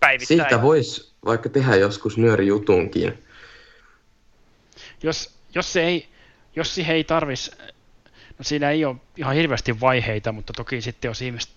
päivittäin. 0.00 0.40
Siitä 0.40 0.62
voisi 0.62 1.14
vaikka 1.24 1.48
tehdä 1.48 1.76
joskus 1.76 2.16
jutunkin. 2.46 3.24
Jos, 5.02 5.34
jos, 5.54 5.72
se 5.72 5.82
ei, 5.82 6.08
jos 6.56 6.74
siihen 6.74 6.96
ei 6.96 7.04
tarvis, 7.04 7.50
no 8.38 8.42
siinä 8.42 8.70
ei 8.70 8.84
ole 8.84 8.96
ihan 9.16 9.34
hirveästi 9.34 9.80
vaiheita, 9.80 10.32
mutta 10.32 10.52
toki 10.52 10.80
sitten 10.80 11.08
jos 11.08 11.22
ihmiset, 11.22 11.52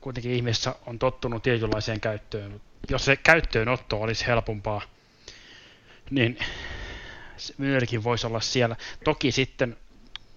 kuitenkin 0.00 0.32
ihmisessä 0.32 0.74
on 0.86 0.98
tottunut 0.98 1.42
tietynlaiseen 1.42 2.00
käyttöön, 2.00 2.60
jos 2.90 3.04
se 3.04 3.16
käyttöönotto 3.16 4.00
olisi 4.00 4.26
helpompaa, 4.26 4.82
niin 6.10 6.38
myöskin 7.58 8.04
voisi 8.04 8.26
olla 8.26 8.40
siellä. 8.40 8.76
Toki 9.04 9.32
sitten 9.32 9.76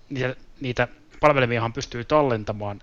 niitä, 0.09 0.35
niitä 0.61 0.87
palvelemiahan 1.19 1.73
pystyy 1.73 2.05
tallentamaan 2.05 2.81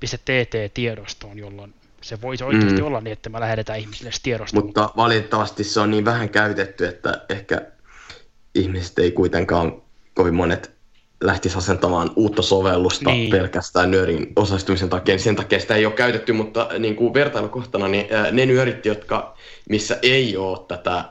.tt-tiedostoon, 0.00 1.38
jolloin 1.38 1.74
se 2.00 2.20
voisi 2.22 2.44
oikeasti 2.44 2.80
mm. 2.80 2.86
olla 2.86 3.00
niin, 3.00 3.12
että 3.12 3.30
me 3.30 3.40
lähetetään 3.40 3.78
ihmisille 3.78 4.10
tiedostoa. 4.22 4.62
Mutta 4.62 4.90
valitettavasti 4.96 5.64
se 5.64 5.80
on 5.80 5.90
niin 5.90 6.04
vähän 6.04 6.28
käytetty, 6.28 6.86
että 6.86 7.24
ehkä 7.28 7.62
ihmiset 8.54 8.98
ei 8.98 9.12
kuitenkaan 9.12 9.82
kovin 10.14 10.34
monet 10.34 10.70
lähtisi 11.20 11.58
asentamaan 11.58 12.10
uutta 12.16 12.42
sovellusta 12.42 13.10
niin. 13.10 13.30
pelkästään 13.30 13.90
nyörin 13.90 14.32
osastumisen 14.36 14.88
takia, 14.88 15.12
niin 15.12 15.22
sen 15.22 15.36
takia 15.36 15.60
sitä 15.60 15.74
ei 15.74 15.86
ole 15.86 15.94
käytetty, 15.94 16.32
mutta 16.32 16.68
niin 16.78 16.96
kuin 16.96 17.14
vertailukohtana, 17.14 17.88
niin 17.88 18.06
ne 18.32 18.46
nyörit, 18.46 18.86
jotka, 18.86 19.36
missä 19.68 19.98
ei 20.02 20.36
ole 20.36 20.58
tätä 20.68 21.04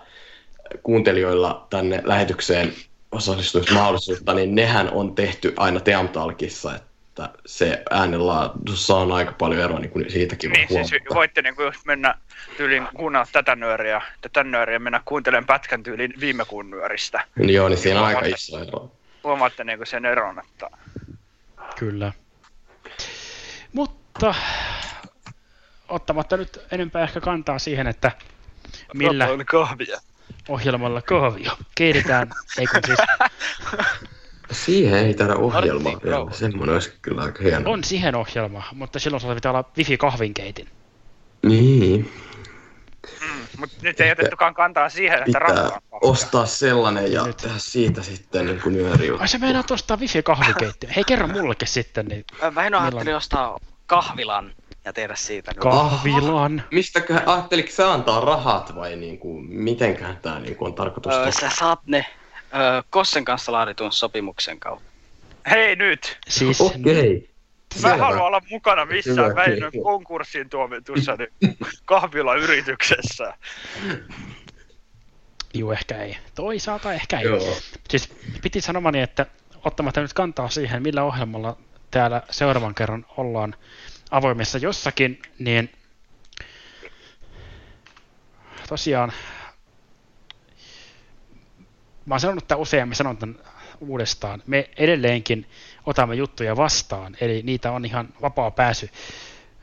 kuuntelijoilla 0.83 1.67
tänne 1.69 2.01
lähetykseen 2.03 2.73
osallistumismahdollisuutta, 3.11 4.33
niin 4.33 4.55
nehän 4.55 4.89
on 4.89 5.15
tehty 5.15 5.53
aina 5.57 5.79
Teamtalkissa, 5.79 6.75
että 6.75 7.29
se 7.45 7.83
äänenlaadussa 7.91 8.95
on 8.95 9.11
aika 9.11 9.31
paljon 9.31 9.61
eroa 9.61 9.79
niin 9.79 9.91
kuin 9.91 10.11
siitäkin 10.11 10.51
niin, 10.51 10.67
siis 10.67 10.91
voitte 11.13 11.41
niin 11.41 11.55
kuin 11.55 11.65
just 11.65 11.85
mennä 11.85 12.15
tyyliin 12.57 12.87
kuunnella 12.95 13.27
tätä 13.31 13.55
nyöriä, 13.55 14.01
tätä 14.21 14.43
nyöriä 14.43 14.79
mennä 14.79 15.01
kuuntelemaan 15.05 15.45
pätkän 15.45 15.83
tyyliin 15.83 16.13
viime 16.19 16.45
kuun 16.45 16.69
nyöristä. 16.69 17.23
Niin 17.35 17.53
joo, 17.53 17.69
niin 17.69 17.77
siinä 17.77 17.99
on 17.99 18.05
aika 18.05 18.25
iso 18.25 18.59
ero. 18.59 18.91
Huomaatte 19.23 19.63
niin 19.63 19.77
kuin 19.77 19.87
sen 19.87 20.05
eron, 20.05 20.39
että... 20.39 20.69
Kyllä. 21.79 22.13
Mutta 23.73 24.35
ottamatta 25.89 26.37
nyt 26.37 26.59
enempää 26.71 27.03
ehkä 27.03 27.21
kantaa 27.21 27.59
siihen, 27.59 27.87
että 27.87 28.11
millä 28.93 29.27
kahvia. 29.45 29.99
Ohjelmalla 30.49 31.01
kahvia 31.01 31.51
keidetään, 31.75 32.29
ei 32.59 32.67
kun 32.67 32.81
siis 32.85 32.99
Siihen 34.51 34.93
ei 34.93 35.13
tätä 35.13 35.35
ohjelmaa 35.35 36.01
vielä. 36.03 36.31
Semmoinen 36.31 36.73
olisi 36.73 36.93
kyllä 37.01 37.21
aika 37.21 37.43
hieno. 37.43 37.71
On 37.71 37.83
siihen 37.83 38.15
ohjelma, 38.15 38.63
mutta 38.73 38.99
silloin 38.99 39.21
sulla 39.21 39.35
pitää 39.35 39.51
olla 39.51 39.69
wifi 39.77 39.97
kahvinkeitin. 39.97 40.67
Niin. 41.43 42.11
Mutta 43.57 43.75
nyt 43.81 44.01
ei 44.01 44.11
otettukaan 44.11 44.53
kantaa 44.53 44.89
siihen, 44.89 45.17
että 45.17 45.39
Pitää 45.39 45.79
ostaa 46.01 46.45
sellainen 46.45 47.11
ja 47.11 47.23
nyt. 47.23 47.37
tehdä 47.37 47.55
siitä 47.57 48.03
sitten 48.03 48.45
niin 48.45 48.61
kuin 48.61 48.75
Ai 49.19 49.27
se 49.27 49.37
meinaa 49.37 49.63
ostaa 49.71 49.97
wifi 49.97 50.23
kahvikeittiö. 50.23 50.89
Hei 50.95 51.03
kerro 51.03 51.27
mullekin 51.27 51.67
sitten. 51.67 52.05
Niin 52.05 52.25
Mä 52.51 52.67
en 52.67 52.75
ajattelin 52.75 53.15
ostaa 53.15 53.59
kahvilan 53.85 54.53
ja 54.85 54.93
tehdä 54.93 55.15
siitä. 55.15 55.51
Kahvilan. 55.53 56.63
Mistäköhän, 56.71 57.27
ajatteliko 57.27 57.69
sä 57.71 57.93
antaa 57.93 58.21
rahat 58.21 58.75
vai 58.75 58.95
niin 58.95 59.17
kuin, 59.17 59.45
mitenköhän 59.45 60.17
tämä 60.17 60.39
niin 60.39 60.57
on 60.59 60.73
tarkoitus 60.73 61.13
öö, 61.13 61.31
Sä 61.31 61.49
saat 61.49 61.79
ne 61.85 62.05
öö, 62.55 62.81
Kossen 62.89 63.25
kanssa 63.25 63.51
laaditun 63.51 63.91
sopimuksen 63.91 64.59
kautta. 64.59 64.89
Hei 65.49 65.75
nyt! 65.75 66.19
Siis... 66.27 66.61
Okei. 66.61 67.17
Okay. 67.17 67.29
Mä 67.81 67.97
haluan 67.97 68.21
olla 68.21 68.41
mukana 68.49 68.85
missään 68.85 69.35
Väinön 69.35 69.71
konkurssiin 69.83 70.49
tuomitussa 70.49 71.15
niin 71.15 71.57
kahvilayrityksessä. 71.85 73.33
Juu, 75.53 75.71
ehkä 75.71 75.97
ei. 75.97 76.17
Toisaalta 76.35 76.93
ehkä 76.93 77.19
ei. 77.19 77.25
Joo. 77.25 77.57
Siis 77.89 78.09
piti 78.41 78.61
sanomani, 78.61 79.01
että 79.01 79.25
ottamatta 79.65 80.01
nyt 80.01 80.13
kantaa 80.13 80.49
siihen, 80.49 80.83
millä 80.83 81.03
ohjelmalla 81.03 81.57
täällä 81.91 82.21
seuraavan 82.29 82.75
kerran 82.75 83.05
ollaan 83.17 83.55
avoimessa 84.11 84.57
jossakin, 84.57 85.21
niin 85.39 85.71
tosiaan 88.69 89.11
mä 92.05 92.13
oon 92.13 92.19
sanonut 92.19 92.47
tämän 92.47 92.61
usein, 92.61 92.87
mä 92.87 92.93
sanon 92.93 93.17
tämän 93.17 93.35
uudestaan. 93.79 94.43
Me 94.47 94.69
edelleenkin 94.77 95.45
otamme 95.85 96.15
juttuja 96.15 96.57
vastaan, 96.57 97.17
eli 97.21 97.41
niitä 97.43 97.71
on 97.71 97.85
ihan 97.85 98.09
vapaa 98.21 98.51
pääsy 98.51 98.89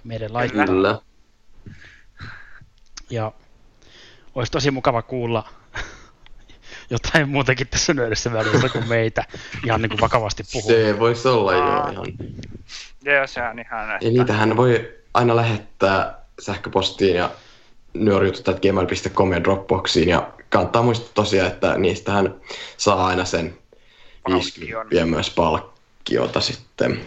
meidän 0.05 0.32
laittaa. 0.32 0.66
Kyllä. 0.66 0.99
Ja 3.11 3.32
olisi 4.34 4.53
tosi 4.53 4.70
mukava 4.70 5.03
kuulla 5.03 5.49
jotain 6.91 7.28
muutakin 7.28 7.68
tässä 7.68 7.95
nöydessä 7.95 8.32
välissä 8.32 8.68
kuin 8.68 8.89
meitä 8.89 9.24
ihan 9.64 9.82
niin 9.82 9.91
kuin 9.91 10.01
vakavasti 10.01 10.43
puhua. 10.53 10.70
Se 10.70 10.99
voisi 10.99 11.28
olla 11.28 11.53
jo 11.53 11.59
ihan. 11.59 11.95
Joo, 13.05 13.26
se 13.26 13.43
on 13.43 13.59
ihan 13.59 13.89
Ja 14.01 14.11
niitähän 14.11 14.57
voi 14.57 14.95
aina 15.14 15.37
lähettää 15.37 16.18
sähköpostiin 16.41 17.16
ja 17.16 17.30
nyörjutut.gmail.com 17.95 19.32
ja 19.32 19.45
Dropboxiin 19.45 20.09
ja 20.09 20.32
kannattaa 20.51 20.82
muistaa 20.82 21.11
tosiaan, 21.14 21.49
että 21.49 21.78
niistähän 21.78 22.34
saa 22.76 23.07
aina 23.07 23.24
sen 23.24 23.59
50 24.28 25.07
myös 25.07 25.30
palkkiota 25.30 26.41
sitten 26.41 27.01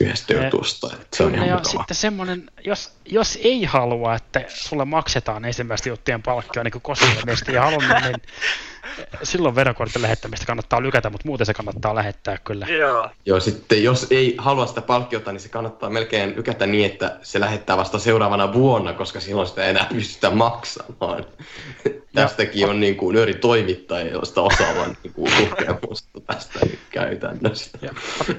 yhdestä 0.00 0.34
jutusta. 0.34 0.90
Että 0.92 1.16
se 1.16 1.24
on 1.24 1.34
ihan 1.34 1.48
ja 1.48 1.54
mukava. 1.54 1.70
sitten 1.70 1.96
semmoinen, 1.96 2.50
jos, 2.64 2.92
jos 3.04 3.38
ei 3.42 3.64
halua, 3.64 4.14
että 4.14 4.44
sulle 4.48 4.84
maksetaan 4.84 5.44
ensimmäistä 5.44 5.88
juttujen 5.88 6.22
palkkioa 6.22 6.64
niin 6.64 6.72
kuin 6.72 6.82
kosmille 6.82 7.52
ja 7.52 7.62
halunnut, 7.62 7.96
niin 8.02 8.22
silloin 9.22 9.54
verokortin 9.54 10.02
lähettämistä 10.02 10.46
kannattaa 10.46 10.82
lykätä, 10.82 11.10
mutta 11.10 11.28
muuten 11.28 11.46
se 11.46 11.54
kannattaa 11.54 11.94
lähettää 11.94 12.38
kyllä. 12.38 12.66
Joo. 12.66 13.08
Joo, 13.26 13.40
sitten 13.40 13.84
jos 13.84 14.06
ei 14.10 14.34
halua 14.38 14.66
sitä 14.66 14.80
palkkiota, 14.80 15.32
niin 15.32 15.40
se 15.40 15.48
kannattaa 15.48 15.90
melkein 15.90 16.36
lykätä 16.36 16.66
niin, 16.66 16.86
että 16.86 17.18
se 17.22 17.40
lähettää 17.40 17.76
vasta 17.76 17.98
seuraavana 17.98 18.52
vuonna, 18.52 18.92
koska 18.92 19.20
silloin 19.20 19.48
sitä 19.48 19.64
ei 19.64 19.70
enää 19.70 19.86
pystytä 19.92 20.30
maksamaan. 20.30 21.24
Tästäkin 22.14 22.68
on 22.68 22.80
niin 22.80 22.96
kuin 22.96 23.14
nööri 23.14 23.34
toimittaja, 23.34 24.12
josta 24.12 24.42
osaavan 24.42 24.96
niin 25.02 25.12
kuin 25.12 25.32
kokemusta 25.48 26.20
tästä 26.26 26.60
käytännöstä. 26.90 27.78
Ja 27.82 27.90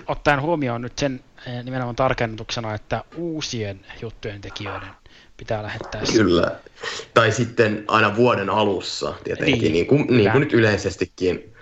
ottaen 0.07 0.41
huomioon 0.41 0.81
nyt 0.81 0.97
sen 0.97 1.23
eh, 1.47 1.63
nimenomaan 1.63 1.95
tarkennutuksena, 1.95 2.73
että 2.73 3.03
uusien 3.15 3.79
juttujen 4.01 4.41
tekijöiden 4.41 4.89
pitää 5.37 5.63
lähettää. 5.63 6.01
Kyllä. 6.13 6.51
Tai 7.13 7.31
sitten 7.31 7.83
aina 7.87 8.15
vuoden 8.15 8.49
alussa 8.49 9.13
tietenkin, 9.23 9.59
niin, 9.59 9.73
niin, 9.73 9.87
kuin, 9.87 10.07
niin 10.09 10.31
kuin 10.31 10.39
nyt 10.39 10.53
yleisestikin, 10.53 11.53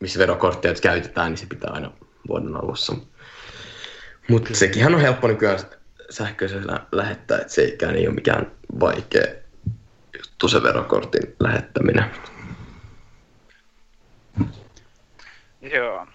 missä 0.00 0.18
verokorttia 0.18 0.74
käytetään, 0.74 1.32
niin 1.32 1.38
se 1.38 1.46
pitää 1.46 1.70
aina 1.70 1.92
vuoden 2.28 2.56
alussa. 2.56 2.96
Mutta 4.28 4.54
sekin 4.54 4.86
on 4.86 5.00
helppo 5.00 5.28
nykyään 5.28 5.58
sähköisellä 6.10 6.80
lähettää, 6.92 7.38
että 7.38 7.52
se 7.52 7.64
ikään 7.64 7.96
ei 7.96 8.06
ole 8.06 8.14
mikään 8.14 8.52
vaikea 8.80 9.24
juttu 10.18 10.48
se 10.48 10.62
verokortin 10.62 11.34
lähettäminen. 11.40 12.04
Joo. 15.60 16.06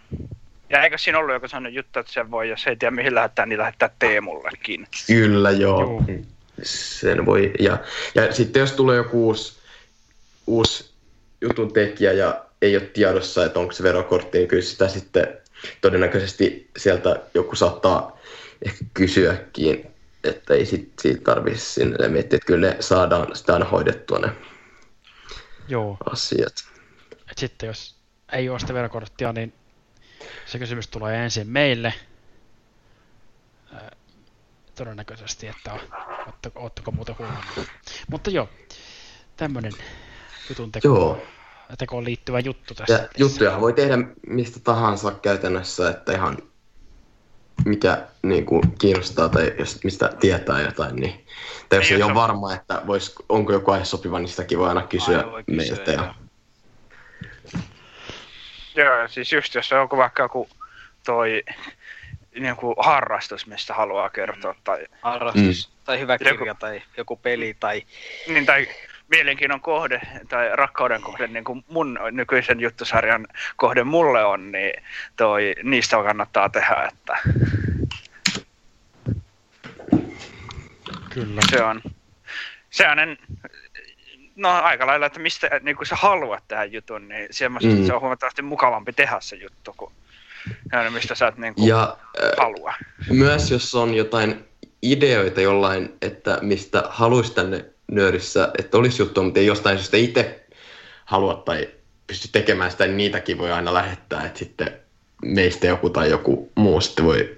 Ja 0.70 0.84
eikö 0.84 0.98
siinä 0.98 1.20
ollut 1.20 1.34
joku 1.34 1.48
sellainen 1.48 1.74
juttu, 1.74 2.00
että 2.00 2.12
se 2.12 2.32
voi, 2.32 2.50
jos 2.50 2.68
ei 2.68 2.76
tiedä 2.76 2.96
mihin 2.96 3.16
lähettää, 3.16 3.46
niin 3.46 3.60
lähettää 3.60 3.89
Teemullekin? 4.00 4.88
Kyllä, 5.08 5.52
joo. 5.52 5.80
joo 5.82 6.02
sen 6.64 7.26
voi, 7.26 7.53
ja, 7.60 7.78
ja 8.16 8.34
sitten 8.34 8.60
jos 8.60 8.72
tulee 8.72 8.97
joku 8.97 9.28
uusi, 9.28 9.53
uusi 10.47 10.91
jutun 11.41 11.74
tekijä 11.74 12.12
ja 12.12 12.45
ei 12.62 12.78
ole 12.78 12.86
tiedossa, 12.86 13.45
että 13.45 13.60
onko 13.60 13.72
se 13.72 13.84
verokortti, 13.84 14.38
niin 14.38 14.47
kyllä 14.47 14.64
sitä 14.64 14.88
sitten 14.88 15.38
todennäköisesti 15.82 16.70
sieltä 16.78 17.24
joku 17.34 17.56
saattaa 17.56 18.20
ehkä 18.66 18.86
kysyäkin, 18.93 19.88
että 20.24 20.53
ei 20.53 20.66
sit, 20.66 20.93
siitä 21.01 21.22
tarvitse 21.22 21.66
sinne 21.66 22.08
miettiä, 22.08 22.38
että 22.38 22.47
kyllä 22.47 22.68
ne 22.68 22.78
saadaan 22.80 23.36
sitä 23.36 23.53
aina 23.53 23.66
hoidettua 23.66 24.20
ne 24.20 24.32
Joo. 25.68 25.97
asiat. 26.12 26.53
Et 27.32 27.38
sitten 27.38 27.68
jos 27.68 27.95
ei 28.32 28.49
ole 28.49 28.60
sitä 28.60 28.74
verokorttia, 28.74 29.34
niin 29.34 29.53
se 30.45 30.60
kysymys 30.60 30.88
tulee 30.88 31.24
ensin 31.24 31.47
meille, 31.47 31.93
todennäköisesti, 34.76 35.48
että 35.48 35.80
ootteko, 36.26 36.60
ootteko 36.60 36.92
muuten 36.92 37.16
huomannut. 37.20 37.68
Mutta 38.10 38.30
joo, 38.30 38.50
tämmöinen 39.38 39.72
jutun 40.50 40.72
teko, 40.72 40.88
joo. 40.88 41.22
tekoon 41.78 42.06
liittyvä 42.06 42.40
juttu 42.40 42.76
tässä. 42.76 42.94
Ja 42.94 43.08
juttuja 43.18 43.62
voi 43.62 43.74
tehdä 43.74 43.98
mistä 44.28 44.60
tahansa 44.60 45.12
käytännössä, 45.12 45.90
että 45.90 46.14
ihan 46.14 46.38
mikä 47.66 48.08
niin 48.24 48.46
kuin, 48.46 48.62
kiinnostaa 48.80 49.30
tai 49.30 49.54
jos, 49.60 49.84
mistä 49.84 50.10
tietää 50.20 50.62
jotain, 50.62 50.96
niin 50.96 51.26
tai 51.70 51.80
jos 51.80 51.92
ei, 51.92 51.98
ei 51.98 52.04
ole 52.04 52.14
varma, 52.14 52.54
että 52.54 52.82
vois, 52.88 53.16
onko 53.30 53.54
joku 53.54 53.72
aihe 53.72 53.86
sopiva, 53.86 54.20
niin 54.20 54.30
sitäkin 54.30 54.60
voi 54.60 54.70
aina 54.70 54.88
kysyä, 54.88 55.18
aina 55.18 55.32
voi 55.32 55.44
kysyä 55.44 55.76
meiltä. 55.76 55.92
Ja... 55.92 56.16
Joo, 58.76 59.08
siis 59.08 59.32
just 59.32 59.56
jos 59.56 59.72
on 59.74 59.98
vaikka 59.98 60.24
joku 60.24 60.50
toi 61.06 61.44
niin 62.40 62.56
kuin 62.56 62.76
harrastus, 62.78 63.48
mistä 63.48 63.74
haluaa 63.74 64.10
kertoa. 64.10 64.54
Mm. 64.54 64.60
Tai, 64.64 64.86
harrastus, 65.02 65.70
mm. 65.70 65.84
tai 65.86 66.00
hyvä 66.00 66.18
kirja, 66.18 66.34
joku, 66.34 66.46
tai 66.60 66.82
joku 66.98 67.16
peli, 67.16 67.56
tai... 67.60 67.82
Niin, 68.28 68.46
tai 68.46 68.68
mielenkiinnon 69.08 69.62
kohde, 69.62 70.02
tai 70.30 70.50
rakkauden 70.56 71.02
kohde, 71.02 71.28
niin 71.28 71.44
kuin 71.44 71.66
mun 71.68 72.00
nykyisen 72.12 72.60
juttusarjan 72.60 73.28
kohde 73.56 73.84
mulle 73.84 74.26
on, 74.26 74.52
niin 74.52 74.84
toi, 75.16 75.56
niistä 75.64 75.98
kannattaa 76.04 76.50
tehdä, 76.50 76.90
että... 76.92 77.18
Kyllä. 81.10 81.42
Se 81.50 81.64
on 81.64 81.82
sellainen, 82.70 83.18
no 84.36 84.50
aika 84.50 84.88
lailla, 84.88 85.06
että 85.06 85.20
mistä 85.20 85.50
niin 85.64 85.76
kuin 85.76 85.88
sä 85.88 85.96
haluat 85.96 86.44
tehdä 86.48 86.64
jutun, 86.64 87.08
niin 87.08 87.30
mm. 87.62 87.86
se 87.86 87.94
on 87.94 88.02
huomattavasti 88.02 88.42
mukavampi 88.42 88.94
tehdä 88.94 89.18
se 89.20 89.36
juttu, 89.36 89.74
kuin 89.78 89.94
ja 90.72 90.91
mistä 90.91 91.16
sä 91.16 91.28
et 91.28 91.38
niin 91.38 91.56
kuin 91.56 91.68
ja, 91.68 91.98
halua. 92.38 92.74
Myös 93.10 93.52
jos 93.52 93.76
on 93.76 93.93
jotain 93.93 94.46
ideoita 94.82 95.41
jollain, 95.41 95.93
että 96.02 96.39
mistä 96.41 96.84
haluaisi 96.89 97.34
tänne 97.34 97.66
nöörissä, 97.91 98.52
että 98.60 98.78
olisi 98.78 99.02
juttu, 99.02 99.24
mutta 99.24 99.39
ei 99.39 99.46
jostain 99.46 99.78
syystä 99.78 99.98
itse 99.98 100.46
halua 101.06 101.34
tai 101.34 101.70
pysty 102.08 102.28
tekemään 102.32 102.72
sitä, 102.72 102.86
niin 102.86 102.98
niitäkin 102.98 103.38
voi 103.38 103.52
aina 103.52 103.74
lähettää, 103.74 104.26
että 104.26 104.39
sitten 104.39 104.72
meistä 105.26 105.68
joku 105.68 105.89
tai 105.89 106.10
joku 106.10 106.52
muu 106.56 106.82
sitten 106.82 107.06
voi 107.06 107.38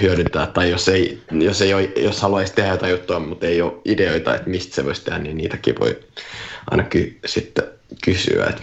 hyödyntää, 0.00 0.46
tai 0.46 0.70
jos, 0.70 0.88
ei, 0.88 1.22
jos, 1.30 1.62
ei 1.62 1.74
ole, 1.74 1.92
jos 1.96 2.22
haluaisi 2.22 2.54
tehdä 2.54 2.70
jotain 2.70 2.90
juttua, 2.90 3.18
mutta 3.18 3.46
ei 3.46 3.62
ole 3.62 3.72
ideoita, 3.84 4.34
että 4.34 4.50
mistä 4.50 4.74
se 4.74 4.84
voisi 4.84 5.04
tehdä, 5.04 5.18
niin 5.18 5.36
niitäkin 5.36 5.74
voi 5.80 6.00
ainakin 6.70 7.18
sitten 7.26 7.64
kysyä. 8.04 8.46
Että 8.46 8.62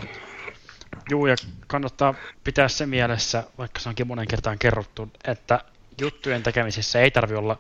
Juu, 1.10 1.26
ja 1.26 1.36
kannattaa 1.68 2.14
pitää 2.44 2.68
se 2.68 2.86
mielessä, 2.86 3.44
vaikka 3.58 3.80
se 3.80 3.90
onkin 3.90 4.08
monen 4.08 4.28
kertaan 4.28 4.60
kerrottu, 4.60 5.12
että 5.24 5.64
juttujen 6.02 6.44
tekemisessä 6.44 7.02
ei 7.02 7.12
tarvi 7.12 7.36
olla 7.36 7.60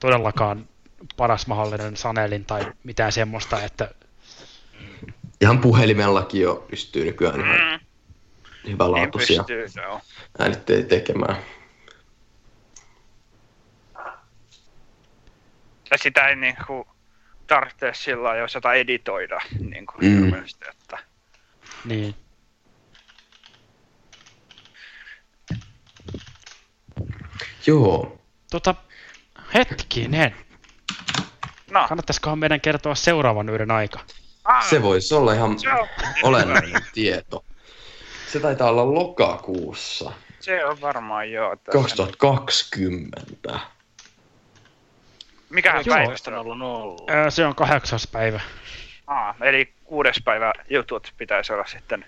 todellakaan 0.00 0.68
paras 1.16 1.46
mahdollinen 1.46 1.96
sanelin 1.96 2.44
tai 2.44 2.72
mitään 2.84 3.12
semmoista, 3.12 3.62
että... 3.62 3.90
Ihan 5.40 5.58
puhelimellakin 5.58 6.40
jo 6.40 6.66
pystyy 6.70 7.04
nykyään 7.04 7.40
ihan 7.40 7.80
mm. 7.80 7.86
hyvälaatuisia 8.70 9.44
äänitteitä 10.38 10.88
tekemään. 10.88 11.36
Ja 15.90 15.98
sitä 15.98 16.28
ei 16.28 16.36
niin 16.36 16.56
kuin, 16.66 16.88
tarvitse 17.46 17.90
sillä 17.94 18.36
jos 18.36 18.54
jotain 18.54 18.80
editoida 18.80 19.40
niin 19.70 19.86
kuin 19.86 20.06
mm. 20.06 20.34
että... 20.70 20.98
Niin. 21.84 22.14
Joo. 27.66 28.18
Tota, 28.50 28.74
hetkinen. 29.54 30.36
No. 31.70 31.88
Kannattaisikohan 31.88 32.38
meidän 32.38 32.60
kertoa 32.60 32.94
seuraavan 32.94 33.48
yhden 33.48 33.70
aika? 33.70 34.00
Ah, 34.44 34.64
se 34.64 34.82
voisi 34.82 35.14
olla 35.14 35.32
ihan 35.32 35.56
olennainen 36.22 36.82
tieto. 36.94 37.44
Se 38.32 38.40
taitaa 38.40 38.70
olla 38.70 38.94
lokakuussa. 38.94 40.12
Se 40.40 40.64
on 40.64 40.80
varmaan 40.80 41.32
joo. 41.32 41.56
2020. 41.72 43.20
Mikähän 45.50 45.84
päivästä 45.88 46.30
on 46.30 46.36
ollut 46.36 46.62
ollut? 46.62 47.02
Se 47.28 47.46
on 47.46 47.54
kahdeksas 47.54 48.06
päivä. 48.06 48.40
Ah, 49.06 49.36
eli 49.40 49.72
kuudes 49.84 50.20
päivä 50.24 50.52
jutut 50.70 51.12
pitäisi 51.16 51.52
olla 51.52 51.66
sitten 51.66 52.04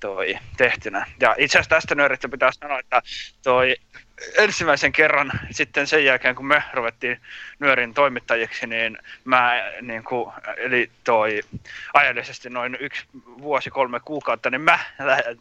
toi 0.00 0.38
tehtynä. 0.56 1.06
Ja 1.20 1.34
itse 1.38 1.58
asiassa 1.58 1.76
tästä 1.76 1.94
nööristä 1.94 2.28
pitää 2.28 2.50
sanoa, 2.52 2.78
että 2.78 3.02
toi 3.42 3.76
ensimmäisen 4.38 4.92
kerran 4.92 5.32
sitten 5.50 5.86
sen 5.86 6.04
jälkeen, 6.04 6.34
kun 6.34 6.46
me 6.46 6.62
ruvettiin 6.72 7.20
nyörin 7.58 7.94
toimittajiksi, 7.94 8.66
niin 8.66 8.98
mä 9.24 9.52
niin 9.82 10.04
kuin, 10.04 10.32
eli 10.56 10.90
toi 11.04 11.42
ajallisesti 11.94 12.50
noin 12.50 12.76
yksi 12.80 13.04
vuosi, 13.38 13.70
kolme 13.70 14.00
kuukautta, 14.00 14.50
niin 14.50 14.60
mä 14.60 14.78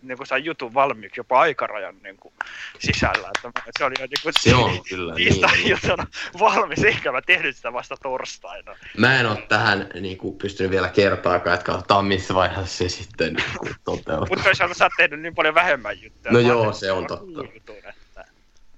niin 0.02 0.18
kuin 0.18 0.28
sain 0.28 0.46
jutun 0.46 0.74
valmiiksi 0.74 1.20
jopa 1.20 1.40
aikarajan 1.40 1.96
niin 2.04 2.18
kuin, 2.18 2.34
sisällä. 2.80 3.30
Että 3.36 3.62
se 3.78 3.86
oli 3.86 3.96
jo 4.00 4.06
niin 4.06 4.24
kuin, 4.24 4.34
se 4.40 4.56
on 4.56 4.84
kyllä 4.90 5.14
niin. 5.14 5.70
jutuna 5.70 6.08
valmis, 6.40 6.84
eikä 6.84 7.12
mä 7.12 7.22
tehnyt 7.22 7.56
sitä 7.56 7.74
vasta 7.74 7.96
torstaina. 8.04 8.76
Mä 8.98 9.20
en 9.20 9.26
ole 9.26 9.42
tähän 9.50 9.90
niin 10.02 10.18
kuin, 10.18 10.38
pystynyt 10.38 10.72
vielä 10.72 10.90
kertaakaan, 10.90 11.54
että 11.54 11.66
katsotaan 11.66 12.06
missä 12.06 12.34
vaiheessa 12.34 12.78
se 12.78 12.90
sitten 12.90 13.34
niin 13.34 13.76
toteutuu. 13.84 14.28
Mutta 14.30 14.44
toisaalta 14.44 14.74
sä 14.74 14.86
oot 14.86 14.94
tehnyt 14.98 15.22
niin 15.22 15.36
paljon 15.36 15.56
vähemmän 15.56 16.02
juttuja. 16.02 16.34
No 16.34 16.40
joo, 16.40 16.74
se 16.74 16.92
on 16.92 17.08
totta. 17.08 17.42
Jutun, 17.54 17.76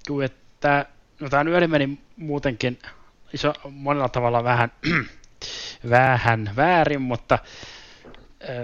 tuntuu, 0.07 0.21
että 0.21 0.85
no 1.19 1.29
tämä 1.29 1.43
nyöri 1.43 1.67
meni 1.67 1.99
muutenkin 2.17 2.79
iso, 3.33 3.53
monella 3.71 4.09
tavalla 4.09 4.43
vähän, 4.43 4.71
vähän 5.89 6.49
väärin, 6.55 7.01
mutta 7.01 7.39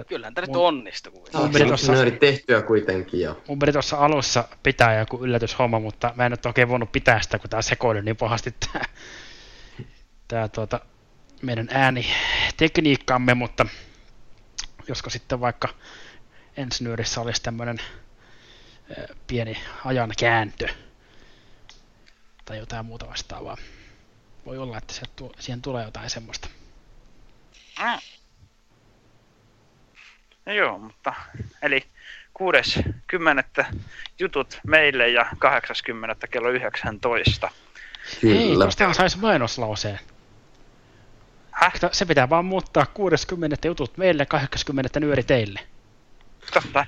Kyllähän 0.08 0.34
tämä 0.34 0.46
nyt 0.46 0.56
onnistui. 0.56 1.12
Mun 1.34 1.50
piti 1.50 1.64
tuossa, 1.64 1.92
tehtyä 2.20 2.62
kuitenkin 2.62 3.20
jo. 3.20 3.42
Mun 3.48 3.58
piti 3.58 3.72
tuossa 3.72 3.96
alussa 3.96 4.48
pitää 4.62 4.98
joku 4.98 5.24
yllätyshomma, 5.24 5.80
mutta 5.80 6.12
mä 6.16 6.26
en 6.26 6.30
nyt 6.30 6.46
oikein 6.46 6.68
voinut 6.68 6.92
pitää 6.92 7.22
sitä, 7.22 7.38
kun 7.38 7.50
tää 7.50 7.62
sekoili 7.62 8.02
niin 8.02 8.16
pahasti 8.16 8.54
tää, 8.72 8.84
tää 10.28 10.48
tuota, 10.48 10.80
meidän 11.42 11.68
äänitekniikkamme, 11.70 13.34
mutta 13.34 13.66
josko 14.88 15.10
sitten 15.10 15.40
vaikka 15.40 15.68
ensi 16.56 16.84
nyörissä 16.84 17.20
olisi 17.20 17.42
tämmöinen 17.42 17.78
pieni 19.26 19.56
ajan 19.84 20.12
kääntö, 20.18 20.68
tai 22.44 22.58
jotain 22.58 22.86
muuta 22.86 23.08
vastaavaa. 23.08 23.56
Voi 24.46 24.58
olla, 24.58 24.78
että 24.78 24.94
siihen 25.38 25.62
tulee 25.62 25.84
jotain 25.84 26.10
semmoista. 26.10 26.48
Mm. 27.78 27.98
No 30.46 30.52
joo, 30.52 30.78
mutta 30.78 31.14
eli 31.62 31.84
6.10. 33.62 33.78
jutut 34.18 34.60
meille 34.66 35.08
ja 35.08 35.26
80. 35.38 36.26
kello 36.26 36.48
19. 36.48 37.50
Kyllä. 38.20 38.40
Hei, 38.40 38.54
tuosta 38.54 38.92
saisi 38.92 39.18
mainoslauseen. 39.18 40.00
Häh? 41.50 41.72
Se 41.92 42.06
pitää 42.06 42.30
vaan 42.30 42.44
muuttaa 42.44 42.86
60. 42.86 43.68
jutut 43.68 43.96
meille, 43.96 44.26
80. 44.26 45.00
nyöri 45.00 45.22
teille. 45.22 45.60
Totta. 46.54 46.86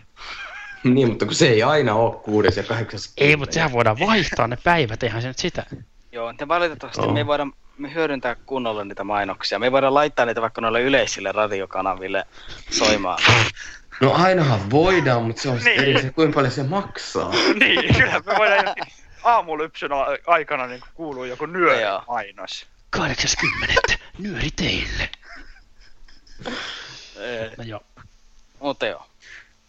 Niin, 0.94 1.08
mutta 1.08 1.24
kun 1.24 1.34
se 1.34 1.48
ei 1.48 1.62
aina 1.62 1.94
ole 1.94 2.14
kuudes 2.14 2.56
ja 2.56 2.62
kahdeksas. 2.62 3.12
Ei, 3.16 3.36
mutta 3.36 3.54
sehän 3.54 3.72
voidaan 3.72 3.98
vaihtaa 4.00 4.48
ne 4.48 4.58
päivät, 4.64 5.02
eihän 5.02 5.22
se 5.22 5.28
nyt 5.28 5.38
sitä. 5.38 5.66
Joo, 6.12 6.32
te 6.32 6.48
valitettavasti 6.48 7.02
oh. 7.02 7.12
me 7.12 7.20
ei 7.20 7.26
voida 7.26 7.46
me 7.78 7.94
hyödyntää 7.94 8.34
kunnolla 8.34 8.84
niitä 8.84 9.04
mainoksia. 9.04 9.58
Me 9.58 9.66
ei 9.66 9.72
voida 9.72 9.94
laittaa 9.94 10.26
niitä 10.26 10.40
vaikka 10.40 10.60
noille 10.60 10.80
yleisille 10.80 11.32
radiokanaville 11.32 12.26
soimaan. 12.70 13.18
No 14.00 14.12
ainahan 14.12 14.70
voidaan, 14.70 15.22
mutta 15.22 15.42
se 15.42 15.48
on 15.48 15.58
niin. 15.64 15.80
eri 15.80 16.02
se, 16.02 16.10
kuinka 16.10 16.34
paljon 16.34 16.52
se 16.52 16.62
maksaa. 16.62 17.30
niin, 17.60 17.94
kyllä 17.94 18.22
me 18.26 18.34
voidaan 18.38 18.74
aamulypsyn 19.24 19.90
aikana 20.26 20.66
niin 20.66 20.80
kuuluu 20.94 21.24
joku 21.24 21.46
nyöri-mainos. 21.46 22.66
80. 22.90 23.74
Nyöri 24.18 24.50
teille. 24.56 25.10
no 27.56 27.64
joo. 27.64 27.80
Mutta 28.60 28.86
joo. 28.86 29.06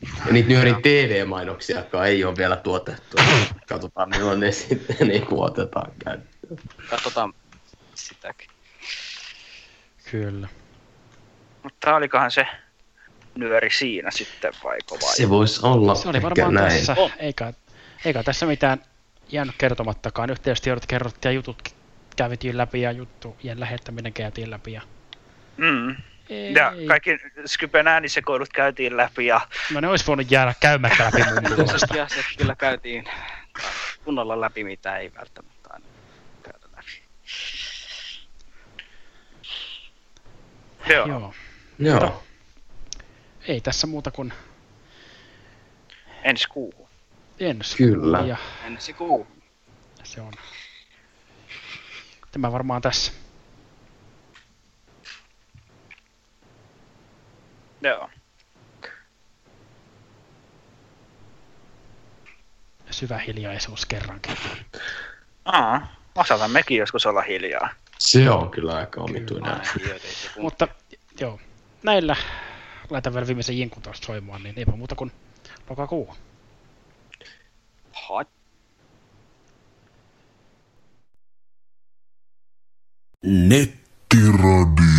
Ja 0.02 0.34
niitä 0.34 0.50
Nyörin 0.50 0.82
TV-mainoksiakaan 0.82 2.08
ei 2.08 2.24
ole 2.24 2.38
vielä 2.38 2.56
tuotettu. 2.56 3.18
Katsotaan 3.68 4.10
milloin 4.10 4.39
ne 4.39 4.52
sitten 4.52 5.08
niin 5.08 5.28
otetaan 5.32 5.91
käyttöön. 6.04 6.58
Katsotaan 6.89 7.34
sitäkin. 7.95 8.50
Kyllä. 10.12 10.48
Mutta 11.64 11.95
olikohan 11.95 12.32
se 12.32 12.48
nyöri 13.36 13.70
siinä 13.72 14.12
sitten 14.12 14.54
vai 14.64 14.78
vai? 14.91 15.16
Se 15.16 15.30
voisi 15.30 15.60
olla 15.64 15.95
Se 15.95 16.10
oli 16.10 16.22
varmaan 16.22 16.54
näin. 16.54 16.72
tässä. 16.72 16.95
Oh. 16.98 17.12
Eikä, 17.20 17.54
eikä 18.06 18.24
tässä 18.24 18.45
mitään 18.45 18.82
jäänyt 19.30 19.56
kertomattakaan. 19.58 20.30
Yhteystiedot 20.30 20.86
kerrottiin 20.86 21.30
ja 21.30 21.36
jutut 21.36 21.76
kävitiin 22.16 22.58
läpi 22.58 22.82
ja 22.82 22.91
juttujen 22.91 23.60
lähettäminen 23.60 24.14
käytiin 24.14 24.52
läpi. 24.52 24.74
Ja... 24.74 24.82
Mm. 25.58 25.95
Ei. 26.30 26.54
Ja 26.54 26.74
kaikki 26.88 27.20
Skypen 27.46 27.88
äänisekoilut 27.88 28.50
käytiin 28.50 28.98
läpi. 28.98 29.26
Ja... 29.26 29.42
No 29.74 29.80
ne 29.80 29.88
olisi 29.88 30.08
voinut 30.08 30.32
jäädä 30.32 30.54
käymättä 30.60 31.04
läpi 31.06 31.24
mun 31.24 31.58
mielestä. 31.58 32.04
asiat 32.04 32.26
kyllä 32.38 32.56
käytiin 32.56 33.06
kunnolla 34.04 34.42
läpi, 34.42 34.64
mitä 34.64 34.98
ei 34.98 35.14
välttämättä 35.14 35.70
aina 35.70 35.86
käydä 36.44 36.68
läpi. 36.76 37.04
Joo. 40.90 41.08
Joo. 41.08 41.34
Joo. 41.80 42.24
ei 43.48 43.62
tässä 43.62 43.88
muuta 43.88 44.12
kuin... 44.12 44.34
Ensi 46.24 46.48
kuu. 46.48 46.90
Ensi 47.40 47.78
Kyllä. 47.78 48.20
Ja... 48.20 48.38
Ensi 48.66 48.94
kuu. 48.94 49.28
Se 50.04 50.22
on. 50.22 50.34
Tämä 52.32 52.52
varmaan 52.52 52.82
tässä. 52.82 53.12
Joo. 57.82 58.10
Syvä 62.92 63.18
hiljaisuus 63.18 63.86
kerrankin. 63.86 64.38
Aa, 65.46 65.96
osataan 66.16 66.52
mekin 66.52 66.78
joskus 66.78 67.06
olla 67.06 67.22
hiljaa. 67.22 67.70
Se 68.00 68.30
on 68.30 68.50
kyllä 68.50 68.76
aika 68.76 69.02
omituinen. 69.02 69.62
Mutta 70.40 70.68
joo, 71.20 71.40
näillä 71.84 72.16
laitan 72.90 73.14
vielä 73.14 73.28
viimeisen 73.28 73.58
jinkun 73.58 73.84
tuosta 73.84 74.06
soimaan, 74.06 74.44
niin 74.44 74.60
eipä 74.60 74.72
muuta 74.72 74.96
kuin 74.96 75.12
lokakuu. 75.70 76.16
Hot. 78.10 78.28
Nettiradio. 83.26 84.97